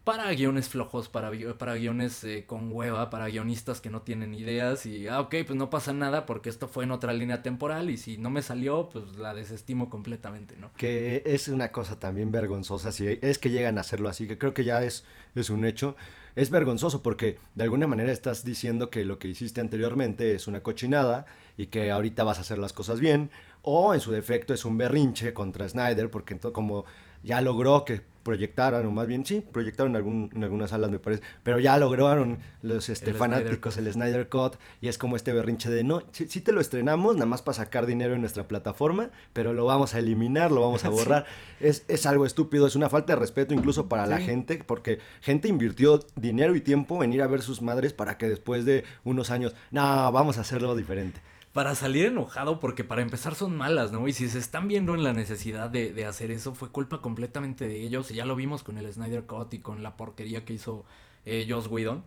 para 0.08 0.32
guiones 0.32 0.70
flojos, 0.70 1.10
para, 1.10 1.30
para 1.58 1.76
guiones 1.76 2.24
eh, 2.24 2.46
con 2.48 2.72
hueva, 2.72 3.10
para 3.10 3.28
guionistas 3.28 3.82
que 3.82 3.90
no 3.90 4.04
tienen 4.04 4.34
ideas 4.34 4.86
y, 4.86 5.10
ah, 5.10 5.20
ok, 5.20 5.36
pues 5.46 5.58
no 5.58 5.70
pasa 5.70 5.92
nada 5.92 6.26
porque 6.26 6.48
esto 6.50 6.70
fue 6.70 6.86
en 6.86 6.92
otra 6.92 7.12
línea 7.12 7.44
temporal 7.44 7.90
y 7.90 7.98
si 7.98 8.18
no 8.18 8.30
me 8.30 8.42
salió, 8.42 8.88
pues 8.88 9.18
la 9.18 9.34
desestimo 9.34 9.90
completamente, 9.90 10.56
¿no? 10.56 10.72
Que 10.78 11.24
es 11.26 11.50
una 11.50 11.74
cosa 11.74 12.00
también 12.00 12.32
vergonzosa, 12.32 12.94
si 12.94 13.20
es 13.22 13.38
que 13.38 13.50
llegan 13.50 13.78
a 13.78 13.82
hacerlo 13.82 14.08
así, 14.08 14.30
que 14.30 14.38
creo 14.38 14.54
que 14.54 14.64
ya 14.64 14.82
es, 14.82 15.04
es 15.36 15.50
un 15.50 15.66
hecho. 15.66 15.98
Es 16.38 16.52
vergonzoso 16.52 17.04
porque 17.04 17.38
de 17.56 17.64
alguna 17.66 17.88
manera 17.88 18.14
estás 18.14 18.46
diciendo 18.46 18.90
que 18.90 19.04
lo 19.04 19.20
que 19.20 19.28
hiciste 19.28 19.60
anteriormente 19.60 20.36
es 20.36 20.48
una 20.48 20.64
cochinada 20.64 21.26
y 21.58 21.66
que 21.66 21.92
ahorita 21.92 22.24
vas 22.24 22.38
a 22.38 22.42
hacer 22.42 22.60
las 22.60 22.72
cosas 22.72 23.02
bien, 23.02 23.30
o 23.62 23.94
en 23.94 24.00
su 24.00 24.14
defecto 24.14 24.54
es 24.54 24.64
un 24.64 24.78
berrinche 24.78 25.34
contra 25.34 25.68
Snyder 25.68 26.10
porque 26.10 26.40
como 26.40 26.86
ya 27.28 27.42
logró 27.42 27.86
que 27.86 28.02
proyectaran, 28.24 28.86
o 28.86 28.92
más 28.92 29.08
bien 29.08 29.26
sí, 29.26 29.42
proyectaron 29.54 29.94
en, 29.94 29.96
algún, 29.96 30.30
en 30.36 30.44
algunas 30.44 30.72
salas, 30.72 30.92
me 30.92 31.00
parece, 31.00 31.24
pero 31.44 31.60
ya 31.60 31.78
lograron 31.78 32.40
los 32.62 32.90
este, 32.90 33.14
fanáticos 33.14 33.78
el 33.78 33.90
Snyder 33.92 34.28
Cut 34.28 34.56
y 34.82 34.90
es 34.90 34.98
como 34.98 35.16
este 35.16 35.32
berrinche 35.32 35.70
de 35.70 35.86
no, 35.86 36.04
sí, 36.12 36.42
te 36.42 36.52
lo 36.52 36.60
estrenamos, 36.60 37.16
nada 37.16 37.26
más 37.26 37.42
para 37.42 37.56
sacar 37.56 37.86
dinero 37.86 38.16
en 38.16 38.20
nuestra 38.20 38.46
plataforma, 38.46 39.12
pero 39.32 39.54
lo 39.54 39.64
vamos 39.64 39.94
a 39.94 40.00
eliminar, 40.00 40.52
lo 40.52 40.60
vamos 40.60 40.84
a 40.84 40.90
borrar. 40.98 41.26
es, 41.62 41.86
es, 41.88 42.06
algo 42.06 42.26
estúpido, 42.26 42.68
es 42.68 42.76
una 42.76 42.90
falta 42.90 43.14
de 43.14 43.20
respeto 43.20 43.54
incluso 43.54 43.88
para 43.88 44.06
la 44.06 44.20
gente, 44.20 44.62
porque 44.66 45.00
gente 45.22 45.48
invirtió 45.48 46.06
dinero 46.18 46.54
y 46.56 46.60
tiempo 46.60 47.06
en 47.06 47.14
ir 47.14 47.22
a 47.22 47.28
ver 47.28 47.42
sus 47.42 47.62
madres 47.62 47.94
para 47.94 48.18
que 48.18 48.28
después 48.28 48.66
de 48.66 48.84
unos 49.06 49.32
años, 49.32 49.56
no, 49.72 50.12
vamos 50.12 50.38
a 50.38 50.42
hacerlo 50.42 50.76
diferente 50.76 51.22
para 51.58 51.74
salir 51.74 52.06
enojado 52.06 52.60
porque 52.60 52.84
para 52.84 53.02
empezar 53.02 53.34
son 53.34 53.58
malas, 53.58 53.92
¿no? 53.92 54.08
Y 54.08 54.14
si 54.14 54.30
se 54.30 54.38
están 54.38 54.68
viendo 54.68 54.94
en 54.94 55.04
la 55.04 55.12
necesidad 55.12 55.72
de, 55.72 56.06
hacer 56.06 56.30
eso, 56.30 56.54
fue 56.54 56.70
culpa 56.70 57.02
completamente 57.02 57.68
de 57.68 57.82
ellos. 57.82 58.12
Y 58.12 58.14
ya 58.14 58.26
lo 58.26 58.36
vimos 58.36 58.62
con 58.62 58.78
el 58.78 58.94
Snyder 58.94 59.24
Cut 59.24 59.56
y 59.56 59.58
con 59.58 59.82
la 59.82 59.98
porquería 59.98 60.46
que 60.46 60.54
hizo 60.54 60.86
eh, 61.26 61.48
Joss 61.50 61.66
Whedon. 61.66 62.04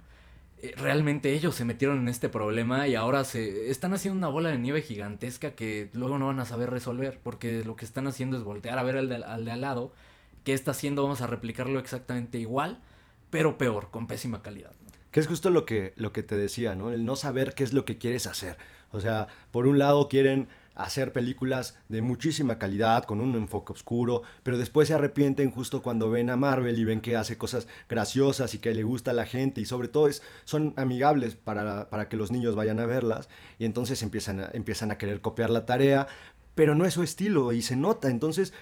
Eh, 0.62 0.72
realmente 0.76 1.32
ellos 1.32 1.56
se 1.56 1.64
metieron 1.64 1.98
en 1.98 2.06
este 2.06 2.28
problema 2.28 2.86
y 2.86 2.94
ahora 2.94 3.24
se 3.24 3.72
están 3.72 3.92
haciendo 3.92 4.18
una 4.18 4.28
bola 4.28 4.50
de 4.50 4.58
nieve 4.58 4.82
gigantesca 4.82 5.56
que 5.56 5.90
luego 5.94 6.16
no 6.16 6.28
van 6.28 6.38
a 6.38 6.44
saber 6.44 6.70
resolver 6.70 7.18
porque 7.20 7.64
lo 7.64 7.74
que 7.74 7.86
están 7.86 8.06
haciendo 8.06 8.36
es 8.36 8.44
voltear 8.44 8.78
a 8.78 8.84
ver 8.84 8.98
al 8.98 9.08
de 9.08 9.16
al, 9.16 9.44
de 9.44 9.50
al 9.50 9.60
lado. 9.62 9.92
¿Qué 10.44 10.52
está 10.52 10.70
haciendo? 10.70 11.02
Vamos 11.02 11.22
a 11.22 11.26
replicarlo 11.26 11.80
exactamente 11.80 12.38
igual, 12.38 12.78
pero 13.30 13.58
peor, 13.58 13.90
con 13.90 14.06
pésima 14.06 14.42
calidad. 14.42 14.70
Que 15.10 15.18
es 15.18 15.26
justo 15.26 15.50
lo 15.50 15.66
que, 15.66 15.92
lo 15.96 16.12
que 16.12 16.22
te 16.22 16.36
decía, 16.36 16.76
¿no? 16.76 16.92
El 16.92 17.04
no 17.04 17.16
saber 17.16 17.54
qué 17.54 17.64
es 17.64 17.72
lo 17.72 17.84
que 17.84 17.98
quieres 17.98 18.28
hacer. 18.28 18.56
O 18.92 19.00
sea, 19.00 19.28
por 19.50 19.66
un 19.66 19.78
lado 19.78 20.08
quieren 20.08 20.48
hacer 20.74 21.12
películas 21.12 21.76
de 21.88 22.00
muchísima 22.00 22.58
calidad, 22.58 23.04
con 23.04 23.20
un 23.20 23.34
enfoque 23.34 23.72
oscuro, 23.72 24.22
pero 24.42 24.56
después 24.56 24.88
se 24.88 24.94
arrepienten 24.94 25.50
justo 25.50 25.82
cuando 25.82 26.10
ven 26.10 26.30
a 26.30 26.36
Marvel 26.36 26.78
y 26.78 26.84
ven 26.84 27.00
que 27.00 27.16
hace 27.16 27.36
cosas 27.36 27.68
graciosas 27.88 28.54
y 28.54 28.58
que 28.58 28.74
le 28.74 28.82
gusta 28.82 29.10
a 29.10 29.14
la 29.14 29.26
gente 29.26 29.60
y 29.60 29.66
sobre 29.66 29.88
todo 29.88 30.08
es, 30.08 30.22
son 30.44 30.72
amigables 30.76 31.34
para, 31.34 31.90
para 31.90 32.08
que 32.08 32.16
los 32.16 32.30
niños 32.30 32.54
vayan 32.54 32.80
a 32.80 32.86
verlas 32.86 33.28
y 33.58 33.66
entonces 33.66 34.02
empiezan 34.02 34.40
a, 34.40 34.50
empiezan 34.52 34.90
a 34.90 34.98
querer 34.98 35.20
copiar 35.20 35.50
la 35.50 35.66
tarea, 35.66 36.06
pero 36.54 36.74
no 36.74 36.86
es 36.86 36.94
su 36.94 37.02
estilo 37.02 37.52
y 37.52 37.62
se 37.62 37.76
nota, 37.76 38.08
entonces 38.08 38.54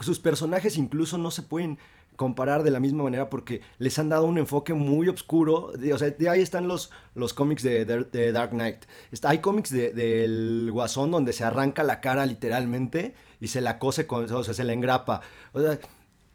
sus 0.00 0.18
personajes 0.18 0.76
incluso 0.76 1.18
no 1.18 1.30
se 1.30 1.42
pueden 1.42 1.78
comparar 2.22 2.62
de 2.62 2.70
la 2.70 2.78
misma 2.78 3.02
manera 3.02 3.28
porque 3.28 3.62
les 3.78 3.98
han 3.98 4.08
dado 4.08 4.26
un 4.26 4.38
enfoque 4.38 4.74
muy 4.74 5.08
oscuro. 5.08 5.72
o 5.92 5.98
sea, 5.98 6.10
de 6.10 6.28
ahí 6.28 6.40
están 6.40 6.68
los, 6.68 6.92
los 7.16 7.34
cómics 7.34 7.64
de, 7.64 7.84
Dark 8.32 8.50
Knight. 8.50 8.84
Está, 9.10 9.30
hay 9.30 9.38
cómics 9.38 9.72
del 9.72 10.70
Guasón 10.70 11.10
donde 11.10 11.32
se 11.32 11.42
arranca 11.42 11.82
la 11.82 12.00
cara 12.00 12.24
literalmente 12.24 13.16
y 13.40 13.48
se 13.48 13.60
la 13.60 13.80
cose 13.80 14.06
con, 14.06 14.32
o 14.32 14.44
sea, 14.44 14.54
se 14.54 14.62
la 14.62 14.72
engrapa. 14.72 15.20
O 15.52 15.60
sea, 15.60 15.80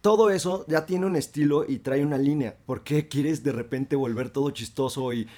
todo 0.02 0.30
eso 0.30 0.66
ya 0.68 0.86
tiene 0.86 1.06
un 1.06 1.16
estilo 1.16 1.64
y 1.66 1.80
trae 1.80 2.04
una 2.04 2.18
línea. 2.18 2.58
¿Por 2.66 2.84
qué 2.84 3.08
quieres 3.08 3.42
de 3.46 3.54
repente 3.54 3.96
volver 3.96 4.30
todo 4.30 4.50
chistoso 4.52 5.14
y, 5.14 5.30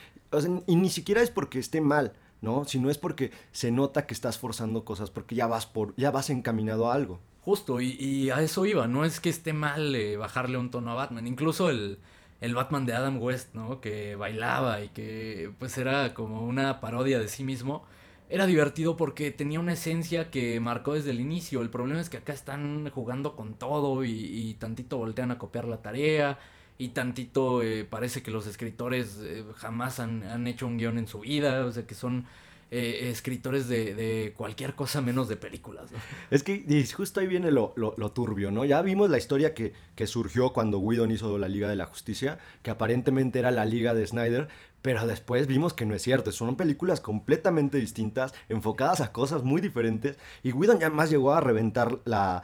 y 0.65 0.75
ni 0.75 0.89
siquiera 0.89 1.21
es 1.21 1.29
porque 1.29 1.59
esté 1.59 1.79
mal, 1.79 2.13
¿no? 2.41 2.65
Sino 2.65 2.89
es 2.89 2.97
porque 2.97 3.31
se 3.51 3.71
nota 3.71 4.05
que 4.05 4.13
estás 4.13 4.37
forzando 4.37 4.85
cosas 4.85 5.11
porque 5.11 5.35
ya 5.35 5.47
vas 5.47 5.65
por 5.65 5.95
ya 5.95 6.11
vas 6.11 6.29
encaminado 6.29 6.91
a 6.91 6.93
algo. 6.93 7.19
Justo, 7.41 7.81
y, 7.81 8.29
a 8.29 8.41
eso 8.41 8.65
iba, 8.65 8.87
no 8.87 9.05
es 9.05 9.19
que 9.19 9.29
esté 9.29 9.53
mal 9.53 9.95
eh, 9.95 10.17
bajarle 10.17 10.57
un 10.57 10.69
tono 10.69 10.91
a 10.91 10.93
Batman, 10.93 11.25
incluso 11.25 11.69
el, 11.69 11.97
el, 12.41 12.53
Batman 12.53 12.85
de 12.85 12.93
Adam 12.93 13.19
West, 13.21 13.55
¿no? 13.55 13.81
Que 13.81 14.15
bailaba 14.15 14.83
y 14.83 14.89
que 14.89 15.51
pues 15.57 15.77
era 15.77 16.13
como 16.13 16.45
una 16.45 16.79
parodia 16.79 17.17
de 17.17 17.27
sí 17.27 17.43
mismo, 17.43 17.85
era 18.29 18.45
divertido 18.45 18.95
porque 18.95 19.31
tenía 19.31 19.59
una 19.59 19.73
esencia 19.73 20.29
que 20.29 20.59
marcó 20.59 20.93
desde 20.93 21.09
el 21.09 21.19
inicio, 21.19 21.61
el 21.61 21.71
problema 21.71 21.99
es 21.99 22.09
que 22.09 22.17
acá 22.17 22.33
están 22.33 22.89
jugando 22.91 23.35
con 23.35 23.55
todo 23.55 24.05
y, 24.05 24.55
tantito 24.59 24.97
voltean 24.97 25.31
a 25.31 25.39
copiar 25.39 25.65
la 25.65 25.81
tarea. 25.81 26.37
Y 26.79 26.89
tantito 26.89 27.61
eh, 27.61 27.85
parece 27.85 28.23
que 28.23 28.31
los 28.31 28.47
escritores 28.47 29.19
eh, 29.21 29.43
jamás 29.57 29.99
han, 29.99 30.23
han 30.23 30.47
hecho 30.47 30.65
un 30.65 30.77
guion 30.77 30.97
en 30.97 31.07
su 31.07 31.19
vida, 31.19 31.63
o 31.65 31.71
sea 31.71 31.85
que 31.85 31.93
son 31.93 32.25
eh, 32.71 33.09
escritores 33.09 33.67
de, 33.67 34.31
cualquier 34.37 34.75
cosa 34.75 35.01
menos 35.01 35.27
de 35.27 35.35
películas. 35.35 35.89
Es 36.29 36.43
que 36.43 36.85
justo 36.95 37.19
ahí 37.19 37.25
viene 37.25 37.49
lo, 37.49 37.73
turbio, 38.13 38.51
¿no? 38.51 38.63
Ya 38.63 38.83
vimos 38.83 39.09
la 39.09 39.17
historia 39.17 39.55
que, 39.55 39.73
surgió 40.05 40.53
cuando 40.53 40.77
Whedon 40.77 41.09
hizo 41.09 41.39
la 41.39 41.47
Liga 41.47 41.67
de 41.67 41.75
la 41.75 41.87
Justicia, 41.87 42.37
que 42.61 42.69
aparentemente 42.69 43.39
era 43.39 43.49
la 43.49 43.65
Liga 43.65 43.95
de 43.95 44.05
Snyder, 44.05 44.49
pero 44.83 45.07
después 45.07 45.47
vimos 45.47 45.73
que 45.73 45.87
no 45.87 45.95
es 45.95 46.03
cierto, 46.03 46.31
son 46.31 46.55
películas 46.57 47.01
completamente 47.01 47.79
distintas, 47.79 48.35
enfocadas 48.49 49.01
a 49.01 49.11
cosas 49.11 49.41
muy 49.41 49.61
diferentes, 49.61 50.19
y 50.43 50.51
Whedon 50.51 50.79
ya 50.79 50.91
más 50.91 51.09
llegó 51.09 51.33
a 51.33 51.41
reventar 51.41 51.97
la, 52.05 52.43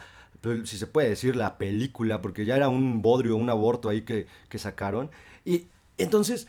si 0.65 0.77
se 0.77 0.87
puede 0.87 1.09
decir, 1.09 1.35
la 1.35 1.57
película, 1.57 2.21
porque 2.21 2.45
ya 2.45 2.55
era 2.55 2.69
un 2.69 3.01
bodrio, 3.01 3.35
un 3.35 3.49
aborto 3.49 3.89
ahí 3.89 4.01
que, 4.01 4.27
que 4.49 4.57
sacaron. 4.57 5.09
Y 5.43 5.67
entonces 5.97 6.47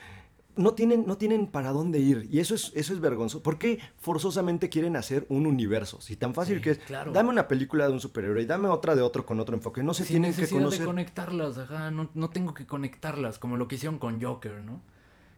no 0.57 0.73
tienen, 0.73 1.05
no 1.07 1.17
tienen 1.17 1.47
para 1.47 1.71
dónde 1.71 1.99
ir. 1.99 2.29
Y 2.31 2.41
eso 2.41 2.55
es, 2.55 2.73
eso 2.75 2.95
es 2.95 3.01
vergonzoso. 3.01 3.43
¿Por 3.43 3.59
qué 3.59 3.79
forzosamente 3.99 4.69
quieren 4.69 4.97
hacer 4.97 5.27
un 5.29 5.47
universo? 5.47 6.01
Si 6.01 6.17
tan 6.17 6.35
fácil 6.35 6.61
que 6.61 6.73
es, 6.73 6.81
dame 6.89 7.29
una 7.29 7.47
película 7.47 7.87
de 7.87 7.93
un 7.93 8.01
superhéroe 8.01 8.43
y 8.43 8.47
dame 8.47 8.69
otra 8.69 8.97
de 8.97 9.03
otro 9.03 9.27
con 9.27 9.39
otro 9.39 9.55
enfoque. 9.55 9.83
No 9.83 9.95
se 9.95 10.05
tienen 10.05 10.35
que 10.35 10.49
conocer. 10.49 10.81
de 10.81 10.87
conectarlas, 10.87 11.59
ajá. 11.59 11.91
No, 11.91 12.11
no, 12.15 12.31
tengo 12.31 12.55
que 12.55 12.67
conectarlas, 12.67 13.39
como 13.39 13.57
lo 13.57 13.69
que 13.69 13.77
hicieron 13.77 13.99
con 13.99 14.21
Joker, 14.21 14.63
¿no? 14.65 14.81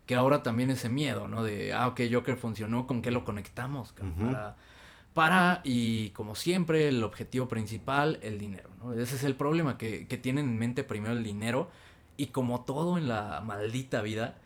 Que 0.06 0.14
ahora 0.14 0.42
también 0.42 0.70
ese 0.70 0.88
miedo, 0.88 1.28
¿no? 1.28 1.42
De, 1.42 1.72
ah, 1.72 1.88
ok, 1.88 2.00
Joker 2.10 2.36
funcionó, 2.36 2.86
¿con 2.86 3.02
qué 3.02 3.10
lo 3.10 3.24
conectamos? 3.24 3.92
Para 3.92 4.56
para, 5.18 5.62
y 5.64 6.10
como 6.10 6.36
siempre, 6.36 6.86
el 6.86 7.02
objetivo 7.02 7.48
principal, 7.48 8.20
el 8.22 8.38
dinero. 8.38 8.70
¿no? 8.78 8.92
Ese 8.92 9.16
es 9.16 9.24
el 9.24 9.34
problema, 9.34 9.76
que, 9.76 10.06
que, 10.06 10.16
tienen 10.16 10.44
en 10.44 10.58
mente 10.60 10.84
primero 10.84 11.12
el 11.12 11.24
dinero 11.24 11.70
y 12.16 12.26
como 12.26 12.60
todo 12.60 12.98
en 12.98 13.08
la 13.08 13.42
maldita 13.44 14.00
vida, 14.00 14.38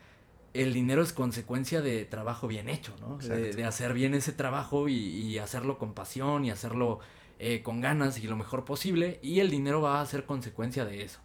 el 0.55 0.73
dinero 0.73 1.03
es 1.03 1.13
consecuencia 1.13 1.83
de 1.83 2.07
trabajo 2.07 2.49
bien 2.49 2.71
hecho, 2.71 2.95
¿no? 3.03 3.19
De, 3.19 3.65
hacer 3.67 3.93
bien 3.93 4.15
ese 4.15 4.33
trabajo 4.33 4.89
y, 4.89 5.37
hacerlo 5.37 5.77
con 5.77 5.93
pasión 5.93 6.47
y 6.47 6.51
hacerlo 6.51 7.01
eh, 7.39 7.61
con 7.63 7.83
ganas 7.83 8.19
y 8.19 8.27
lo 8.27 8.37
mejor 8.37 8.65
posible. 8.65 9.21
Y 9.23 9.41
el 9.41 9.51
dinero 9.51 9.83
va 9.83 10.01
a 10.01 10.07
ser 10.07 10.25
consecuencia 10.25 10.87
de 10.87 11.03
eso. 11.03 11.21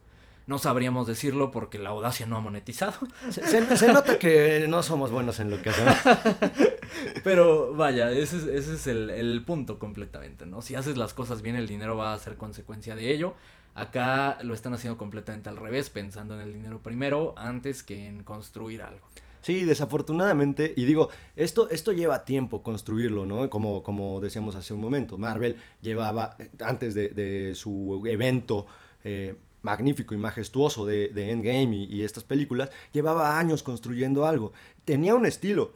No 0.48 0.60
sabríamos 0.60 1.08
decirlo 1.08 1.52
porque 1.52 1.78
la 1.78 1.89
audacia 1.89 2.26
no 2.26 2.38
ha 2.38 2.39
monetizado. 2.39 2.93
Se, 3.30 3.88
nota 3.91 4.18
que 4.18 4.66
no 4.68 4.82
somos 4.82 5.12
buenos 5.12 5.39
en 5.39 5.52
lo 5.52 5.62
que 5.62 5.70
hacemos. 5.70 5.95
Pero 7.24 7.74
vaya, 7.74 8.12
ese 8.12 8.58
es, 8.58 8.88
el, 8.88 9.10
el, 9.10 9.43
punto 9.43 9.78
completamente, 9.78 10.45
¿no? 10.45 10.62
Si 10.62 10.76
haces 10.76 10.98
las 10.98 11.14
cosas 11.14 11.41
bien, 11.41 11.58
el 11.58 11.68
dinero 11.68 11.98
va 11.98 12.14
a 12.14 12.20
ser 12.20 12.38
consecuencia 12.38 12.95
de 12.95 13.12
ello. 13.12 13.36
Acá 13.76 14.39
lo 14.41 14.54
están 14.54 14.74
haciendo 14.74 14.98
completamente 14.98 15.50
al 15.50 15.58
revés, 15.58 15.89
pensando 15.89 16.34
en 16.34 16.41
el 16.41 16.54
dinero 16.54 16.80
primero 16.82 17.36
antes 17.38 17.84
que 17.84 18.08
en 18.08 18.24
construir 18.24 18.82
algo. 18.82 19.06
Sí, 19.41 19.66
desafortunadamente, 19.66 20.74
y 20.76 20.86
digo, 20.86 21.10
esto, 21.36 21.70
esto 21.70 21.91
lleva 21.91 22.26
tiempo 22.26 22.64
construirlo, 22.64 23.26
¿no? 23.26 23.50
Como, 23.50 23.84
como 23.84 24.20
decíamos 24.20 24.56
hace 24.56 24.74
un 24.74 24.82
momento, 24.82 25.18
Marvel 25.18 25.58
llevaba, 25.82 26.36
antes 26.60 26.95
de, 26.95 27.54
su 27.56 28.04
evento 28.08 28.66
eh, 29.04 29.36
magnífico 29.62 30.14
y 30.14 30.18
majestuoso 30.18 30.86
de, 30.86 31.12
Endgame 31.32 31.76
y, 31.76 31.84
y, 31.86 32.03
estas 32.03 32.24
películas, 32.24 32.70
llevaba 32.93 33.39
años 33.39 33.64
construyendo 33.64 34.26
algo. 34.26 34.53
Tenía 34.86 35.16
un 35.16 35.26
estilo, 35.26 35.74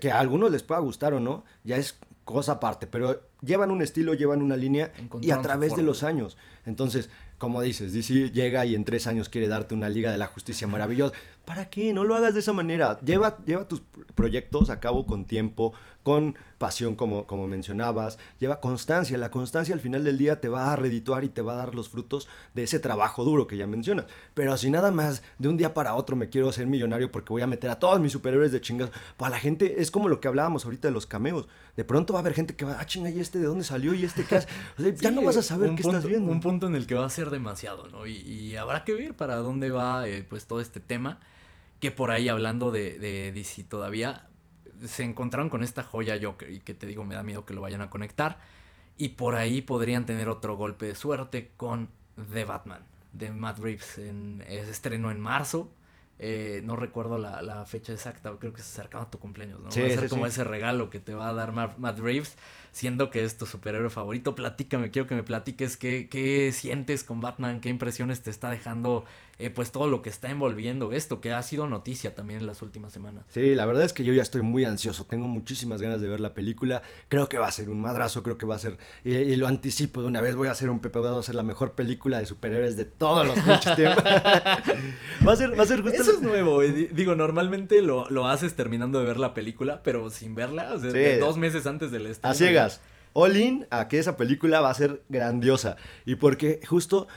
que 0.00 0.10
a 0.10 0.20
algunos 0.20 0.50
les 0.50 0.62
pueda 0.62 0.80
gustar 0.80 1.14
o 1.14 1.20
no, 1.20 1.44
ya 1.64 1.76
es 1.76 1.98
cosa 2.24 2.52
aparte, 2.52 2.86
pero 2.86 3.20
llevan 3.40 3.70
un 3.70 3.82
estilo, 3.82 4.14
llevan 4.14 4.42
una 4.42 4.56
línea 4.56 4.92
y 5.20 5.30
a 5.30 5.40
través 5.42 5.74
de 5.74 5.82
los 5.82 6.02
años. 6.02 6.36
Entonces, 6.64 7.10
como 7.38 7.60
dices, 7.60 7.92
DC 7.92 8.30
llega 8.30 8.64
y 8.64 8.74
en 8.74 8.84
tres 8.84 9.06
años 9.06 9.28
quiere 9.28 9.48
darte 9.48 9.74
una 9.74 9.88
Liga 9.88 10.12
de 10.12 10.18
la 10.18 10.26
Justicia 10.26 10.68
maravillosa. 10.68 11.14
¿Para 11.52 11.68
qué? 11.68 11.92
No 11.92 12.02
lo 12.04 12.14
hagas 12.14 12.32
de 12.32 12.40
esa 12.40 12.54
manera. 12.54 12.98
Lleva, 13.00 13.36
lleva 13.44 13.68
tus 13.68 13.82
proyectos 14.14 14.70
a 14.70 14.80
cabo 14.80 15.04
con 15.04 15.26
tiempo, 15.26 15.74
con 16.02 16.34
pasión, 16.56 16.96
como, 16.96 17.26
como 17.26 17.46
mencionabas. 17.46 18.18
Lleva 18.38 18.58
constancia. 18.58 19.18
La 19.18 19.30
constancia 19.30 19.74
al 19.74 19.80
final 19.82 20.02
del 20.02 20.16
día 20.16 20.40
te 20.40 20.48
va 20.48 20.72
a 20.72 20.76
redituar 20.76 21.24
y 21.24 21.28
te 21.28 21.42
va 21.42 21.52
a 21.52 21.56
dar 21.56 21.74
los 21.74 21.90
frutos 21.90 22.26
de 22.54 22.62
ese 22.62 22.78
trabajo 22.78 23.22
duro 23.22 23.46
que 23.46 23.58
ya 23.58 23.66
mencionas. 23.66 24.06
Pero 24.32 24.56
si 24.56 24.70
nada 24.70 24.90
más 24.92 25.22
de 25.36 25.50
un 25.50 25.58
día 25.58 25.74
para 25.74 25.94
otro 25.94 26.16
me 26.16 26.30
quiero 26.30 26.48
hacer 26.48 26.66
millonario 26.66 27.12
porque 27.12 27.34
voy 27.34 27.42
a 27.42 27.46
meter 27.46 27.68
a 27.68 27.78
todos 27.78 28.00
mis 28.00 28.12
superhéroes 28.12 28.50
de 28.50 28.62
chingas, 28.62 28.90
para 29.18 29.32
la 29.32 29.38
gente 29.38 29.82
es 29.82 29.90
como 29.90 30.08
lo 30.08 30.20
que 30.20 30.28
hablábamos 30.28 30.64
ahorita 30.64 30.88
de 30.88 30.94
los 30.94 31.04
cameos. 31.04 31.48
De 31.76 31.84
pronto 31.84 32.14
va 32.14 32.20
a 32.20 32.22
haber 32.22 32.32
gente 32.32 32.56
que 32.56 32.64
va, 32.64 32.78
ah, 32.80 32.86
chinga, 32.86 33.10
¿y 33.10 33.20
este 33.20 33.38
de 33.38 33.44
dónde 33.44 33.64
salió? 33.64 33.92
¿Y 33.92 34.04
este 34.06 34.24
qué 34.24 34.36
hace? 34.36 34.48
ya 35.02 35.10
no 35.10 35.20
vas 35.22 35.36
a 35.36 35.42
saber 35.42 35.74
qué 35.74 35.82
estás 35.82 36.06
viendo. 36.06 36.32
Un 36.32 36.40
punto 36.40 36.66
en 36.66 36.76
el 36.76 36.86
que 36.86 36.94
va 36.94 37.04
a 37.04 37.10
ser 37.10 37.28
demasiado, 37.28 37.88
¿no? 37.88 38.06
Y, 38.06 38.56
habrá 38.56 38.84
que 38.84 38.94
ver 38.94 39.14
para 39.14 39.36
dónde 39.36 39.70
va 39.70 40.08
eh, 40.08 40.24
pues 40.26 40.46
todo 40.46 40.62
este 40.62 40.80
tema 40.80 41.20
que 41.82 41.90
por 41.90 42.12
ahí 42.12 42.28
hablando 42.28 42.70
de, 42.70 42.96
de 43.00 43.32
DC 43.32 43.64
todavía, 43.64 44.28
se 44.86 45.02
encontraron 45.02 45.50
con 45.50 45.64
esta 45.64 45.82
joya 45.82 46.16
Joker 46.22 46.48
y 46.48 46.60
que 46.60 46.74
te 46.74 46.86
digo, 46.86 47.02
me 47.02 47.16
da 47.16 47.24
miedo 47.24 47.44
que 47.44 47.54
lo 47.54 47.60
vayan 47.60 47.80
a 47.80 47.90
conectar. 47.90 48.38
Y 48.96 49.10
por 49.10 49.34
ahí 49.34 49.62
podrían 49.62 50.06
tener 50.06 50.28
otro 50.28 50.56
golpe 50.56 50.86
de 50.86 50.94
suerte 50.94 51.50
con 51.56 51.88
The 52.32 52.44
Batman 52.44 52.84
de 53.12 53.32
Matt 53.32 53.58
Reeves. 53.58 53.98
En, 53.98 54.44
es 54.46 54.68
estreno 54.68 55.10
en 55.10 55.18
marzo. 55.18 55.72
Eh, 56.20 56.60
no 56.62 56.76
recuerdo 56.76 57.18
la, 57.18 57.42
la, 57.42 57.64
fecha 57.64 57.92
exacta, 57.92 58.32
creo 58.38 58.52
que 58.52 58.62
se 58.62 58.78
acercaba 58.78 59.02
a 59.02 59.10
tu 59.10 59.18
cumpleaños, 59.18 59.58
¿no? 59.58 59.64
va 59.64 59.70
a 59.70 59.72
ser 59.72 60.08
como 60.08 60.24
ese 60.24 60.44
regalo 60.44 60.88
que 60.88 61.00
te 61.00 61.14
va 61.14 61.28
a 61.28 61.32
dar 61.32 61.50
Matt 61.50 61.98
Reeves 61.98 62.36
siendo 62.70 63.10
que 63.10 63.22
es 63.24 63.36
tu 63.36 63.46
superhéroe 63.46 63.90
favorito. 63.90 64.34
Platícame, 64.34 64.90
quiero 64.90 65.06
que 65.06 65.14
me 65.14 65.22
platiques 65.22 65.76
qué, 65.76 66.08
qué 66.08 66.52
sientes 66.52 67.04
con 67.04 67.20
Batman, 67.20 67.60
qué 67.60 67.68
impresiones 67.68 68.22
te 68.22 68.30
está 68.30 68.50
dejando, 68.50 69.04
eh, 69.38 69.50
pues 69.50 69.72
todo 69.72 69.86
lo 69.88 70.02
que 70.02 70.10
está 70.10 70.30
envolviendo 70.30 70.92
esto, 70.92 71.20
que 71.20 71.32
ha 71.32 71.42
sido 71.42 71.66
noticia 71.66 72.14
también 72.14 72.40
en 72.40 72.46
las 72.46 72.62
últimas 72.62 72.92
semanas. 72.92 73.24
Sí, 73.28 73.54
la 73.54 73.66
verdad 73.66 73.84
es 73.84 73.92
que 73.92 74.04
yo 74.04 74.12
ya 74.12 74.22
estoy 74.22 74.42
muy 74.42 74.64
ansioso, 74.64 75.06
tengo 75.06 75.26
muchísimas 75.26 75.82
ganas 75.82 76.00
de 76.00 76.08
ver 76.08 76.20
la 76.20 76.34
película. 76.34 76.82
Creo 77.08 77.28
que 77.28 77.38
va 77.38 77.48
a 77.48 77.52
ser 77.52 77.70
un 77.70 77.80
madrazo, 77.80 78.22
creo 78.22 78.38
que 78.38 78.46
va 78.46 78.56
a 78.56 78.58
ser, 78.58 78.78
y, 79.04 79.34
lo 79.36 79.48
anticipo 79.48 80.02
de 80.02 80.08
una 80.08 80.20
vez, 80.20 80.36
voy 80.36 80.48
a 80.48 80.52
hacer 80.52 80.70
un 80.70 80.80
Pepe, 80.80 80.98
va 80.98 81.18
a 81.18 81.22
ser 81.22 81.34
la 81.34 81.42
mejor 81.42 81.72
película 81.72 82.18
de 82.18 82.26
superhéroes 82.26 82.76
de 82.76 82.84
todos 82.84 83.26
los 83.26 83.36
muchos 83.44 83.74
tiempos. 83.76 84.04
va 85.26 85.32
a 85.32 85.36
ser, 85.36 85.58
va 85.58 85.62
a 85.62 85.66
ser 85.66 85.82
justo. 85.82 86.02
Eso 86.02 86.12
es 86.12 86.22
nuevo, 86.22 86.62
eh, 86.62 86.90
digo, 86.92 87.14
normalmente 87.14 87.82
lo, 87.82 88.08
lo, 88.10 88.28
haces 88.28 88.54
terminando 88.54 89.00
de 89.00 89.06
ver 89.06 89.18
la 89.18 89.34
película, 89.34 89.82
pero 89.82 90.10
sin 90.10 90.34
verla, 90.34 90.72
o 90.74 90.78
sea, 90.78 91.18
dos 91.18 91.36
meses 91.36 91.66
antes 91.66 91.90
del 91.90 92.06
estreno. 92.06 92.32
Así 92.32 92.44
all 93.14 93.36
in 93.36 93.66
a 93.70 93.88
que 93.88 93.98
esa 93.98 94.16
película 94.16 94.60
va 94.60 94.70
a 94.70 94.74
ser 94.74 95.02
grandiosa. 95.08 95.76
Y 96.04 96.16
porque 96.16 96.60
justo, 96.66 97.08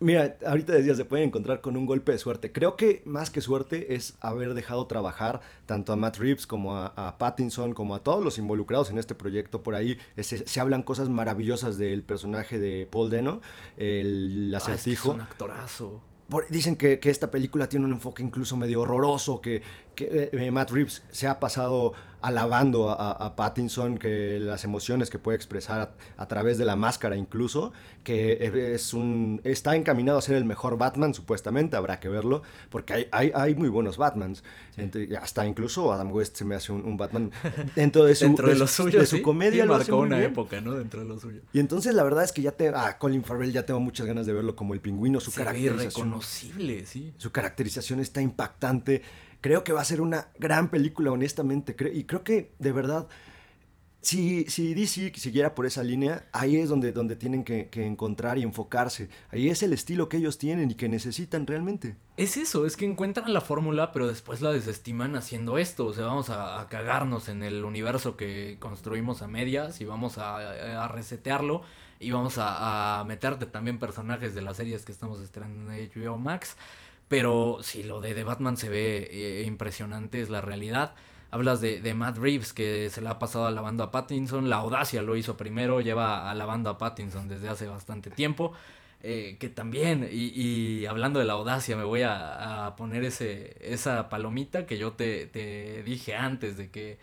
mira, 0.00 0.36
ahorita 0.44 0.72
decías, 0.72 0.96
se 0.96 1.04
pueden 1.04 1.28
encontrar 1.28 1.60
con 1.60 1.76
un 1.76 1.86
golpe 1.86 2.12
de 2.12 2.18
suerte. 2.18 2.50
Creo 2.50 2.76
que 2.76 3.02
más 3.04 3.30
que 3.30 3.40
suerte 3.40 3.94
es 3.94 4.14
haber 4.20 4.54
dejado 4.54 4.86
trabajar 4.86 5.40
tanto 5.66 5.92
a 5.92 5.96
Matt 5.96 6.16
Reeves 6.16 6.46
como 6.46 6.76
a, 6.76 7.16
Pattinson, 7.18 7.74
como 7.74 7.94
a 7.94 8.02
todos 8.02 8.24
los 8.24 8.38
involucrados 8.38 8.90
en 8.90 8.98
este 8.98 9.14
proyecto. 9.14 9.62
Por 9.62 9.74
ahí 9.74 9.98
se, 10.18 10.60
hablan 10.60 10.82
cosas 10.82 11.08
maravillosas 11.08 11.78
del 11.78 12.02
personaje 12.02 12.58
de 12.58 12.88
Paul 12.90 13.10
Deno, 13.10 13.40
el 13.76 14.52
acertijo. 14.54 15.10
es, 15.10 15.14
un 15.14 15.20
actorazo. 15.20 16.02
dicen 16.48 16.76
que, 16.76 16.98
que, 16.98 17.10
esta 17.10 17.30
película 17.30 17.68
tiene 17.68 17.86
un 17.86 17.92
enfoque 17.92 18.22
incluso 18.22 18.56
medio 18.56 18.80
horroroso, 18.80 19.40
que, 19.40 19.62
que 20.06 20.30
eh, 20.32 20.50
Matt 20.50 20.70
Reeves 20.70 21.02
se 21.10 21.26
ha 21.26 21.38
pasado 21.38 21.92
alabando 22.22 22.90
a, 22.90 23.34
Pattinson, 23.34 23.96
que 23.96 24.38
las 24.40 24.64
emociones 24.64 25.08
que 25.08 25.18
puede 25.18 25.36
expresar 25.36 25.94
a, 26.16 26.28
través 26.28 26.58
de 26.58 26.66
la 26.66 26.76
máscara 26.76 27.16
incluso, 27.16 27.72
que 28.04 28.72
es 28.74 28.92
un, 28.92 29.40
está 29.42 29.74
encaminado 29.74 30.18
a 30.18 30.22
ser 30.22 30.36
el 30.36 30.44
mejor 30.44 30.76
Batman, 30.76 31.14
supuestamente, 31.14 31.76
habrá 31.76 31.98
que 31.98 32.08
verlo, 32.08 32.42
porque 32.68 32.92
hay, 32.92 33.08
hay, 33.10 33.32
hay 33.34 33.54
muy 33.54 33.70
buenos 33.70 33.96
Batmans. 33.96 34.42
hasta 35.18 35.46
incluso 35.46 35.92
Adam 35.92 36.12
West 36.12 36.36
se 36.36 36.44
me 36.44 36.54
hace 36.54 36.72
un, 36.72 36.96
Batman 36.98 37.30
dentro 37.74 38.04
de 38.04 38.14
su, 38.14 38.26
dentro 38.26 38.48
de, 38.48 38.56
lo 38.56 38.66
suyo, 38.66 39.00
de 39.00 39.06
su 39.06 39.22
comedia. 39.22 39.64
marcó 39.64 39.96
una 39.96 40.22
época, 40.22 40.60
¿no? 40.60 40.74
Dentro 40.74 41.00
de 41.00 41.06
lo 41.06 41.18
suyo. 41.18 41.40
Y 41.54 41.60
entonces 41.60 41.94
la 41.94 42.02
verdad 42.02 42.24
es 42.24 42.32
que 42.32 42.42
ya 42.42 42.52
te... 42.52 42.68
Ah, 42.68 42.98
Colin 42.98 43.24
Farrell 43.24 43.52
ya 43.52 43.64
tengo 43.64 43.80
muchas 43.80 44.06
ganas 44.06 44.26
de 44.26 44.34
verlo 44.34 44.54
como 44.54 44.74
el 44.74 44.80
pingüino, 44.80 45.20
su 45.20 45.32
caracterización. 45.32 46.08
reconocible, 46.08 46.84
sí. 46.84 47.14
Su 47.16 47.32
caracterización 47.32 48.00
está 48.00 48.20
impactante 48.20 49.02
Creo 49.40 49.64
que 49.64 49.72
va 49.72 49.80
a 49.80 49.84
ser 49.84 50.00
una 50.00 50.28
gran 50.38 50.70
película, 50.70 51.12
honestamente. 51.12 51.76
Y 51.92 52.04
creo 52.04 52.24
que, 52.24 52.52
de 52.58 52.72
verdad, 52.72 53.08
si, 54.02 54.44
si 54.44 54.72
DC 54.72 55.12
siguiera 55.16 55.54
por 55.54 55.66
esa 55.66 55.82
línea, 55.82 56.26
ahí 56.32 56.56
es 56.56 56.70
donde, 56.70 56.92
donde 56.92 57.16
tienen 57.16 57.44
que, 57.44 57.68
encontrar 57.74 58.38
y 58.38 58.42
enfocarse. 58.42 59.10
Ahí 59.30 59.48
es 59.50 59.62
el 59.62 59.74
estilo 59.74 60.08
que 60.08 60.16
ellos 60.16 60.38
tienen 60.38 60.70
y 60.70 60.74
que 60.74 60.88
necesitan 60.88 61.46
realmente. 61.46 61.96
Es 62.16 62.36
eso, 62.36 62.66
es 62.66 62.76
que 62.76 62.86
encuentran 62.86 63.32
la 63.32 63.42
fórmula, 63.42 63.92
pero 63.92 64.06
después 64.06 64.40
la 64.40 64.52
desestiman 64.52 65.16
haciendo 65.16 65.58
esto. 65.58 65.86
O 65.86 65.92
sea, 65.92 66.06
vamos 66.06 66.30
a, 66.30 66.66
cagarnos 66.70 67.28
en 67.28 67.42
el 67.42 67.64
universo 67.64 68.16
que 68.16 68.56
construimos 68.58 69.20
a 69.20 69.28
medias 69.28 69.80
y 69.80 69.84
vamos 69.84 70.16
a, 70.16 70.88
resetearlo. 70.88 71.62
Y 71.98 72.12
vamos 72.12 72.36
a, 72.38 73.04
meterte 73.06 73.44
también 73.44 73.78
personajes 73.78 74.34
de 74.34 74.40
las 74.40 74.56
series 74.56 74.86
que 74.86 74.92
estamos 74.92 75.20
estrenando 75.20 75.70
en 75.72 75.90
HBO 75.90 76.16
Max. 76.16 76.56
Pero 77.10 77.58
si 77.62 77.82
lo 77.82 78.00
de 78.00 78.14
The 78.14 78.22
Batman 78.22 78.56
se 78.56 78.68
ve 78.68 79.08
eh, 79.10 79.42
impresionante, 79.44 80.20
es 80.20 80.30
la 80.30 80.40
realidad. 80.40 80.94
Hablas 81.32 81.60
de, 81.60 81.80
de, 81.80 81.92
Matt 81.92 82.18
Reeves, 82.18 82.52
que 82.52 82.88
se 82.88 83.00
la 83.00 83.10
ha 83.10 83.18
pasado 83.18 83.46
alabando 83.46 83.82
a 83.82 83.90
Pattinson. 83.90 84.48
La 84.48 84.58
audacia 84.58 85.02
lo 85.02 85.16
hizo 85.16 85.36
primero, 85.36 85.80
lleva 85.80 86.30
alabando 86.30 86.70
a 86.70 86.78
Pattinson 86.78 87.26
desde 87.26 87.48
hace 87.48 87.66
bastante 87.66 88.10
tiempo. 88.10 88.52
Eh, 89.02 89.38
que 89.40 89.48
también, 89.48 90.08
y, 90.08 90.86
hablando 90.86 91.18
de 91.18 91.24
la 91.24 91.32
audacia, 91.32 91.76
me 91.76 91.82
voy 91.82 92.02
a, 92.04 92.74
poner 92.76 93.02
ese, 93.02 93.56
esa 93.60 94.08
palomita 94.08 94.64
que 94.64 94.78
yo 94.78 94.92
te, 94.92 95.26
te 95.26 95.82
dije 95.82 96.14
antes 96.14 96.56
de 96.56 96.70
que 96.70 96.98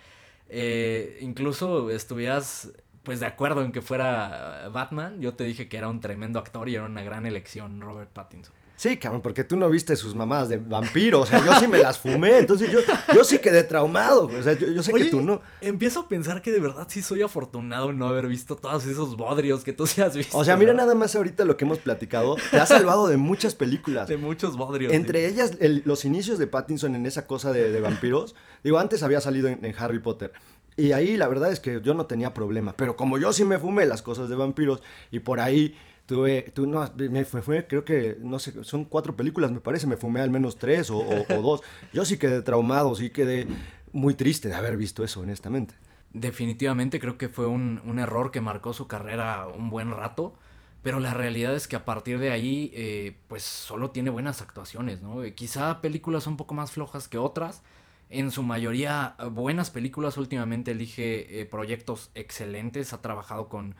eh, 0.48 1.18
incluso 1.20 1.90
estuvieras 1.90 2.72
pues 3.04 3.20
de 3.20 3.26
acuerdo 3.26 3.62
en 3.62 3.74
que 3.74 3.82
fuera 3.82 4.70
Batman. 4.72 5.20
Yo 5.20 5.34
te 5.34 5.44
dije 5.44 5.68
que 5.68 5.76
era 5.76 5.90
un 5.90 6.00
tremendo 6.00 6.40
actor 6.40 6.70
y 6.70 6.76
era 6.76 6.86
una 6.86 7.04
gran 7.04 7.26
elección 7.26 7.82
Robert 7.82 8.12
Pattinson. 8.12 8.56
Sí, 8.78 8.96
cabrón, 8.98 9.24
porque 9.24 9.44
tú 9.44 9.58
no 9.58 9.70
viste 9.72 9.96
sus 9.96 10.14
mamadas 10.14 10.50
de 10.50 10.58
vampiro. 10.58 11.22
O 11.22 11.26
sea, 11.26 11.44
yo 11.44 11.60
sí 11.60 11.68
me 11.68 11.80
las 11.80 11.98
fumé. 11.98 12.38
Entonces 12.38 12.72
yo, 12.72 12.80
yo 13.14 13.24
sí 13.24 13.40
quedé 13.40 13.64
traumado. 13.64 14.28
O 14.28 14.44
sea, 14.44 14.54
yo, 14.54 14.84
sé 14.84 14.94
que 14.94 15.06
tú 15.06 15.22
no. 15.22 15.42
Empiezo 15.62 16.02
a 16.02 16.08
pensar 16.08 16.44
que 16.44 16.52
de 16.52 16.60
verdad 16.60 16.86
sí 16.88 17.02
soy 17.02 17.24
afortunado 17.24 17.90
en 17.90 17.98
no 17.98 18.08
haber 18.08 18.28
visto 18.28 18.56
todos 18.56 18.86
esos 18.86 19.18
bodrios 19.18 19.64
que 19.64 19.74
tú 19.74 19.88
sí 19.88 20.02
has 20.02 20.16
visto. 20.16 20.38
O 20.38 20.46
sea, 20.46 20.58
mira 20.58 20.74
nada 20.74 20.94
más 20.94 21.16
ahorita 21.16 21.44
lo 21.44 21.58
que 21.58 21.66
hemos 21.66 21.80
platicado. 21.80 22.36
Te 22.52 22.60
ha 22.60 22.68
salvado 22.68 23.08
de 23.08 23.18
muchas 23.18 23.56
películas. 23.56 24.08
De 24.08 24.18
muchos 24.18 24.56
bodrios. 24.56 24.94
Entre 24.94 25.26
ellas, 25.26 25.58
los 25.60 26.06
inicios 26.06 26.38
de 26.38 26.46
Pattinson 26.46 26.96
en 26.96 27.08
esa 27.08 27.26
cosa 27.26 27.52
de, 27.52 27.82
vampiros. 27.82 28.36
Digo, 28.64 28.78
antes 28.78 29.02
había 29.02 29.22
salido 29.22 29.48
en 29.48 29.76
Harry 29.80 30.00
Potter. 30.00 30.32
Y 30.78 30.92
ahí 30.92 31.18
la 31.18 31.28
verdad 31.28 31.52
es 31.52 31.60
que 31.60 31.82
yo 31.82 31.96
no 31.96 32.06
tenía 32.06 32.36
problema. 32.36 32.74
Pero 32.78 32.96
como 32.96 33.18
yo 33.18 33.34
sí 33.34 33.44
me 33.44 33.58
fumé 33.58 33.88
las 33.88 34.04
cosas 34.04 34.30
de 34.30 34.36
vampiros 34.36 34.84
y 35.10 35.20
por 35.20 35.40
ahí 35.40 35.76
Tuve, 36.08 36.52
tú, 36.54 36.66
no, 36.66 36.90
me 36.98 37.26
fue, 37.26 37.68
creo 37.68 37.86
que, 37.86 38.18
no 38.20 38.40
sé, 38.40 38.64
son 38.64 38.86
cuatro 38.86 39.16
películas, 39.16 39.52
me 39.52 39.60
parece, 39.60 39.86
me 39.86 39.98
fumé 39.98 40.22
al 40.22 40.32
menos 40.32 40.58
tres 40.58 40.90
o, 40.90 41.04
dos. 41.30 41.62
Yo 41.94 42.06
sí 42.06 42.18
quedé 42.18 42.42
traumado, 42.42 42.96
sí 42.96 43.12
quedé 43.12 43.46
muy 43.92 44.16
triste 44.16 44.48
de 44.48 44.56
haber 44.56 44.78
visto 44.78 45.04
eso, 45.04 45.20
honestamente. 45.20 45.76
Definitivamente 46.14 47.00
creo 47.00 47.18
que 47.18 47.28
fue 47.28 47.46
un, 47.46 47.82
un 47.86 48.00
error 48.00 48.32
que 48.32 48.42
marcó 48.42 48.74
su 48.74 48.88
carrera 48.88 49.48
un 49.48 49.70
buen 49.70 49.92
rato, 49.92 50.34
pero 50.82 51.02
la 51.02 51.14
realidad 51.14 51.54
es 51.54 51.68
que 51.68 51.76
a 51.76 51.84
partir 51.84 52.18
de 52.20 52.32
ahí, 52.32 52.72
eh, 52.74 53.18
pues 53.28 53.44
solo 53.44 53.92
tiene 53.92 54.10
buenas 54.10 54.42
actuaciones, 54.42 55.02
¿no? 55.02 55.22
Eh, 55.22 55.34
quizá 55.34 55.82
películas 55.82 56.28
un 56.28 56.38
poco 56.38 56.54
más 56.54 56.72
flojas 56.72 57.10
que 57.10 57.18
otras, 57.18 57.62
en 58.10 58.32
su 58.32 58.42
mayoría 58.42 59.18
buenas 59.32 59.70
películas, 59.70 60.18
últimamente 60.18 60.72
elige 60.72 61.42
eh, 61.42 61.46
proyectos 61.46 62.10
excelentes, 62.16 62.94
ha 62.94 63.02
trabajado 63.02 63.50
con 63.50 63.76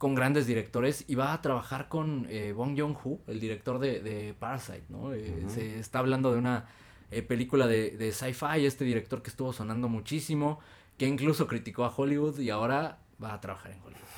con 0.00 0.14
grandes 0.14 0.46
directores 0.46 1.04
y 1.08 1.14
va 1.14 1.34
a 1.34 1.42
trabajar 1.42 1.90
con 1.90 2.26
eh, 2.30 2.54
Bong 2.56 2.74
Joon-ho, 2.74 3.20
el 3.26 3.38
director 3.38 3.78
de, 3.78 4.34
Parasite, 4.38 4.84
¿no? 4.88 5.12
Eh, 5.12 5.44
se 5.48 5.78
está 5.78 5.98
hablando 5.98 6.32
de 6.32 6.38
una 6.38 6.64
eh, 7.10 7.20
película 7.20 7.66
de, 7.66 7.90
de 7.98 8.10
sci-fi, 8.10 8.64
este 8.64 8.86
director 8.86 9.20
que 9.20 9.28
estuvo 9.28 9.52
sonando 9.52 9.90
muchísimo, 9.90 10.58
que 10.96 11.06
incluso 11.06 11.46
criticó 11.46 11.84
a 11.84 11.92
Hollywood 11.94 12.38
y 12.38 12.48
ahora 12.48 12.96
va 13.22 13.34
a 13.34 13.42
trabajar 13.42 13.72
en 13.72 13.82
Hollywood. 13.82 14.09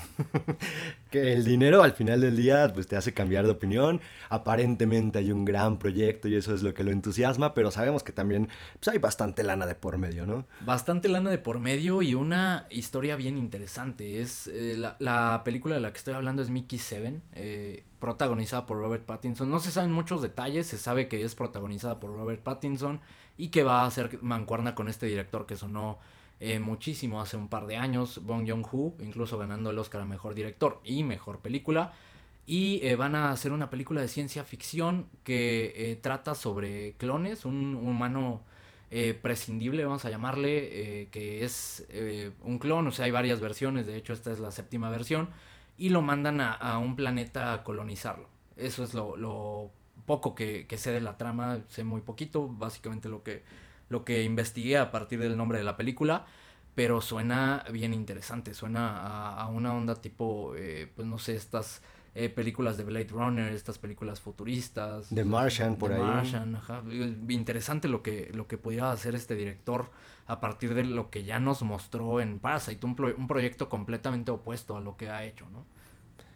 Que 1.10 1.32
el 1.32 1.44
dinero 1.44 1.82
al 1.82 1.92
final 1.92 2.20
del 2.20 2.36
día 2.36 2.70
pues 2.72 2.86
te 2.86 2.96
hace 2.96 3.12
cambiar 3.12 3.44
de 3.44 3.50
opinión. 3.50 4.00
Aparentemente 4.28 5.18
hay 5.18 5.32
un 5.32 5.44
gran 5.44 5.78
proyecto 5.78 6.28
y 6.28 6.36
eso 6.36 6.54
es 6.54 6.62
lo 6.62 6.74
que 6.74 6.84
lo 6.84 6.90
entusiasma, 6.90 7.54
pero 7.54 7.70
sabemos 7.70 8.02
que 8.02 8.12
también 8.12 8.48
pues, 8.80 8.88
hay 8.88 8.98
bastante 8.98 9.42
lana 9.42 9.66
de 9.66 9.74
por 9.74 9.98
medio, 9.98 10.26
¿no? 10.26 10.46
Bastante 10.60 11.08
lana 11.08 11.30
de 11.30 11.38
por 11.38 11.58
medio 11.58 12.02
y 12.02 12.14
una 12.14 12.66
historia 12.70 13.16
bien 13.16 13.38
interesante. 13.38 14.20
Es 14.20 14.46
eh, 14.46 14.76
la, 14.98 15.42
película 15.44 15.74
de 15.74 15.80
la 15.80 15.92
que 15.92 15.98
estoy 15.98 16.14
hablando 16.14 16.42
es 16.42 16.50
Mickey 16.50 16.78
Seven, 16.78 17.22
eh, 17.34 17.84
protagonizada 17.98 18.66
por 18.66 18.78
Robert 18.78 19.04
Pattinson. 19.04 19.50
No 19.50 19.60
se 19.60 19.70
saben 19.70 19.92
muchos 19.92 20.22
detalles, 20.22 20.66
se 20.66 20.78
sabe 20.78 21.08
que 21.08 21.22
es 21.22 21.34
protagonizada 21.34 22.00
por 22.00 22.10
Robert 22.10 22.42
Pattinson 22.42 23.00
y 23.36 23.48
que 23.48 23.62
va 23.62 23.84
a 23.84 23.90
ser 23.90 24.18
mancuerna 24.22 24.74
con 24.74 24.88
este 24.88 25.06
director 25.06 25.46
que 25.46 25.56
sonó 25.56 25.98
eh, 26.44 26.58
muchísimo 26.58 27.20
hace 27.20 27.36
un 27.36 27.46
par 27.46 27.68
de 27.68 27.76
años, 27.76 28.20
Bong 28.24 28.44
Joon-ho, 28.48 28.94
incluso 28.98 29.38
ganando 29.38 29.70
el 29.70 29.78
Oscar 29.78 30.00
a 30.00 30.04
Mejor 30.04 30.34
Director 30.34 30.80
y 30.82 31.04
Mejor 31.04 31.38
Película. 31.38 31.92
Y 32.46 32.80
eh, 32.82 32.96
van 32.96 33.14
a 33.14 33.30
hacer 33.30 33.52
una 33.52 33.70
película 33.70 34.00
de 34.00 34.08
ciencia 34.08 34.42
ficción 34.42 35.06
que 35.22 35.72
eh, 35.76 35.96
trata 36.02 36.34
sobre 36.34 36.94
clones, 36.94 37.44
un 37.44 37.76
humano 37.76 38.42
prescindible, 39.22 39.86
vamos 39.86 40.04
a 40.04 40.10
llamarle, 40.10 41.08
que 41.10 41.44
es 41.44 41.86
un 42.42 42.58
clon, 42.58 42.88
o 42.88 42.90
sea, 42.90 43.06
hay 43.06 43.10
varias 43.10 43.40
versiones, 43.40 43.86
de 43.86 43.96
hecho 43.96 44.12
esta 44.12 44.30
es 44.30 44.38
la 44.38 44.50
séptima 44.50 44.90
versión, 44.90 45.30
y 45.78 45.88
lo 45.88 46.02
mandan 46.02 46.42
a, 46.42 46.76
un 46.76 46.94
planeta 46.94 47.54
a 47.54 47.64
colonizarlo. 47.64 48.28
Eso 48.54 48.84
es 48.84 48.92
lo, 48.92 49.70
poco 50.04 50.34
que, 50.34 50.66
que 50.66 50.76
sé 50.76 50.90
de 50.90 51.00
la 51.00 51.16
trama, 51.16 51.60
sé 51.68 51.84
muy 51.84 52.02
poquito, 52.02 52.48
básicamente 52.48 53.08
lo 53.08 53.22
que 53.22 53.42
lo 53.92 54.04
que 54.04 54.24
investigué 54.24 54.78
a 54.78 54.90
partir 54.90 55.20
del 55.20 55.36
nombre 55.36 55.58
de 55.58 55.64
la 55.64 55.76
película, 55.76 56.24
pero 56.74 57.02
suena 57.02 57.64
bien 57.70 57.92
interesante, 57.92 58.54
suena 58.54 59.36
a, 59.36 59.46
una 59.48 59.74
onda 59.74 59.94
tipo, 59.96 60.54
eh, 60.56 60.90
pues 60.96 61.06
no 61.06 61.18
sé, 61.18 61.36
estas 61.36 61.82
eh, 62.14 62.30
películas 62.30 62.78
de 62.78 62.84
Blade 62.84 63.08
Runner, 63.10 63.52
estas 63.52 63.78
películas 63.78 64.20
futuristas. 64.20 65.14
De 65.14 65.24
Martian, 65.24 65.76
por 65.76 65.92
ahí. 65.92 66.00
Martian, 66.00 66.56
ajá. 66.56 66.82
Interesante 67.28 67.86
lo 67.88 68.02
que, 68.02 68.30
lo 68.32 68.46
que 68.46 68.56
pudiera 68.56 68.90
hacer 68.90 69.14
este 69.14 69.34
director 69.34 69.90
a 70.26 70.40
partir 70.40 70.72
de 70.72 70.84
lo 70.84 71.10
que 71.10 71.24
ya 71.24 71.38
nos 71.38 71.60
mostró 71.62 72.20
en 72.20 72.38
Parasite, 72.38 72.86
un, 72.86 72.96
un 73.18 73.28
proyecto 73.28 73.68
completamente 73.68 74.30
opuesto 74.30 74.78
a 74.78 74.80
lo 74.80 74.96
que 74.96 75.10
ha 75.10 75.24
hecho, 75.24 75.46
¿no? 75.50 75.66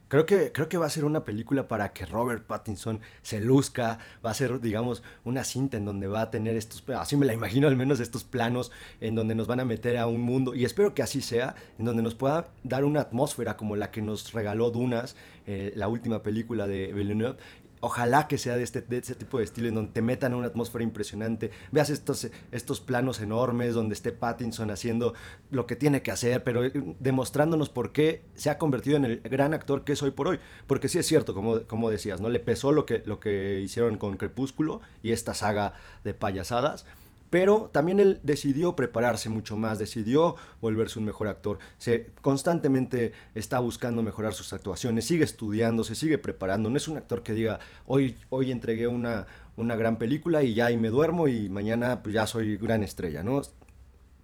Creo 0.08 0.24
que, 0.24 0.52
creo 0.52 0.68
que 0.68 0.78
va 0.78 0.86
a 0.86 0.90
ser 0.90 1.04
una 1.04 1.24
película 1.24 1.66
para 1.66 1.92
que 1.92 2.06
Robert 2.06 2.44
Pattinson 2.44 3.00
se 3.22 3.40
luzca, 3.40 3.98
va 4.24 4.30
a 4.30 4.34
ser, 4.34 4.60
digamos, 4.60 5.02
una 5.24 5.42
cinta 5.42 5.76
en 5.78 5.84
donde 5.84 6.06
va 6.06 6.20
a 6.20 6.30
tener 6.30 6.56
estos, 6.56 6.84
así 6.90 7.16
me 7.16 7.26
la 7.26 7.34
imagino 7.34 7.66
al 7.66 7.74
menos, 7.74 7.98
estos 7.98 8.22
planos 8.22 8.70
en 9.00 9.16
donde 9.16 9.34
nos 9.34 9.48
van 9.48 9.58
a 9.58 9.64
meter 9.64 9.96
a 9.96 10.06
un 10.06 10.20
mundo, 10.20 10.54
y 10.54 10.64
espero 10.64 10.94
que 10.94 11.02
así 11.02 11.20
sea, 11.20 11.56
en 11.80 11.86
donde 11.86 12.04
nos 12.04 12.14
pueda 12.14 12.50
dar 12.62 12.84
una 12.84 13.00
atmósfera 13.00 13.56
como 13.56 13.74
la 13.74 13.90
que 13.90 14.00
nos 14.00 14.32
regaló 14.32 14.70
Dunas, 14.70 15.16
eh, 15.48 15.72
la 15.74 15.88
última 15.88 16.22
película 16.22 16.68
de 16.68 16.92
Villeneuve, 16.92 17.38
Ojalá 17.86 18.26
que 18.26 18.36
sea 18.36 18.56
de 18.56 18.64
este, 18.64 18.82
tipo 18.82 19.38
de 19.38 19.44
estilo, 19.44 19.68
en 19.68 19.76
donde 19.76 19.92
te 19.92 20.02
metan 20.02 20.32
en 20.32 20.38
una 20.38 20.48
atmósfera 20.48 20.82
impresionante. 20.82 21.52
Veas 21.70 21.88
estos, 21.88 22.80
planos 22.80 23.20
enormes 23.20 23.74
donde 23.74 23.94
esté 23.94 24.10
Pattinson 24.10 24.72
haciendo 24.72 25.14
lo 25.52 25.68
que 25.68 25.76
tiene 25.76 26.02
que 26.02 26.10
hacer, 26.10 26.42
pero 26.42 26.64
eh, 26.64 26.72
demostrándonos 26.98 27.68
por 27.68 27.92
qué 27.92 28.24
se 28.34 28.50
ha 28.50 28.58
convertido 28.58 28.96
en 28.96 29.04
el 29.04 29.20
gran 29.20 29.54
actor 29.54 29.84
que 29.84 29.92
es 29.92 30.02
hoy 30.02 30.10
por 30.10 30.26
hoy. 30.26 30.40
Porque 30.66 30.88
sí 30.88 30.98
es 30.98 31.06
cierto, 31.06 31.32
como, 31.32 31.88
decías, 31.90 32.20
¿no? 32.20 32.28
Le 32.28 32.40
pesó 32.40 32.72
lo 32.72 32.86
que 32.86 33.60
hicieron 33.62 33.98
con 33.98 34.16
Crepúsculo 34.16 34.80
y 35.04 35.12
esta 35.12 35.32
saga 35.32 35.74
de 36.02 36.12
payasadas 36.12 36.86
pero 37.30 37.70
también 37.72 38.00
él 38.00 38.20
decidió 38.22 38.76
prepararse 38.76 39.28
mucho 39.28 39.56
más, 39.56 39.78
decidió 39.78 40.36
volverse 40.60 40.98
un 40.98 41.04
mejor 41.04 41.28
actor. 41.28 41.58
Se 41.78 42.10
constantemente 42.22 43.12
está 43.34 43.58
buscando 43.58 44.02
mejorar 44.02 44.32
sus 44.32 44.52
actuaciones, 44.52 45.06
sigue 45.06 45.24
estudiando, 45.24 45.84
se 45.84 45.94
sigue 45.94 46.18
preparando. 46.18 46.70
No 46.70 46.76
es 46.76 46.88
un 46.88 46.96
actor 46.96 47.22
que 47.22 47.32
diga, 47.32 47.58
hoy, 47.86 48.16
hoy 48.30 48.52
entregué 48.52 48.86
una, 48.86 49.26
una 49.56 49.76
gran 49.76 49.98
película 49.98 50.42
y 50.42 50.54
ya 50.54 50.70
y 50.70 50.76
me 50.76 50.88
duermo 50.88 51.28
y 51.28 51.48
mañana 51.48 52.02
pues 52.02 52.14
ya 52.14 52.26
soy 52.26 52.56
gran 52.56 52.82
estrella, 52.82 53.22
¿no? 53.22 53.42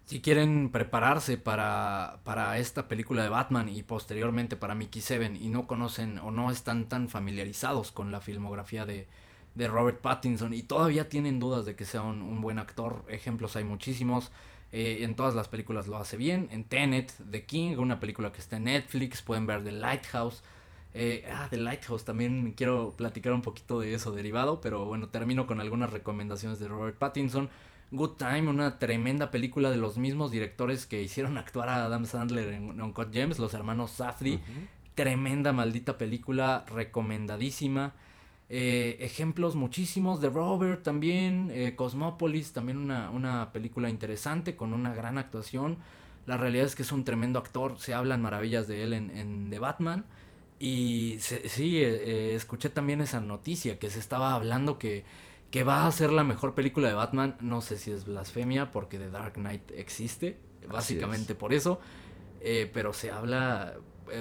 Si 0.04 0.20
quieren 0.20 0.70
prepararse 0.70 1.38
para, 1.38 2.20
para 2.24 2.58
esta 2.58 2.88
película 2.88 3.22
de 3.22 3.28
Batman 3.28 3.68
y 3.68 3.82
posteriormente 3.82 4.56
para 4.56 4.74
Mickey 4.74 5.00
Seven 5.00 5.36
y 5.36 5.48
no 5.48 5.66
conocen 5.66 6.18
o 6.18 6.30
no 6.30 6.50
están 6.50 6.88
tan 6.88 7.08
familiarizados 7.08 7.92
con 7.92 8.10
la 8.10 8.20
filmografía 8.20 8.84
de, 8.84 9.06
de 9.54 9.68
Robert 9.68 10.00
Pattinson 10.00 10.54
y 10.54 10.62
todavía 10.62 11.08
tienen 11.08 11.38
dudas 11.38 11.64
de 11.64 11.76
que 11.76 11.84
sea 11.84 12.02
un, 12.02 12.40
buen 12.40 12.58
actor. 12.58 13.04
Ejemplos 13.08 13.56
hay 13.56 13.64
muchísimos. 13.64 14.30
Eh, 14.72 14.98
en 15.02 15.14
todas 15.14 15.34
las 15.34 15.48
películas 15.48 15.86
lo 15.86 15.98
hace 15.98 16.16
bien. 16.16 16.48
En 16.50 16.64
Tenet, 16.64 17.12
The 17.30 17.44
King, 17.44 17.76
una 17.76 18.00
película 18.00 18.32
que 18.32 18.40
está 18.40 18.56
en 18.56 18.64
Netflix. 18.64 19.20
Pueden 19.20 19.46
ver 19.46 19.62
The 19.62 19.72
Lighthouse. 19.72 20.42
Eh, 20.94 21.26
ah, 21.30 21.46
The 21.50 21.58
Lighthouse, 21.58 22.04
también 22.04 22.52
quiero 22.56 22.94
platicar 22.96 23.32
un 23.32 23.42
poquito 23.42 23.80
de 23.80 23.94
eso 23.94 24.12
derivado. 24.12 24.60
Pero 24.62 24.86
bueno, 24.86 25.08
termino 25.08 25.46
con 25.46 25.60
algunas 25.60 25.90
recomendaciones 25.90 26.58
de 26.58 26.68
Robert 26.68 26.96
Pattinson. 26.96 27.50
Good 27.90 28.12
Time, 28.12 28.48
una 28.48 28.78
tremenda 28.78 29.30
película 29.30 29.70
de 29.70 29.76
los 29.76 29.98
mismos 29.98 30.30
directores 30.30 30.86
que 30.86 31.02
hicieron 31.02 31.36
actuar 31.36 31.68
a 31.68 31.84
Adam 31.84 32.06
Sandler 32.06 32.48
en 32.54 32.80
Uncut 32.80 33.12
Gems, 33.12 33.38
los 33.38 33.52
hermanos 33.52 33.90
Safdie. 33.90 34.40
Tremenda, 34.94 35.52
maldita 35.52 35.98
película, 35.98 36.64
recomendadísima. 36.68 37.92
Eh, 38.54 38.98
ejemplos 39.00 39.54
muchísimos 39.54 40.20
de 40.20 40.28
Robert 40.28 40.82
también, 40.82 41.50
eh, 41.54 41.74
Cosmópolis, 41.74 42.52
también 42.52 42.76
una, 42.76 43.50
película 43.50 43.88
interesante 43.88 44.56
con 44.56 44.74
una 44.74 44.94
gran 44.94 45.16
actuación. 45.16 45.78
La 46.26 46.36
realidad 46.36 46.66
es 46.66 46.76
que 46.76 46.82
es 46.82 46.92
un 46.92 47.02
tremendo 47.02 47.38
actor, 47.38 47.78
se 47.78 47.94
hablan 47.94 48.20
maravillas 48.20 48.68
de 48.68 48.82
él 48.82 48.92
en, 48.92 49.48
The 49.48 49.58
Batman. 49.58 50.04
Y 50.58 51.16
sí, 51.20 51.78
eh, 51.82 52.34
escuché 52.34 52.68
también 52.68 53.00
esa 53.00 53.20
noticia 53.20 53.78
que 53.78 53.88
se 53.88 53.98
estaba 53.98 54.34
hablando 54.34 54.78
que, 54.78 55.06
que 55.50 55.64
va 55.64 55.86
a 55.86 55.90
ser 55.90 56.12
la 56.12 56.22
mejor 56.22 56.54
película 56.54 56.88
de 56.88 56.94
Batman. 56.94 57.38
No 57.40 57.62
sé 57.62 57.78
si 57.78 57.90
es 57.90 58.04
blasfemia 58.04 58.70
porque 58.70 58.98
The 58.98 59.08
Dark 59.08 59.32
Knight 59.32 59.70
existe, 59.70 60.36
básicamente 60.68 61.34
por 61.34 61.54
eso. 61.54 61.80
pero 62.74 62.92
se 62.92 63.10
habla, 63.10 63.76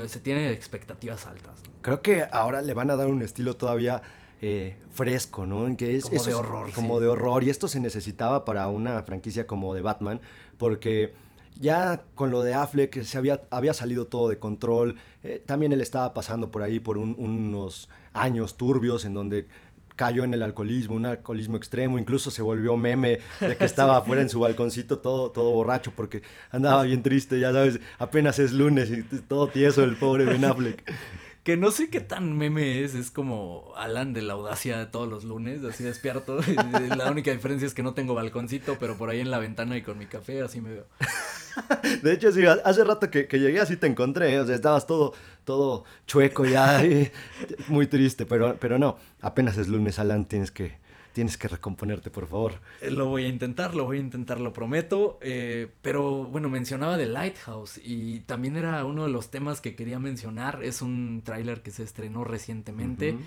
se 0.07 0.21
tiene 0.21 0.51
expectativas 0.53 1.27
altas. 1.27 1.61
Creo 1.82 2.01
que 2.01 2.25
ahora 2.32 2.61
le 2.61 2.73
van 2.73 2.91
a 2.91 2.95
dar 2.95 3.07
un 3.07 3.21
estilo 3.23 3.57
todavía 3.57 4.01
eh, 4.41 4.75
fresco, 4.91 5.45
¿no? 5.45 5.75
Que 5.77 5.95
es, 5.95 6.05
como 6.05 6.23
de 6.23 6.33
horror. 6.33 6.71
Como 6.73 6.99
de 6.99 7.07
horror. 7.07 7.43
Y 7.43 7.49
esto 7.49 7.67
se 7.67 7.79
necesitaba 7.79 8.43
para 8.43 8.67
una 8.67 9.03
franquicia 9.03 9.45
como 9.45 9.73
de 9.75 9.81
Batman, 9.81 10.19
porque 10.57 11.13
ya 11.59 12.03
con 12.15 12.31
lo 12.31 12.41
de 12.41 12.55
Affleck 12.55 13.03
se 13.03 13.17
había, 13.17 13.41
había 13.51 13.73
salido 13.73 14.07
todo 14.07 14.29
de 14.29 14.39
control. 14.39 14.95
Eh, 15.23 15.43
también 15.45 15.71
él 15.73 15.81
estaba 15.81 16.13
pasando 16.13 16.49
por 16.49 16.63
ahí 16.63 16.79
por 16.79 16.97
unos 16.97 17.87
años 18.13 18.57
turbios 18.57 19.05
en 19.05 19.13
donde 19.13 19.47
cayó 19.95 20.23
en 20.23 20.33
el 20.33 20.41
alcoholismo, 20.41 20.95
un 20.95 21.05
alcoholismo 21.05 21.57
extremo, 21.57 21.99
incluso 21.99 22.31
se 22.31 22.41
volvió 22.41 22.75
meme 22.77 23.19
de 23.39 23.55
que 23.55 23.65
estaba 23.65 23.97
afuera 23.97 24.23
en 24.23 24.29
su 24.29 24.39
balconcito 24.39 24.97
todo, 24.97 25.29
todo 25.29 25.51
borracho 25.51 25.91
porque 25.95 26.23
andaba 26.49 26.81
bien 26.83 27.03
triste, 27.03 27.39
ya 27.39 27.51
sabes, 27.51 27.79
apenas 27.99 28.39
es 28.39 28.51
lunes 28.53 28.89
y 28.89 29.03
todo 29.03 29.47
tieso 29.47 29.83
el 29.83 29.97
pobre 29.97 30.25
Ben 30.25 30.45
Affleck. 30.45 30.91
que 31.43 31.57
no 31.57 31.71
sé 31.71 31.89
qué 31.89 32.01
tan 32.01 32.37
meme 32.37 32.83
es, 32.83 32.93
es 32.93 33.09
como 33.09 33.73
Alan 33.75 34.13
de 34.13 34.21
la 34.21 34.33
audacia 34.33 34.77
de 34.77 34.85
todos 34.85 35.09
los 35.09 35.23
lunes, 35.23 35.63
así 35.63 35.83
despierto. 35.83 36.39
la 36.95 37.09
única 37.09 37.31
diferencia 37.31 37.65
es 37.65 37.73
que 37.73 37.81
no 37.81 37.93
tengo 37.93 38.13
balconcito, 38.13 38.77
pero 38.79 38.95
por 38.95 39.09
ahí 39.09 39.21
en 39.21 39.31
la 39.31 39.39
ventana 39.39 39.75
y 39.75 39.81
con 39.81 39.97
mi 39.97 40.05
café 40.05 40.41
así 40.41 40.61
me 40.61 40.71
veo. 40.71 40.85
De 42.03 42.13
hecho, 42.13 42.31
sí, 42.31 42.43
hace 42.45 42.83
rato 42.83 43.09
que, 43.09 43.27
llegué 43.31 43.59
así 43.59 43.75
te 43.75 43.87
encontré, 43.87 44.39
o 44.39 44.45
sea, 44.45 44.55
estabas 44.55 44.85
todo, 44.85 45.13
todo 45.43 45.83
chueco 46.05 46.45
ya, 46.45 46.81
muy 47.67 47.87
triste, 47.87 48.25
pero, 48.25 48.55
pero 48.59 48.77
no, 48.77 48.97
apenas 49.19 49.57
es 49.57 49.67
lunes, 49.67 49.99
Alan, 49.99 50.25
tienes 50.25 50.51
que, 50.51 50.77
tienes 51.14 51.38
que 51.38 51.47
recomponerte, 51.47 52.09
por 52.09 52.28
favor. 52.28 52.59
Eh, 52.82 52.91
lo 52.91 53.07
voy 53.07 53.26
a 53.26 53.28
intentar, 53.28 53.76
lo 53.76 53.86
voy 53.86 53.97
a 53.97 53.99
intentar, 54.01 54.39
lo 54.39 54.53
prometo. 54.53 55.20
Eh, 55.22 55.70
pero 55.82 56.26
bueno, 56.26 56.49
mencionaba 56.49 56.97
The 56.97 57.07
Lighthouse 57.07 57.80
y 57.84 58.22
también 58.22 58.55
era 58.55 58.84
uno 58.86 59.03
de 59.03 59.12
los 59.12 59.32
temas 59.32 59.62
que 59.62 59.76
quería 59.76 59.99
mencionar. 59.99 60.64
Es 60.64 60.82
un 60.82 61.22
tráiler 61.24 61.62
que 61.62 61.72
se 61.72 61.84
estrenó 61.84 62.24
recientemente. 62.24 63.18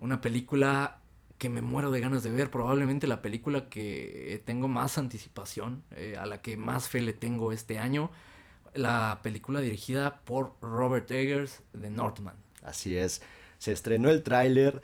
Una 0.00 0.20
película 0.20 0.98
que 1.38 1.48
me 1.48 1.62
muero 1.62 1.90
de 1.90 2.00
ganas 2.00 2.22
de 2.22 2.30
ver. 2.30 2.50
Probablemente 2.50 3.06
la 3.06 3.22
película 3.22 3.68
que 3.68 4.42
tengo 4.44 4.68
más 4.68 4.98
anticipación, 4.98 5.82
eh, 5.92 6.16
a 6.18 6.26
la 6.26 6.40
que 6.40 6.56
más 6.56 6.88
fe 6.88 7.00
le 7.00 7.12
tengo 7.12 7.52
este 7.52 7.78
año. 7.78 8.10
La 8.74 9.20
película 9.22 9.60
dirigida 9.60 10.20
por 10.24 10.54
Robert 10.60 11.10
Eggers 11.10 11.62
de 11.72 11.90
Northman. 11.90 12.36
Así 12.62 12.96
es. 12.96 13.22
Se 13.58 13.72
estrenó 13.72 14.10
el 14.10 14.22
tráiler. 14.22 14.82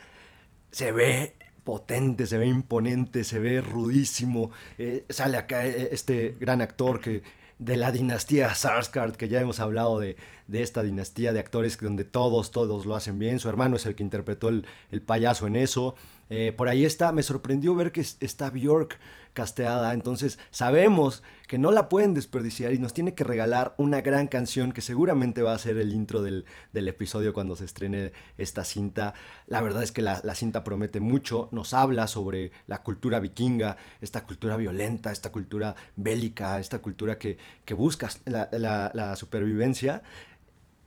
Se 0.70 0.92
ve 0.92 1.34
potente, 1.68 2.26
se 2.26 2.38
ve 2.38 2.46
imponente, 2.46 3.24
se 3.24 3.38
ve 3.38 3.60
rudísimo. 3.60 4.50
Eh, 4.78 5.04
sale 5.10 5.36
acá 5.36 5.66
eh, 5.66 5.90
este 5.92 6.34
gran 6.40 6.62
actor 6.62 6.98
que 6.98 7.22
de 7.58 7.76
la 7.76 7.92
dinastía 7.92 8.54
Sarsgaard, 8.54 9.16
que 9.16 9.28
ya 9.28 9.38
hemos 9.38 9.60
hablado 9.60 10.00
de, 10.00 10.16
de, 10.46 10.62
esta 10.62 10.82
dinastía 10.82 11.34
de 11.34 11.40
actores 11.40 11.76
donde 11.78 12.04
todos, 12.04 12.52
todos 12.52 12.86
lo 12.86 12.96
hacen 12.96 13.18
bien. 13.18 13.38
Su 13.38 13.50
hermano 13.50 13.76
es 13.76 13.84
el 13.84 13.96
que 13.96 14.02
interpretó 14.02 14.48
el, 14.48 14.64
el 14.90 15.02
payaso 15.02 15.46
en 15.46 15.56
eso. 15.56 15.94
Eh, 16.30 16.52
por 16.56 16.68
ahí 16.68 16.84
está, 16.84 17.12
me 17.12 17.22
sorprendió 17.22 17.74
ver 17.74 17.92
que 17.92 18.00
está 18.00 18.50
Bjork 18.50 18.98
casteada, 19.32 19.94
entonces 19.94 20.38
sabemos 20.50 21.22
que 21.46 21.58
no 21.58 21.70
la 21.70 21.88
pueden 21.88 22.12
desperdiciar 22.12 22.72
y 22.72 22.78
nos 22.78 22.92
tiene 22.92 23.14
que 23.14 23.22
regalar 23.22 23.74
una 23.78 24.00
gran 24.00 24.26
canción 24.26 24.72
que 24.72 24.80
seguramente 24.80 25.42
va 25.42 25.54
a 25.54 25.58
ser 25.58 25.78
el 25.78 25.92
intro 25.92 26.22
del, 26.22 26.44
episodio 26.74 27.32
cuando 27.32 27.54
se 27.54 27.64
estrene 27.64 28.12
esta 28.36 28.64
cinta. 28.64 29.14
La 29.46 29.60
verdad 29.60 29.82
es 29.82 29.92
que 29.92 30.02
la, 30.02 30.20
cinta 30.34 30.64
promete 30.64 31.00
mucho, 31.00 31.48
nos 31.52 31.72
habla 31.72 32.08
sobre 32.08 32.50
la 32.66 32.82
cultura 32.82 33.20
vikinga, 33.20 33.76
esta 34.00 34.24
cultura 34.24 34.56
violenta, 34.56 35.12
esta 35.12 35.30
cultura 35.30 35.76
bélica, 35.94 36.58
esta 36.58 36.80
cultura 36.80 37.18
que, 37.18 37.38
busca 37.76 38.08
la 38.26 39.14
supervivencia 39.16 40.02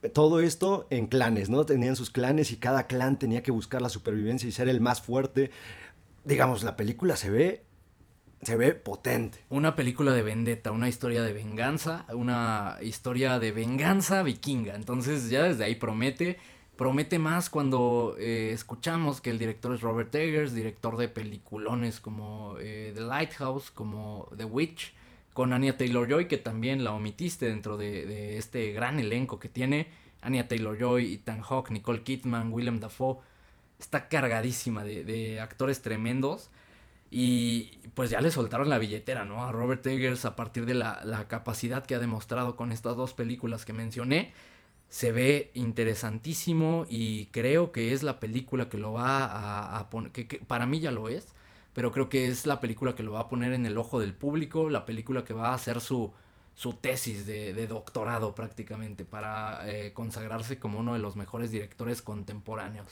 todo 0.10 0.40
esto 0.40 0.88
en 0.90 1.08
clanes, 1.08 1.50
¿no? 1.50 1.66
Tenían 1.66 1.96
sus 1.96 2.10
clanes 2.10 2.52
y 2.52 2.58
cada 2.58 2.88
clan 2.88 3.20
tenía 3.20 3.44
que 3.44 3.52
buscar 3.52 3.82
la 3.82 3.90
supervivencia 3.90 4.50
y 4.50 4.52
ser 4.52 4.70
el 4.70 4.82
más 4.82 5.02
fuerte. 5.02 5.52
Digamos, 6.24 6.64
la 6.64 6.76
película 6.76 7.16
se 7.16 7.30
ve 7.30 7.64
se 8.42 8.56
ve 8.56 8.74
potente. 8.74 9.40
Una 9.50 9.76
película 9.76 10.14
de 10.14 10.24
vendetta, 10.24 10.72
una 10.72 10.90
historia 10.90 11.22
de 11.22 11.34
venganza, 11.34 12.06
una 12.14 12.78
historia 12.82 13.40
de 13.40 13.52
venganza 13.52 14.24
vikinga. 14.24 14.76
Entonces 14.76 15.30
ya 15.30 15.44
desde 15.44 15.64
ahí 15.64 15.76
promete, 15.76 16.40
promete 16.76 17.20
más 17.20 17.50
cuando 17.50 18.16
eh, 18.18 18.52
escuchamos 18.52 19.22
que 19.22 19.30
el 19.30 19.38
director 19.38 19.76
es 19.76 19.82
Robert 19.82 20.14
Eggers, 20.16 20.54
director 20.54 20.98
de 20.98 21.08
peliculones 21.08 22.00
como 22.00 22.56
eh, 22.60 22.92
The 22.96 23.02
Lighthouse, 23.02 23.70
como 23.70 24.28
The 24.36 24.46
Witch 24.46 24.94
con 25.34 25.54
Anya 25.54 25.78
Taylor 25.78 26.08
Joy, 26.08 26.28
que 26.28 26.38
también 26.38 26.84
la 26.84 26.92
omitiste 26.92 27.48
dentro 27.48 27.78
de, 27.78 28.38
este 28.38 28.72
gran 28.74 29.00
elenco 29.00 29.40
que 29.40 29.50
tiene. 29.50 29.88
Anya 30.22 30.48
Taylor 30.48 30.78
Joy, 30.78 31.14
Ethan 31.14 31.42
Hawke, 31.42 31.72
Nicole 31.72 32.04
Kidman, 32.04 32.52
Willem 32.52 32.80
Dafoe. 32.80 33.18
Está 33.80 34.08
cargadísima 34.08 34.84
de, 34.84 35.40
actores 35.40 35.82
tremendos. 35.82 36.50
Y 37.10 37.80
pues 37.94 38.10
ya 38.10 38.22
le 38.22 38.32
soltaron 38.32 38.70
la 38.70 38.78
billetera, 38.78 39.26
¿no? 39.26 39.44
A 39.44 39.52
Robert 39.52 39.86
Eggers 39.86 40.24
a 40.24 40.36
partir 40.36 40.66
de 40.66 40.74
la, 40.76 41.26
capacidad 41.28 41.86
que 41.86 41.96
ha 41.96 42.00
demostrado 42.00 42.56
con 42.56 42.72
estas 42.72 42.96
dos 42.96 43.14
películas 43.14 43.66
que 43.66 43.74
mencioné. 43.74 44.34
Se 44.90 45.12
ve 45.12 45.52
interesantísimo 45.54 46.86
y 46.90 47.28
creo 47.28 47.72
que 47.72 47.94
es 47.94 48.04
la 48.04 48.20
película 48.20 48.70
que 48.70 48.78
lo 48.78 48.94
va 48.94 49.78
a, 49.78 49.90
poner, 49.90 50.12
que 50.12 50.26
para 50.46 50.66
mí 50.66 50.82
ya 50.82 50.92
lo 50.92 51.08
es, 51.08 51.34
pero 51.74 51.92
creo 51.92 52.10
que 52.10 52.28
es 52.28 52.46
la 52.46 52.60
película 52.60 52.96
que 52.96 53.04
lo 53.04 53.14
va 53.14 53.22
a 53.22 53.30
poner 53.30 53.54
en 53.54 53.66
el 53.66 53.78
ojo 53.78 54.00
del 54.00 54.14
público, 54.14 54.70
la 54.70 54.86
película 54.86 55.24
que 55.24 55.34
va 55.34 55.50
a 55.50 55.54
hacer 55.54 55.82
su, 55.82 56.12
su 56.54 56.74
tesis 56.74 57.26
de, 57.26 57.68
doctorado 57.68 58.36
prácticamente 58.36 59.06
para 59.06 59.70
eh, 59.70 59.94
consagrarse 59.94 60.60
como 60.60 60.80
uno 60.80 60.94
de 60.94 61.00
los 61.00 61.16
mejores 61.16 61.52
directores 61.52 62.02
contemporáneos. 62.02 62.88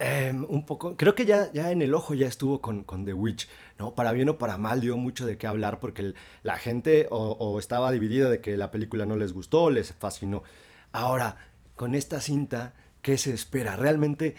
Em, 0.00 0.44
un 0.48 0.66
poco, 0.66 0.96
creo 0.96 1.14
que 1.14 1.24
ya, 1.24 1.52
ya 1.52 1.70
en 1.70 1.80
el 1.80 1.94
ojo 1.94 2.14
ya 2.14 2.26
estuvo 2.26 2.60
con, 2.60 2.82
con, 2.82 3.04
The 3.04 3.14
Witch, 3.14 3.48
¿no? 3.78 3.94
Para 3.94 4.10
bien 4.10 4.28
o 4.28 4.38
para 4.38 4.58
mal 4.58 4.80
dio 4.80 4.96
mucho 4.96 5.24
de 5.24 5.38
qué 5.38 5.46
hablar 5.46 5.78
porque 5.78 6.14
la 6.42 6.56
gente 6.56 7.06
o, 7.10 7.58
estaba 7.60 7.92
dividida 7.92 8.28
de 8.28 8.40
que 8.40 8.56
la 8.56 8.72
película 8.72 9.06
no 9.06 9.16
les 9.16 9.32
gustó, 9.32 9.70
les 9.70 9.92
fascinó. 9.92 10.42
Ahora, 10.90 11.36
con 11.76 11.94
esta 11.94 12.20
cinta, 12.20 12.74
¿qué 13.02 13.18
se 13.18 13.32
espera? 13.32 13.76
Realmente 13.76 14.34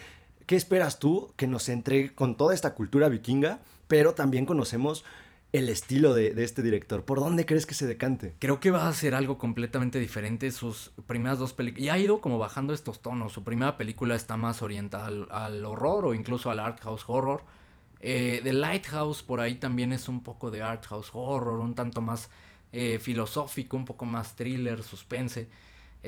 ¿Qué 0.46 0.54
esperas 0.54 1.00
tú 1.00 1.32
que 1.34 1.48
nos 1.48 1.68
entregue 1.68 2.14
con 2.14 2.36
toda 2.36 2.54
esta 2.54 2.74
cultura 2.74 3.08
vikinga, 3.08 3.58
pero 3.88 4.14
también 4.14 4.46
conocemos 4.46 5.04
el 5.52 5.68
estilo 5.68 6.14
de, 6.14 6.34
este 6.36 6.62
director? 6.62 7.04
¿Por 7.04 7.18
dónde 7.18 7.44
crees 7.44 7.66
que 7.66 7.74
se 7.74 7.84
decante? 7.84 8.36
Creo 8.38 8.60
que 8.60 8.70
va 8.70 8.86
a 8.86 8.92
ser 8.92 9.16
algo 9.16 9.38
completamente 9.38 9.98
diferente. 9.98 10.52
Sus 10.52 10.92
primeras 11.08 11.40
dos 11.40 11.52
películas. 11.52 11.84
Y 11.84 11.88
ha 11.88 11.98
ido 11.98 12.20
como 12.20 12.38
bajando 12.38 12.74
estos 12.74 13.02
tonos. 13.02 13.32
Su 13.32 13.42
primera 13.42 13.76
película 13.76 14.14
está 14.14 14.36
más 14.36 14.62
orientada 14.62 15.08
al, 15.30 15.64
horror 15.64 16.06
o 16.06 16.14
incluso 16.14 16.48
al 16.48 16.60
art 16.60 16.80
house 16.84 17.02
horror. 17.08 17.42
Eh, 17.98 18.40
The 18.44 18.52
Lighthouse 18.52 19.24
por 19.24 19.40
ahí 19.40 19.56
también 19.56 19.92
es 19.92 20.08
un 20.08 20.22
poco 20.22 20.52
de 20.52 20.62
art 20.62 20.86
house 20.86 21.10
horror, 21.12 21.58
un 21.58 21.74
tanto 21.74 22.00
más 22.00 22.30
eh, 22.70 23.00
filosófico, 23.00 23.76
un 23.76 23.84
poco 23.84 24.04
más 24.04 24.36
thriller, 24.36 24.84
suspense 24.84 25.48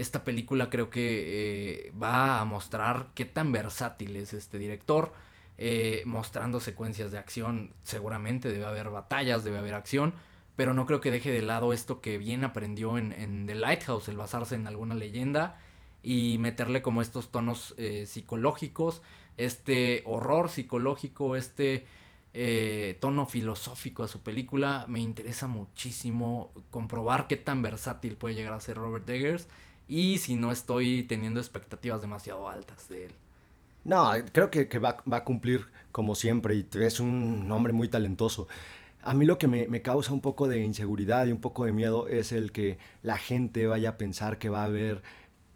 esta 0.01 0.25
película 0.25 0.71
creo 0.71 0.91
que 0.91 1.89
eh, 1.89 1.93
va 2.01 2.41
a 2.41 2.45
mostrar 2.45 3.09
qué 3.15 3.25
tan 3.25 3.53
versátil 3.53 4.17
es 4.17 4.33
este 4.33 4.59
director. 4.59 5.13
Eh, 5.61 6.03
mostrando 6.07 6.61
secuencias 6.61 7.11
de 7.11 7.19
acción, 7.19 7.73
seguramente 7.83 8.49
debe 8.49 8.65
haber 8.65 8.91
batallas, 8.91 9.43
debe 9.43 9.59
haber 9.59 9.75
acción, 9.75 10.15
pero 10.55 10.73
no 10.73 10.87
creo 10.87 11.01
que 11.01 11.11
deje 11.11 11.33
de 11.33 11.43
lado 11.43 11.73
esto 11.73 12.01
que 12.01 12.17
bien 12.17 12.45
aprendió 12.45 12.97
en, 12.97 13.47
The 13.47 13.57
Lighthouse, 13.57 14.09
el 14.09 14.17
basarse 14.17 14.55
en 14.55 14.69
alguna 14.69 14.95
leyenda 14.95 15.59
y 16.01 16.39
meterle 16.39 16.81
como 16.81 17.03
estos 17.03 17.33
tonos 17.33 17.75
eh, 17.77 18.07
psicológicos, 18.07 19.03
este 19.37 20.05
horror 20.07 20.49
psicológico, 20.49 21.35
este 21.35 21.87
tono 23.01 23.27
filosófico 23.27 24.05
a 24.05 24.09
su 24.09 24.21
película. 24.21 24.85
Me 24.87 25.01
interesa 25.01 25.49
muchísimo 25.49 26.53
comprobar 26.71 27.27
qué 27.27 27.37
tan 27.37 27.63
versátil 27.63 28.15
puede 28.15 28.37
llegar 28.37 28.53
a 28.53 28.61
ser 28.61 28.77
Robert 28.77 29.09
Eggers 29.11 29.49
y 29.89 30.19
si 30.19 30.37
no 30.37 30.53
estoy 30.53 31.03
teniendo 31.05 31.41
expectativas 31.41 32.01
demasiado 32.01 32.49
altas 32.49 32.89
de 32.89 33.07
él. 33.07 33.13
No, 33.85 34.13
creo 34.33 34.51
que, 34.51 34.79
va, 34.79 35.03
a 35.11 35.25
cumplir 35.25 35.67
como 35.93 36.15
siempre 36.15 36.57
y 36.57 36.67
es 36.79 37.01
un 37.01 37.51
hombre 37.51 37.73
muy 37.73 37.89
talentoso. 37.89 38.47
A 39.03 39.15
mí 39.15 39.25
lo 39.25 39.39
que 39.39 39.49
me, 39.49 39.83
causa 39.83 40.13
un 40.13 40.21
poco 40.21 40.49
de 40.49 40.61
inseguridad 40.61 41.27
y 41.27 41.33
un 41.33 41.41
poco 41.41 41.65
de 41.65 41.73
miedo 41.73 42.09
es 42.09 42.33
el 42.33 42.53
que 42.53 42.79
la 43.03 43.17
gente 43.17 43.67
vaya 43.67 43.91
a 43.91 43.97
pensar 43.97 44.39
que 44.39 44.51
va 44.51 44.63
a 44.63 44.65
haber 44.65 45.03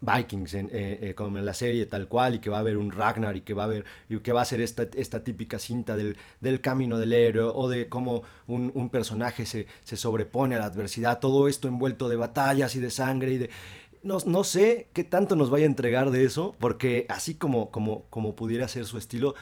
Vikings 0.01 0.53
en, 0.55 0.65
eh, 0.73 0.99
eh, 1.01 1.13
como 1.15 1.37
en 1.37 1.45
la 1.45 1.53
serie 1.53 1.85
tal 1.85 2.07
cual 2.07 2.35
y 2.35 2.39
que 2.39 2.49
va 2.49 2.57
a 2.57 2.59
haber 2.59 2.77
un 2.77 2.91
Ragnar 2.91 3.37
y 3.37 3.41
que 3.41 3.53
va 3.53 3.63
a 3.63 3.65
haber 3.67 3.85
y 4.09 4.19
que 4.19 4.33
va 4.33 4.41
a 4.41 4.45
ser 4.45 4.59
esta, 4.59 4.83
esta 4.95 5.23
típica 5.23 5.59
cinta 5.59 5.95
del, 5.95 6.17
del 6.41 6.59
camino 6.59 6.97
del 6.97 7.13
héroe 7.13 7.51
o 7.53 7.69
de 7.69 7.87
cómo 7.87 8.23
un, 8.47 8.71
un 8.73 8.89
personaje 8.89 9.45
se, 9.45 9.67
se, 9.83 9.95
sobrepone 9.95 10.55
a 10.55 10.59
la 10.59 10.65
adversidad, 10.65 11.19
todo 11.19 11.47
esto 11.47 11.69
envuelto 11.69 12.09
de 12.09 12.17
batallas 12.17 12.75
y 12.75 12.79
de 12.79 12.89
sangre 12.89 13.31
y 13.33 13.37
de 13.37 13.49
no, 14.03 14.43
sé 14.43 14.87
qué 14.93 15.03
tanto 15.03 15.35
nos 15.35 15.49
vaya 15.49 15.65
a 15.65 15.67
entregar 15.67 16.11
de 16.11 16.25
eso, 16.25 16.55
porque 16.59 17.05
así 17.09 17.35
como, 17.35 17.71
como, 17.71 18.03
como 18.09 18.35
pudiera 18.35 18.67
ser 18.67 18.85
su 18.85 18.97
estilo, 18.97 19.35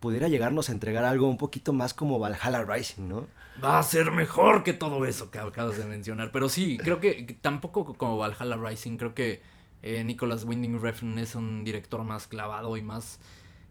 pudiera 0.00 0.28
llegarnos 0.28 0.68
a 0.68 0.72
entregar 0.72 1.04
algo 1.04 1.28
un 1.28 1.38
poquito 1.38 1.72
más 1.72 1.94
como 1.94 2.18
Valhalla 2.18 2.62
Rising, 2.64 3.08
¿no? 3.08 3.26
Va 3.62 3.78
a 3.78 3.82
ser 3.82 4.10
mejor 4.10 4.62
que 4.62 4.72
todo 4.72 5.06
eso 5.06 5.30
que 5.30 5.38
acabas 5.38 5.78
de 5.78 5.84
mencionar. 5.84 6.30
Pero 6.32 6.48
sí, 6.48 6.76
creo 6.76 7.00
que 7.00 7.36
tampoco 7.40 7.94
como 7.94 8.18
Valhalla 8.18 8.56
Rising, 8.56 8.96
creo 8.96 9.14
que 9.14 9.40
eh, 9.82 10.04
Nicholas 10.04 10.44
Winding 10.44 10.80
Refn 10.80 11.18
es 11.18 11.34
un 11.34 11.64
director 11.64 12.02
más 12.04 12.26
clavado 12.26 12.76
y 12.76 12.82
más 12.82 13.20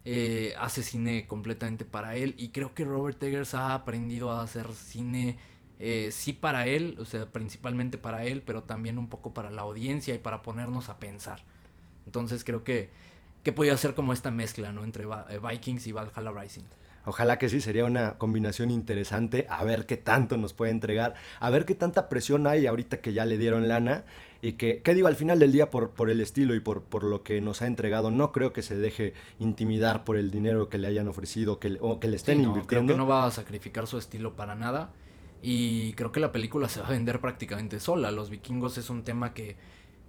eh, 0.06 0.54
hace 0.60 0.84
cine 0.84 1.28
completamente 1.28 1.86
para 1.86 2.16
él. 2.16 2.36
Y 2.38 2.50
creo 2.50 2.74
que 2.74 2.86
Robert 2.86 3.22
Eggers 3.22 3.54
ha 3.54 3.74
aprendido 3.74 4.32
a 4.32 4.42
hacer 4.42 4.74
cine 4.74 5.38
eh, 5.86 6.12
sí 6.12 6.32
para 6.32 6.66
él, 6.66 6.96
o 6.98 7.04
sea, 7.04 7.26
principalmente 7.26 7.98
para 7.98 8.24
él, 8.24 8.42
pero 8.42 8.64
también 8.64 8.98
un 8.98 9.10
poco 9.10 9.34
para 9.34 9.52
la 9.52 9.64
audiencia 9.64 10.16
y 10.16 10.18
para 10.18 10.42
ponernos 10.42 10.88
a 10.88 10.98
pensar. 10.98 11.42
Entonces 12.06 12.46
creo 12.46 12.64
que, 12.64 12.90
que 13.44 13.52
podía 13.52 13.76
ser 13.76 13.94
como 13.94 14.14
esta 14.14 14.32
mezcla, 14.32 14.72
¿no? 14.72 14.86
Entre 14.86 15.04
eh, 15.04 15.40
Vikings 15.46 15.86
y 15.88 15.92
Valhalla 15.92 16.32
Rising. 16.32 16.64
Ojalá 17.06 17.38
que 17.38 17.50
sí, 17.50 17.60
sería 17.60 17.84
una 17.84 18.18
combinación 18.18 18.72
interesante, 18.72 19.46
a 19.50 19.66
ver 19.66 19.86
qué 19.86 19.98
tanto 19.98 20.38
nos 20.38 20.54
puede 20.54 20.72
entregar, 20.72 21.16
a 21.42 21.50
ver 21.50 21.66
qué 21.66 21.76
tanta 21.76 22.08
presión 22.08 22.48
hay 22.48 22.66
ahorita 22.66 23.02
que 23.02 23.12
ya 23.12 23.26
le 23.26 23.38
dieron 23.38 23.68
lana 23.68 24.06
y 24.42 24.54
que, 24.54 24.82
¿qué 24.82 24.94
digo? 24.94 25.10
Al 25.10 25.18
final 25.18 25.38
del 25.38 25.52
día, 25.52 25.70
por, 25.70 25.90
por 25.90 26.10
el 26.10 26.22
estilo 26.22 26.56
y 26.56 26.62
por, 26.62 26.84
por 26.84 27.04
lo 27.04 27.22
que 27.24 27.42
nos 27.42 27.62
ha 27.62 27.68
entregado, 27.68 28.10
no 28.10 28.32
creo 28.32 28.54
que 28.54 28.62
se 28.62 28.78
deje 28.78 29.14
intimidar 29.40 30.06
por 30.06 30.16
el 30.16 30.32
dinero 30.32 30.70
que 30.70 30.78
le 30.78 30.88
hayan 30.88 31.10
ofrecido 31.10 31.60
que, 31.60 31.78
o 31.82 32.00
que 32.00 32.08
le 32.08 32.16
estén 32.16 32.38
Sí, 32.38 32.44
no, 32.44 32.50
invirtiendo. 32.50 32.94
Creo 32.94 32.96
que 32.96 32.98
no 32.98 33.08
va 33.08 33.26
a 33.26 33.32
sacrificar 33.32 33.86
su 33.86 33.98
estilo 33.98 34.38
para 34.38 34.56
nada. 34.56 34.92
Y 35.44 35.92
creo 35.94 36.12
que 36.14 36.22
la 36.22 36.32
película 36.32 36.70
se 36.70 36.80
va 36.80 36.88
a 36.88 36.92
vender 36.92 37.20
prácticamente 37.20 37.80
sola. 37.82 38.12
Los 38.12 38.30
vikingos 38.30 38.78
es 38.78 38.90
un 38.90 39.04
tema 39.04 39.34
que, 39.34 39.58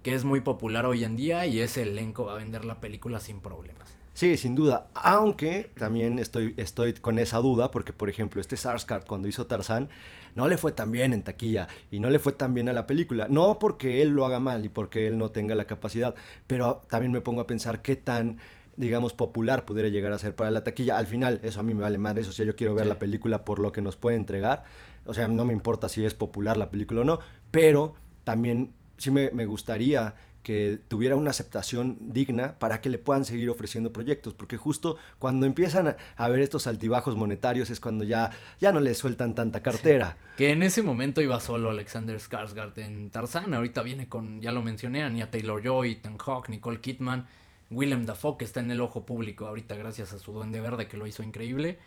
que 0.01 0.15
es 0.15 0.23
muy 0.23 0.39
popular 0.41 0.85
hoy 0.85 1.03
en 1.03 1.17
día 1.17 1.45
y 1.45 1.59
ese 1.59 1.81
elenco 1.83 2.25
va 2.25 2.33
a 2.33 2.37
vender 2.37 2.63
la 2.63 2.79
película 2.79 3.19
sin 3.19 3.41
problemas. 3.41 3.97
Sí, 4.13 4.37
sin 4.37 4.55
duda. 4.55 4.87
Aunque 4.93 5.73
también 5.77 6.19
estoy, 6.19 6.53
estoy 6.55 6.93
con 6.93 7.19
esa 7.19 7.39
duda, 7.39 7.69
porque 7.69 7.91
por 7.91 8.09
ejemplo, 8.09 8.39
este 8.39 8.55
Sarsgaard 8.55 9.05
cuando 9.05 9.27
hizo 9.27 9.45
Tarzán, 9.45 9.89
no 10.35 10.47
le 10.47 10.57
fue 10.57 10.71
tan 10.71 10.89
bien 10.89 11.11
en 11.11 11.21
taquilla 11.21 11.67
y 11.91 11.99
no 11.99 12.09
le 12.09 12.19
fue 12.19 12.31
tan 12.31 12.53
bien 12.53 12.69
a 12.69 12.73
la 12.73 12.87
película. 12.87 13.27
No 13.29 13.59
porque 13.59 14.01
él 14.01 14.11
lo 14.11 14.25
haga 14.25 14.39
mal 14.39 14.63
y 14.63 14.69
porque 14.69 15.07
él 15.07 15.17
no 15.17 15.31
tenga 15.31 15.53
la 15.53 15.65
capacidad, 15.65 16.15
pero 16.47 16.81
también 16.89 17.11
me 17.11 17.19
pongo 17.19 17.41
a 17.41 17.47
pensar 17.47 17.81
qué 17.81 17.97
tan 17.97 18.37
digamos, 18.77 19.13
popular 19.13 19.63
pudiera 19.65 19.87
llegar 19.87 20.11
a 20.11 20.17
ser 20.19 20.35
para 20.35 20.51
la 20.51 20.63
taquilla. 20.65 20.97
Al 20.97 21.07
final, 21.07 21.39
eso 21.43 21.61
a 21.61 21.63
mí 21.63 21.73
me 21.73 21.81
vale 21.81 21.97
madre, 21.97 22.21
eso 22.21 22.33
sí, 22.33 22.45
yo 22.45 22.57
quiero 22.57 22.75
ver 22.75 22.83
Sí. 22.83 22.89
la 22.89 22.99
película 22.99 23.45
por 23.45 23.59
lo 23.59 23.71
que 23.71 23.81
nos 23.81 23.95
puede 23.95 24.17
entregar. 24.17 24.65
O 25.05 25.13
sea, 25.13 25.27
no 25.27 25.45
me 25.45 25.53
importa 25.53 25.89
si 25.89 26.03
es 26.05 26.13
popular 26.13 26.57
la 26.57 26.69
película 26.69 27.01
o 27.01 27.03
no, 27.03 27.19
pero 27.51 27.95
también 28.23 28.73
sí 28.97 29.11
me, 29.11 29.31
me 29.31 29.45
gustaría 29.45 30.15
que 30.45 30.79
tuviera 30.87 31.15
una 31.15 31.31
aceptación 31.31 31.97
digna 31.99 32.59
para 32.59 32.79
que 32.79 32.89
le 32.89 32.99
puedan 32.99 33.25
seguir 33.25 33.49
ofreciendo 33.49 33.91
proyectos, 33.91 34.35
porque 34.35 34.57
justo 34.57 34.95
cuando 35.17 35.47
empiezan 35.47 35.87
a, 35.87 35.97
a 36.15 36.29
ver 36.29 36.39
estos 36.39 36.67
altibajos 36.67 37.17
monetarios 37.17 37.71
es 37.71 37.79
cuando 37.79 38.03
ya, 38.03 38.29
ya 38.61 38.71
no 38.71 38.79
le 38.79 38.93
sueltan 38.93 39.33
tanta 39.33 39.63
cartera. 39.63 40.17
Que 40.37 40.51
en 40.51 40.61
ese 40.61 40.83
momento 40.83 41.19
iba 41.19 41.39
solo 41.39 41.71
Alexander 41.71 42.15
Skarsgård 42.17 42.77
en 42.77 43.09
Tarzán. 43.09 43.55
Ahorita 43.55 43.81
viene 43.81 44.07
con, 44.07 44.39
ya 44.39 44.51
lo 44.51 44.61
mencioné, 44.61 45.01
Anya 45.01 45.31
Taylor-Joy, 45.31 45.93
Ethan 45.93 46.19
Hawke, 46.19 46.49
Nicole 46.49 46.79
Kidman, 46.79 47.25
Willem 47.71 48.05
Dafoe, 48.05 48.37
que 48.37 48.45
está 48.45 48.59
en 48.59 48.69
el 48.69 48.81
ojo 48.81 49.03
público 49.03 49.47
ahorita 49.47 49.73
gracias 49.75 50.13
a 50.13 50.19
su 50.19 50.31
Duende 50.31 50.61
Verde 50.61 50.87
que 50.87 50.97
lo 50.97 51.07
hizo 51.07 51.23
increíble. 51.23 51.79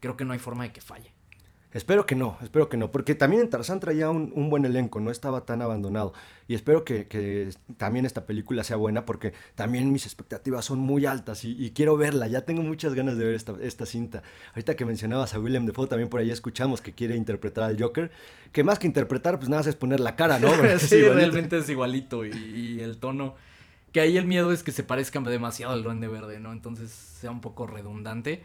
Creo 0.00 0.16
que 0.16 0.24
no 0.24 0.32
hay 0.32 0.40
forma 0.40 0.64
de 0.64 0.72
que 0.72 0.80
falle. 0.80 1.12
Espero 1.74 2.04
que 2.04 2.14
no, 2.14 2.36
espero 2.42 2.68
que 2.68 2.76
no, 2.76 2.90
porque 2.90 3.14
también 3.14 3.42
en 3.42 3.48
Tarzán 3.48 3.80
traía 3.80 4.10
un, 4.10 4.30
un 4.34 4.50
buen 4.50 4.66
elenco, 4.66 5.00
no 5.00 5.10
estaba 5.10 5.46
tan 5.46 5.62
abandonado. 5.62 6.12
Y 6.46 6.54
espero 6.54 6.84
que, 6.84 7.06
que 7.06 7.48
también 7.78 8.04
esta 8.04 8.26
película 8.26 8.62
sea 8.62 8.76
buena, 8.76 9.06
porque 9.06 9.32
también 9.54 9.90
mis 9.90 10.04
expectativas 10.04 10.66
son 10.66 10.80
muy 10.80 11.06
altas 11.06 11.44
y, 11.44 11.56
y 11.58 11.70
quiero 11.70 11.96
verla. 11.96 12.26
Ya 12.28 12.42
tengo 12.42 12.62
muchas 12.62 12.92
ganas 12.92 13.16
de 13.16 13.24
ver 13.24 13.34
esta, 13.34 13.54
esta 13.62 13.86
cinta. 13.86 14.22
Ahorita 14.50 14.76
que 14.76 14.84
mencionabas 14.84 15.32
a 15.32 15.40
Willem 15.40 15.64
Dafoe, 15.64 15.86
también 15.86 16.10
por 16.10 16.20
ahí 16.20 16.30
escuchamos 16.30 16.82
que 16.82 16.92
quiere 16.92 17.16
interpretar 17.16 17.64
al 17.64 17.80
Joker, 17.80 18.10
que 18.52 18.64
más 18.64 18.78
que 18.78 18.86
interpretar, 18.86 19.38
pues 19.38 19.48
nada 19.48 19.60
más 19.60 19.66
es 19.66 19.76
poner 19.76 20.00
la 20.00 20.14
cara, 20.14 20.38
¿no? 20.38 20.50
Sí, 20.78 21.00
realmente 21.00 21.58
es 21.58 21.68
igualito 21.70 22.26
y, 22.26 22.30
y 22.32 22.80
el 22.80 22.98
tono. 22.98 23.34
Que 23.92 24.00
ahí 24.00 24.18
el 24.18 24.26
miedo 24.26 24.52
es 24.52 24.62
que 24.62 24.72
se 24.72 24.82
parezca 24.82 25.20
demasiado 25.20 25.72
al 25.72 25.82
Duende 25.82 26.08
Verde, 26.08 26.38
¿no? 26.38 26.52
Entonces 26.52 26.90
sea 26.90 27.30
un 27.30 27.40
poco 27.40 27.66
redundante. 27.66 28.42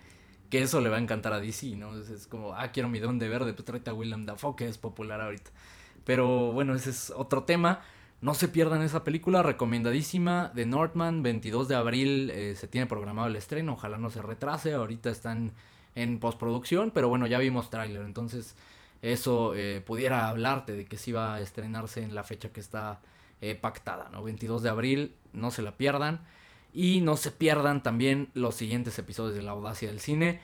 Que 0.50 0.62
eso 0.62 0.80
le 0.82 0.90
va 0.90 0.98
a 0.98 1.00
encantar 1.00 1.34
a 1.34 1.40
DC, 1.40 1.76
¿no? 1.76 1.98
Es, 1.98 2.28
como, 2.28 2.54
ah, 2.54 2.72
quiero 2.72 2.90
mi 2.90 3.00
Duende 3.00 3.28
Verde, 3.28 3.54
pues 3.54 3.66
tráete 3.66 3.90
a 3.90 3.94
Willem 3.94 4.26
Dafoe, 4.26 4.56
que 4.56 4.68
es 4.68 4.78
popular 4.78 5.20
ahorita. 5.22 5.52
Pero 6.06 6.54
bueno, 6.54 6.74
ese 6.74 6.92
es 6.92 7.12
otro 7.16 7.44
tema. 7.44 7.82
No 8.22 8.34
se 8.34 8.48
pierdan 8.48 8.82
esa 8.82 9.04
película, 9.04 9.44
recomendadísima. 9.44 10.52
The 10.56 10.66
Northman, 10.66 11.22
22 11.22 11.68
de 11.68 11.76
abril 11.76 12.32
eh, 12.32 12.56
se 12.56 12.68
tiene 12.68 12.88
programado 12.88 13.28
el 13.28 13.36
estreno. 13.36 13.74
Ojalá 13.74 13.98
no 13.98 14.10
se 14.10 14.22
retrase. 14.22 14.74
Ahorita 14.74 15.10
están 15.10 15.52
en 15.96 16.20
postproducción, 16.20 16.92
pero 16.92 17.10
bueno, 17.10 17.28
ya 17.28 17.40
vimos 17.40 17.70
tráiler. 17.70 18.04
Entonces, 18.04 18.56
eso 19.02 19.54
eh, 19.56 19.82
pudiera 19.86 20.30
hablarte 20.30 20.74
de 20.74 20.86
que 20.86 20.98
sí 20.98 21.12
va 21.12 21.36
a 21.36 21.42
estrenarse 21.42 22.02
en 22.02 22.16
la 22.16 22.24
fecha 22.24 22.50
que 22.50 22.60
está 22.60 23.02
eh, 23.42 23.56
pactada, 23.56 24.10
¿no? 24.12 24.24
22 24.24 24.64
de 24.64 24.70
abril, 24.70 25.16
no 25.34 25.52
se 25.52 25.62
la 25.62 25.78
pierdan. 25.78 26.22
Y 26.74 27.02
no 27.02 27.18
se 27.18 27.32
pierdan 27.32 27.82
también 27.84 28.30
los 28.34 28.56
siguientes 28.56 28.98
episodios 29.00 29.36
de 29.36 29.42
La 29.42 29.52
Audacia 29.52 29.88
del 29.88 30.00
Cine. 30.00 30.40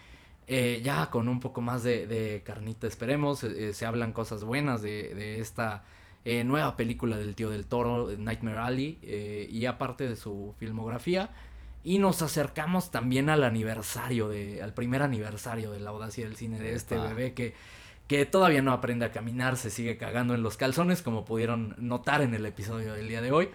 Eh, 0.48 0.82
ya 0.84 1.10
con 1.10 1.30
un 1.30 1.40
poco 1.40 1.62
más 1.62 1.84
de, 1.84 2.06
de 2.08 2.42
carnita, 2.44 2.88
esperemos. 2.88 3.44
eh, 3.44 3.70
eh, 3.70 3.74
se 3.74 3.86
hablan 3.86 4.12
cosas 4.12 4.44
buenas 4.44 4.82
de, 4.82 5.14
de 5.16 5.40
esta 5.40 5.86
eh, 6.26 6.44
nueva 6.44 6.76
película 6.76 7.18
del 7.18 7.36
tío 7.36 7.50
del 7.50 7.66
toro, 7.66 8.10
Nightmare 8.18 8.58
Alley, 8.58 9.00
y 9.50 9.66
aparte 9.66 10.08
de 10.08 10.16
su 10.16 10.54
filmografía. 10.58 11.30
Y 11.86 12.00
nos 12.00 12.22
acercamos 12.22 12.92
también 12.92 13.30
al 13.30 13.44
aniversario, 13.44 14.30
de, 14.30 14.62
al 14.64 14.74
primer 14.74 15.02
aniversario 15.02 15.72
de 15.72 15.82
la 15.82 15.90
audacia 15.90 16.26
del 16.26 16.38
cine 16.38 16.58
de 16.60 16.76
este 16.76 16.98
bebé 16.98 17.34
que, 17.34 17.56
que 18.08 18.26
todavía 18.26 18.62
no 18.62 18.72
aprende 18.72 19.06
a 19.06 19.12
caminar, 19.12 19.58
se 19.58 19.70
sigue 19.70 19.98
cagando 19.98 20.34
en 20.34 20.44
los 20.44 20.56
calzones, 20.56 21.02
como 21.02 21.26
pudieron 21.26 21.76
notar 21.78 22.22
en 22.22 22.34
el 22.34 22.46
episodio 22.46 22.94
del 22.94 23.10
día 23.10 23.22
de 23.22 23.34
hoy, 23.34 23.50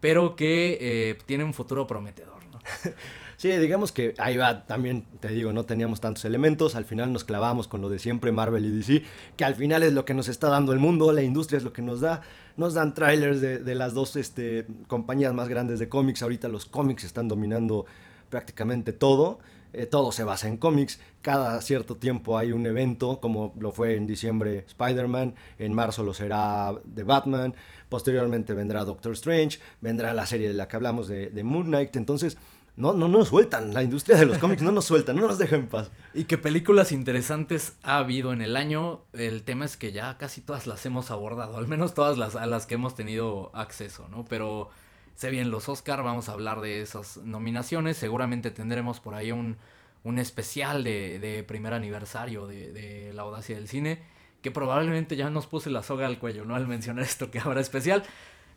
pero 0.00 0.36
que 0.36 0.78
eh, 0.80 1.18
tiene 1.26 1.44
un 1.44 1.54
futuro 1.54 1.86
prometedor. 1.86 2.38
Sí, 3.38 3.50
digamos 3.50 3.92
que 3.92 4.14
ahí 4.18 4.36
va, 4.36 4.66
también 4.66 5.04
te 5.20 5.28
digo, 5.28 5.52
no 5.52 5.64
teníamos 5.64 6.00
tantos 6.00 6.24
elementos, 6.24 6.74
al 6.74 6.84
final 6.84 7.12
nos 7.12 7.22
clavamos 7.22 7.68
con 7.68 7.80
lo 7.80 7.88
de 7.88 8.00
siempre 8.00 8.32
Marvel 8.32 8.64
y 8.64 8.70
DC, 8.70 9.04
que 9.36 9.44
al 9.44 9.54
final 9.54 9.84
es 9.84 9.92
lo 9.92 10.04
que 10.04 10.12
nos 10.12 10.26
está 10.26 10.48
dando 10.48 10.72
el 10.72 10.80
mundo, 10.80 11.12
la 11.12 11.22
industria 11.22 11.58
es 11.58 11.62
lo 11.62 11.72
que 11.72 11.80
nos 11.80 12.00
da, 12.00 12.22
nos 12.56 12.74
dan 12.74 12.94
trailers 12.94 13.40
de, 13.40 13.60
de 13.60 13.74
las 13.76 13.94
dos 13.94 14.16
este, 14.16 14.66
compañías 14.88 15.32
más 15.34 15.48
grandes 15.48 15.78
de 15.78 15.88
cómics, 15.88 16.20
ahorita 16.20 16.48
los 16.48 16.66
cómics 16.66 17.04
están 17.04 17.28
dominando 17.28 17.86
prácticamente 18.28 18.92
todo, 18.92 19.38
eh, 19.72 19.86
todo 19.86 20.12
se 20.12 20.24
basa 20.24 20.48
en 20.48 20.56
cómics, 20.56 20.98
cada 21.22 21.60
cierto 21.60 21.96
tiempo 21.96 22.38
hay 22.38 22.52
un 22.52 22.66
evento, 22.66 23.20
como 23.20 23.54
lo 23.60 23.70
fue 23.70 23.96
en 23.96 24.06
diciembre 24.06 24.64
Spider-Man, 24.66 25.34
en 25.58 25.74
marzo 25.74 26.02
lo 26.02 26.14
será 26.14 26.72
de 26.84 27.04
Batman, 27.04 27.54
posteriormente 27.88 28.54
vendrá 28.54 28.84
Doctor 28.84 29.12
Strange, 29.12 29.58
vendrá 29.80 30.12
la 30.14 30.26
serie 30.26 30.48
de 30.48 30.54
la 30.54 30.68
que 30.68 30.76
hablamos 30.76 31.08
de, 31.08 31.30
de 31.30 31.44
Moon 31.44 31.66
Knight, 31.66 31.96
entonces 31.96 32.36
no, 32.78 32.92
no 32.92 33.08
nos 33.08 33.28
sueltan, 33.28 33.74
la 33.74 33.82
industria 33.82 34.16
de 34.16 34.26
los 34.26 34.38
cómics 34.38 34.62
no 34.62 34.70
nos 34.70 34.84
sueltan, 34.84 35.16
no 35.16 35.26
nos 35.26 35.38
deja 35.38 35.56
en 35.56 35.66
paz. 35.66 35.90
Y 36.14 36.24
que 36.24 36.38
películas 36.38 36.92
interesantes 36.92 37.76
ha 37.82 37.98
habido 37.98 38.32
en 38.32 38.40
el 38.40 38.56
año. 38.56 39.00
El 39.12 39.42
tema 39.42 39.64
es 39.64 39.76
que 39.76 39.90
ya 39.90 40.16
casi 40.16 40.40
todas 40.40 40.68
las 40.68 40.86
hemos 40.86 41.10
abordado, 41.10 41.56
al 41.56 41.66
menos 41.66 41.94
todas 41.94 42.16
las 42.16 42.36
a 42.36 42.46
las 42.46 42.66
que 42.66 42.74
hemos 42.74 42.94
tenido 42.94 43.50
acceso, 43.52 44.06
¿no? 44.08 44.24
Pero 44.26 44.70
se 45.16 45.28
vienen 45.30 45.50
los 45.50 45.68
Oscar, 45.68 46.04
vamos 46.04 46.28
a 46.28 46.32
hablar 46.32 46.60
de 46.60 46.80
esas 46.80 47.16
nominaciones. 47.16 47.96
Seguramente 47.96 48.52
tendremos 48.52 49.00
por 49.00 49.16
ahí 49.16 49.32
un, 49.32 49.56
un 50.04 50.20
especial 50.20 50.84
de, 50.84 51.18
de 51.18 51.42
primer 51.42 51.74
aniversario 51.74 52.46
de, 52.46 52.70
de 52.70 53.12
La 53.12 53.22
Audacia 53.22 53.56
del 53.56 53.66
Cine. 53.66 53.98
Que 54.42 54.50
probablemente 54.50 55.16
ya 55.16 55.30
nos 55.30 55.46
puse 55.46 55.70
la 55.70 55.82
soga 55.82 56.06
al 56.06 56.18
cuello, 56.18 56.44
¿no? 56.44 56.54
Al 56.54 56.66
mencionar 56.66 57.04
esto 57.04 57.30
que 57.30 57.38
habrá 57.40 57.60
especial. 57.60 58.04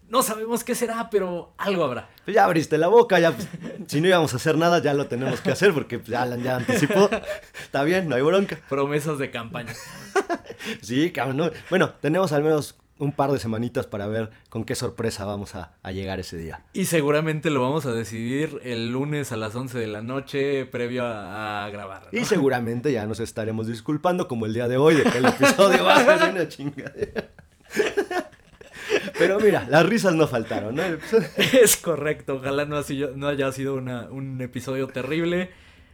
No 0.09 0.23
sabemos 0.23 0.65
qué 0.65 0.75
será, 0.75 1.09
pero 1.09 1.53
algo 1.57 1.85
habrá. 1.85 2.09
Pues 2.25 2.35
ya 2.35 2.43
abriste 2.43 2.77
la 2.77 2.89
boca, 2.89 3.17
ya 3.19 3.31
pues, 3.31 3.47
si 3.87 4.01
no 4.01 4.09
íbamos 4.09 4.33
a 4.33 4.35
hacer 4.37 4.57
nada 4.57 4.79
ya 4.79 4.93
lo 4.93 5.07
tenemos 5.07 5.39
que 5.39 5.51
hacer 5.51 5.73
porque 5.73 5.99
pues, 5.99 6.09
ya, 6.09 6.35
ya 6.35 6.57
anticipó. 6.57 7.09
Está 7.63 7.83
bien, 7.83 8.09
no 8.09 8.15
hay 8.17 8.21
bronca. 8.21 8.59
Promesas 8.69 9.17
de 9.19 9.31
campaña. 9.31 9.73
Sí, 10.81 11.11
cabrón. 11.11 11.37
no. 11.37 11.51
Bueno, 11.71 11.93
tenemos 12.01 12.31
al 12.33 12.43
menos 12.43 12.75
un 13.01 13.11
par 13.13 13.31
de 13.31 13.39
semanitas 13.39 13.87
para 13.87 14.05
ver 14.07 14.29
con 14.49 14.63
qué 14.63 14.75
sorpresa 14.75 15.25
vamos 15.25 15.55
a, 15.55 15.73
a 15.81 15.91
llegar 15.91 16.19
ese 16.19 16.37
día. 16.37 16.63
Y 16.73 16.85
seguramente 16.85 17.49
lo 17.49 17.61
vamos 17.61 17.85
a 17.87 17.91
decidir 17.93 18.59
el 18.63 18.91
lunes 18.91 19.31
a 19.31 19.37
las 19.37 19.55
11 19.55 19.79
de 19.79 19.87
la 19.87 20.01
noche 20.03 20.65
previo 20.67 21.03
a, 21.05 21.65
a 21.65 21.69
grabar. 21.71 22.07
¿no? 22.11 22.19
Y 22.19 22.25
seguramente 22.25 22.91
ya 22.91 23.05
nos 23.07 23.19
estaremos 23.19 23.65
disculpando 23.67 24.27
como 24.27 24.45
el 24.45 24.53
día 24.53 24.67
de 24.67 24.77
hoy 24.77 24.95
de 24.95 25.03
que 25.03 25.17
el 25.17 25.25
episodio 25.25 25.83
va 25.83 25.95
a 25.95 26.19
ser 26.19 26.31
una 26.31 26.47
chingadera. 26.47 27.29
Pero 29.17 29.39
mira, 29.39 29.65
las 29.69 29.85
risas 29.85 30.13
no 30.13 30.27
faltaron, 30.27 30.75
¿no? 30.75 30.83
Es 31.37 31.77
correcto, 31.77 32.35
ojalá 32.35 32.65
no, 32.65 32.77
ha 32.77 32.83
sido- 32.83 33.13
no 33.15 33.27
haya 33.27 33.51
sido 33.51 33.75
una- 33.75 34.09
un 34.09 34.41
episodio 34.41 34.87
terrible. 34.87 35.49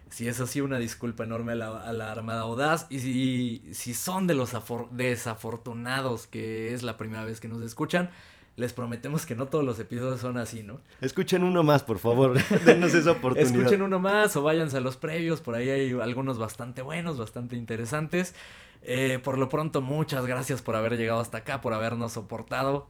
Si 0.10 0.28
es 0.28 0.40
así, 0.40 0.62
una 0.62 0.78
disculpa 0.80 1.24
enorme 1.26 1.52
a 1.52 1.56
la, 1.56 1.82
a 1.82 1.94
la 1.94 2.12
Armada 2.12 2.42
Audaz. 2.42 2.88
Y 2.90 3.00
si, 3.00 3.64
si 3.74 3.94
son 3.94 4.26
de 4.28 4.36
los 4.36 4.54
afor- 4.54 4.90
desafortunados 4.90 6.28
que 6.28 6.74
es 6.74 6.84
la 6.84 6.98
primera 6.98 7.24
vez 7.26 7.40
que 7.40 7.48
nos 7.48 7.62
escuchan, 7.62 8.10
les 8.56 8.74
prometemos 8.74 9.26
que 9.26 9.36
no 9.36 9.48
todos 9.48 9.64
los 9.64 9.80
episodios 9.80 10.20
son 10.20 10.38
así, 10.38 10.64
¿no? 10.64 10.80
Escuchen 11.02 11.44
uno 11.44 11.62
más, 11.64 11.84
por 11.84 12.00
favor. 12.00 12.38
Denos 12.66 12.94
esa 12.94 13.12
oportunidad. 13.12 13.56
Escuchen 13.56 13.82
uno 13.82 14.00
más 14.00 14.36
o 14.36 14.42
váyanse 14.42 14.78
a 14.78 14.80
los 14.82 14.98
previos, 14.98 15.42
por 15.42 15.56
ahí 15.56 15.70
hay 15.70 15.92
algunos 16.02 16.38
bastante 16.40 16.82
buenos, 16.82 17.18
bastante 17.18 17.56
interesantes. 17.56 18.34
Eh, 18.82 19.20
por 19.24 19.38
lo 19.38 19.50
pronto, 19.50 19.82
muchas 19.82 20.26
gracias 20.26 20.62
por 20.62 20.76
haber 20.76 20.98
llegado 20.98 21.20
hasta 21.20 21.40
acá, 21.40 21.62
por 21.62 21.74
habernos 21.74 22.14
soportado. 22.14 22.88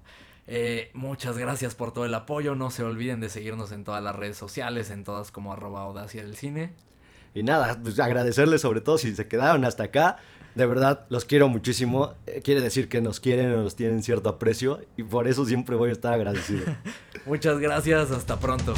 Eh, 0.50 0.92
muchas 0.94 1.38
gracias 1.38 1.76
por 1.76 1.92
todo 1.92 2.06
el 2.06 2.14
apoyo. 2.14 2.56
No 2.56 2.70
se 2.70 2.84
olviden 2.84 3.20
de 3.20 3.28
seguirnos 3.28 3.72
en 3.74 3.84
todas 3.84 4.02
las 4.02 4.16
redes 4.16 4.38
sociales, 4.38 4.90
en 4.92 5.04
todas 5.04 5.32
como 5.32 5.52
arroba 5.52 5.82
audacia 5.82 6.24
del 6.24 6.38
cine. 6.38 6.74
Y 7.38 7.44
nada, 7.44 7.78
pues 7.84 8.00
agradecerles 8.00 8.62
sobre 8.62 8.82
todo 8.82 8.98
si 8.98 9.16
se 9.16 9.28
quedaron 9.28 9.64
hasta 9.64 9.84
acá. 9.84 10.18
De 10.56 10.66
verdad, 10.66 11.06
los 11.10 11.24
quiero 11.24 11.48
muchísimo. 11.50 12.16
Eh, 12.26 12.42
quiere 12.44 12.62
decir 12.62 12.90
que 12.90 13.00
nos 13.00 13.20
quieren 13.20 13.54
o 13.54 13.62
nos 13.62 13.76
tienen 13.76 14.02
cierto 14.02 14.30
aprecio. 14.30 14.82
Y 14.98 15.04
por 15.04 15.28
eso 15.28 15.46
siempre 15.46 15.76
voy 15.76 15.90
a 15.90 15.94
estar 15.94 16.14
agradecido. 16.16 16.66
Muchas 17.28 17.60
gracias, 17.60 18.10
hasta 18.10 18.40
pronto. 18.40 18.74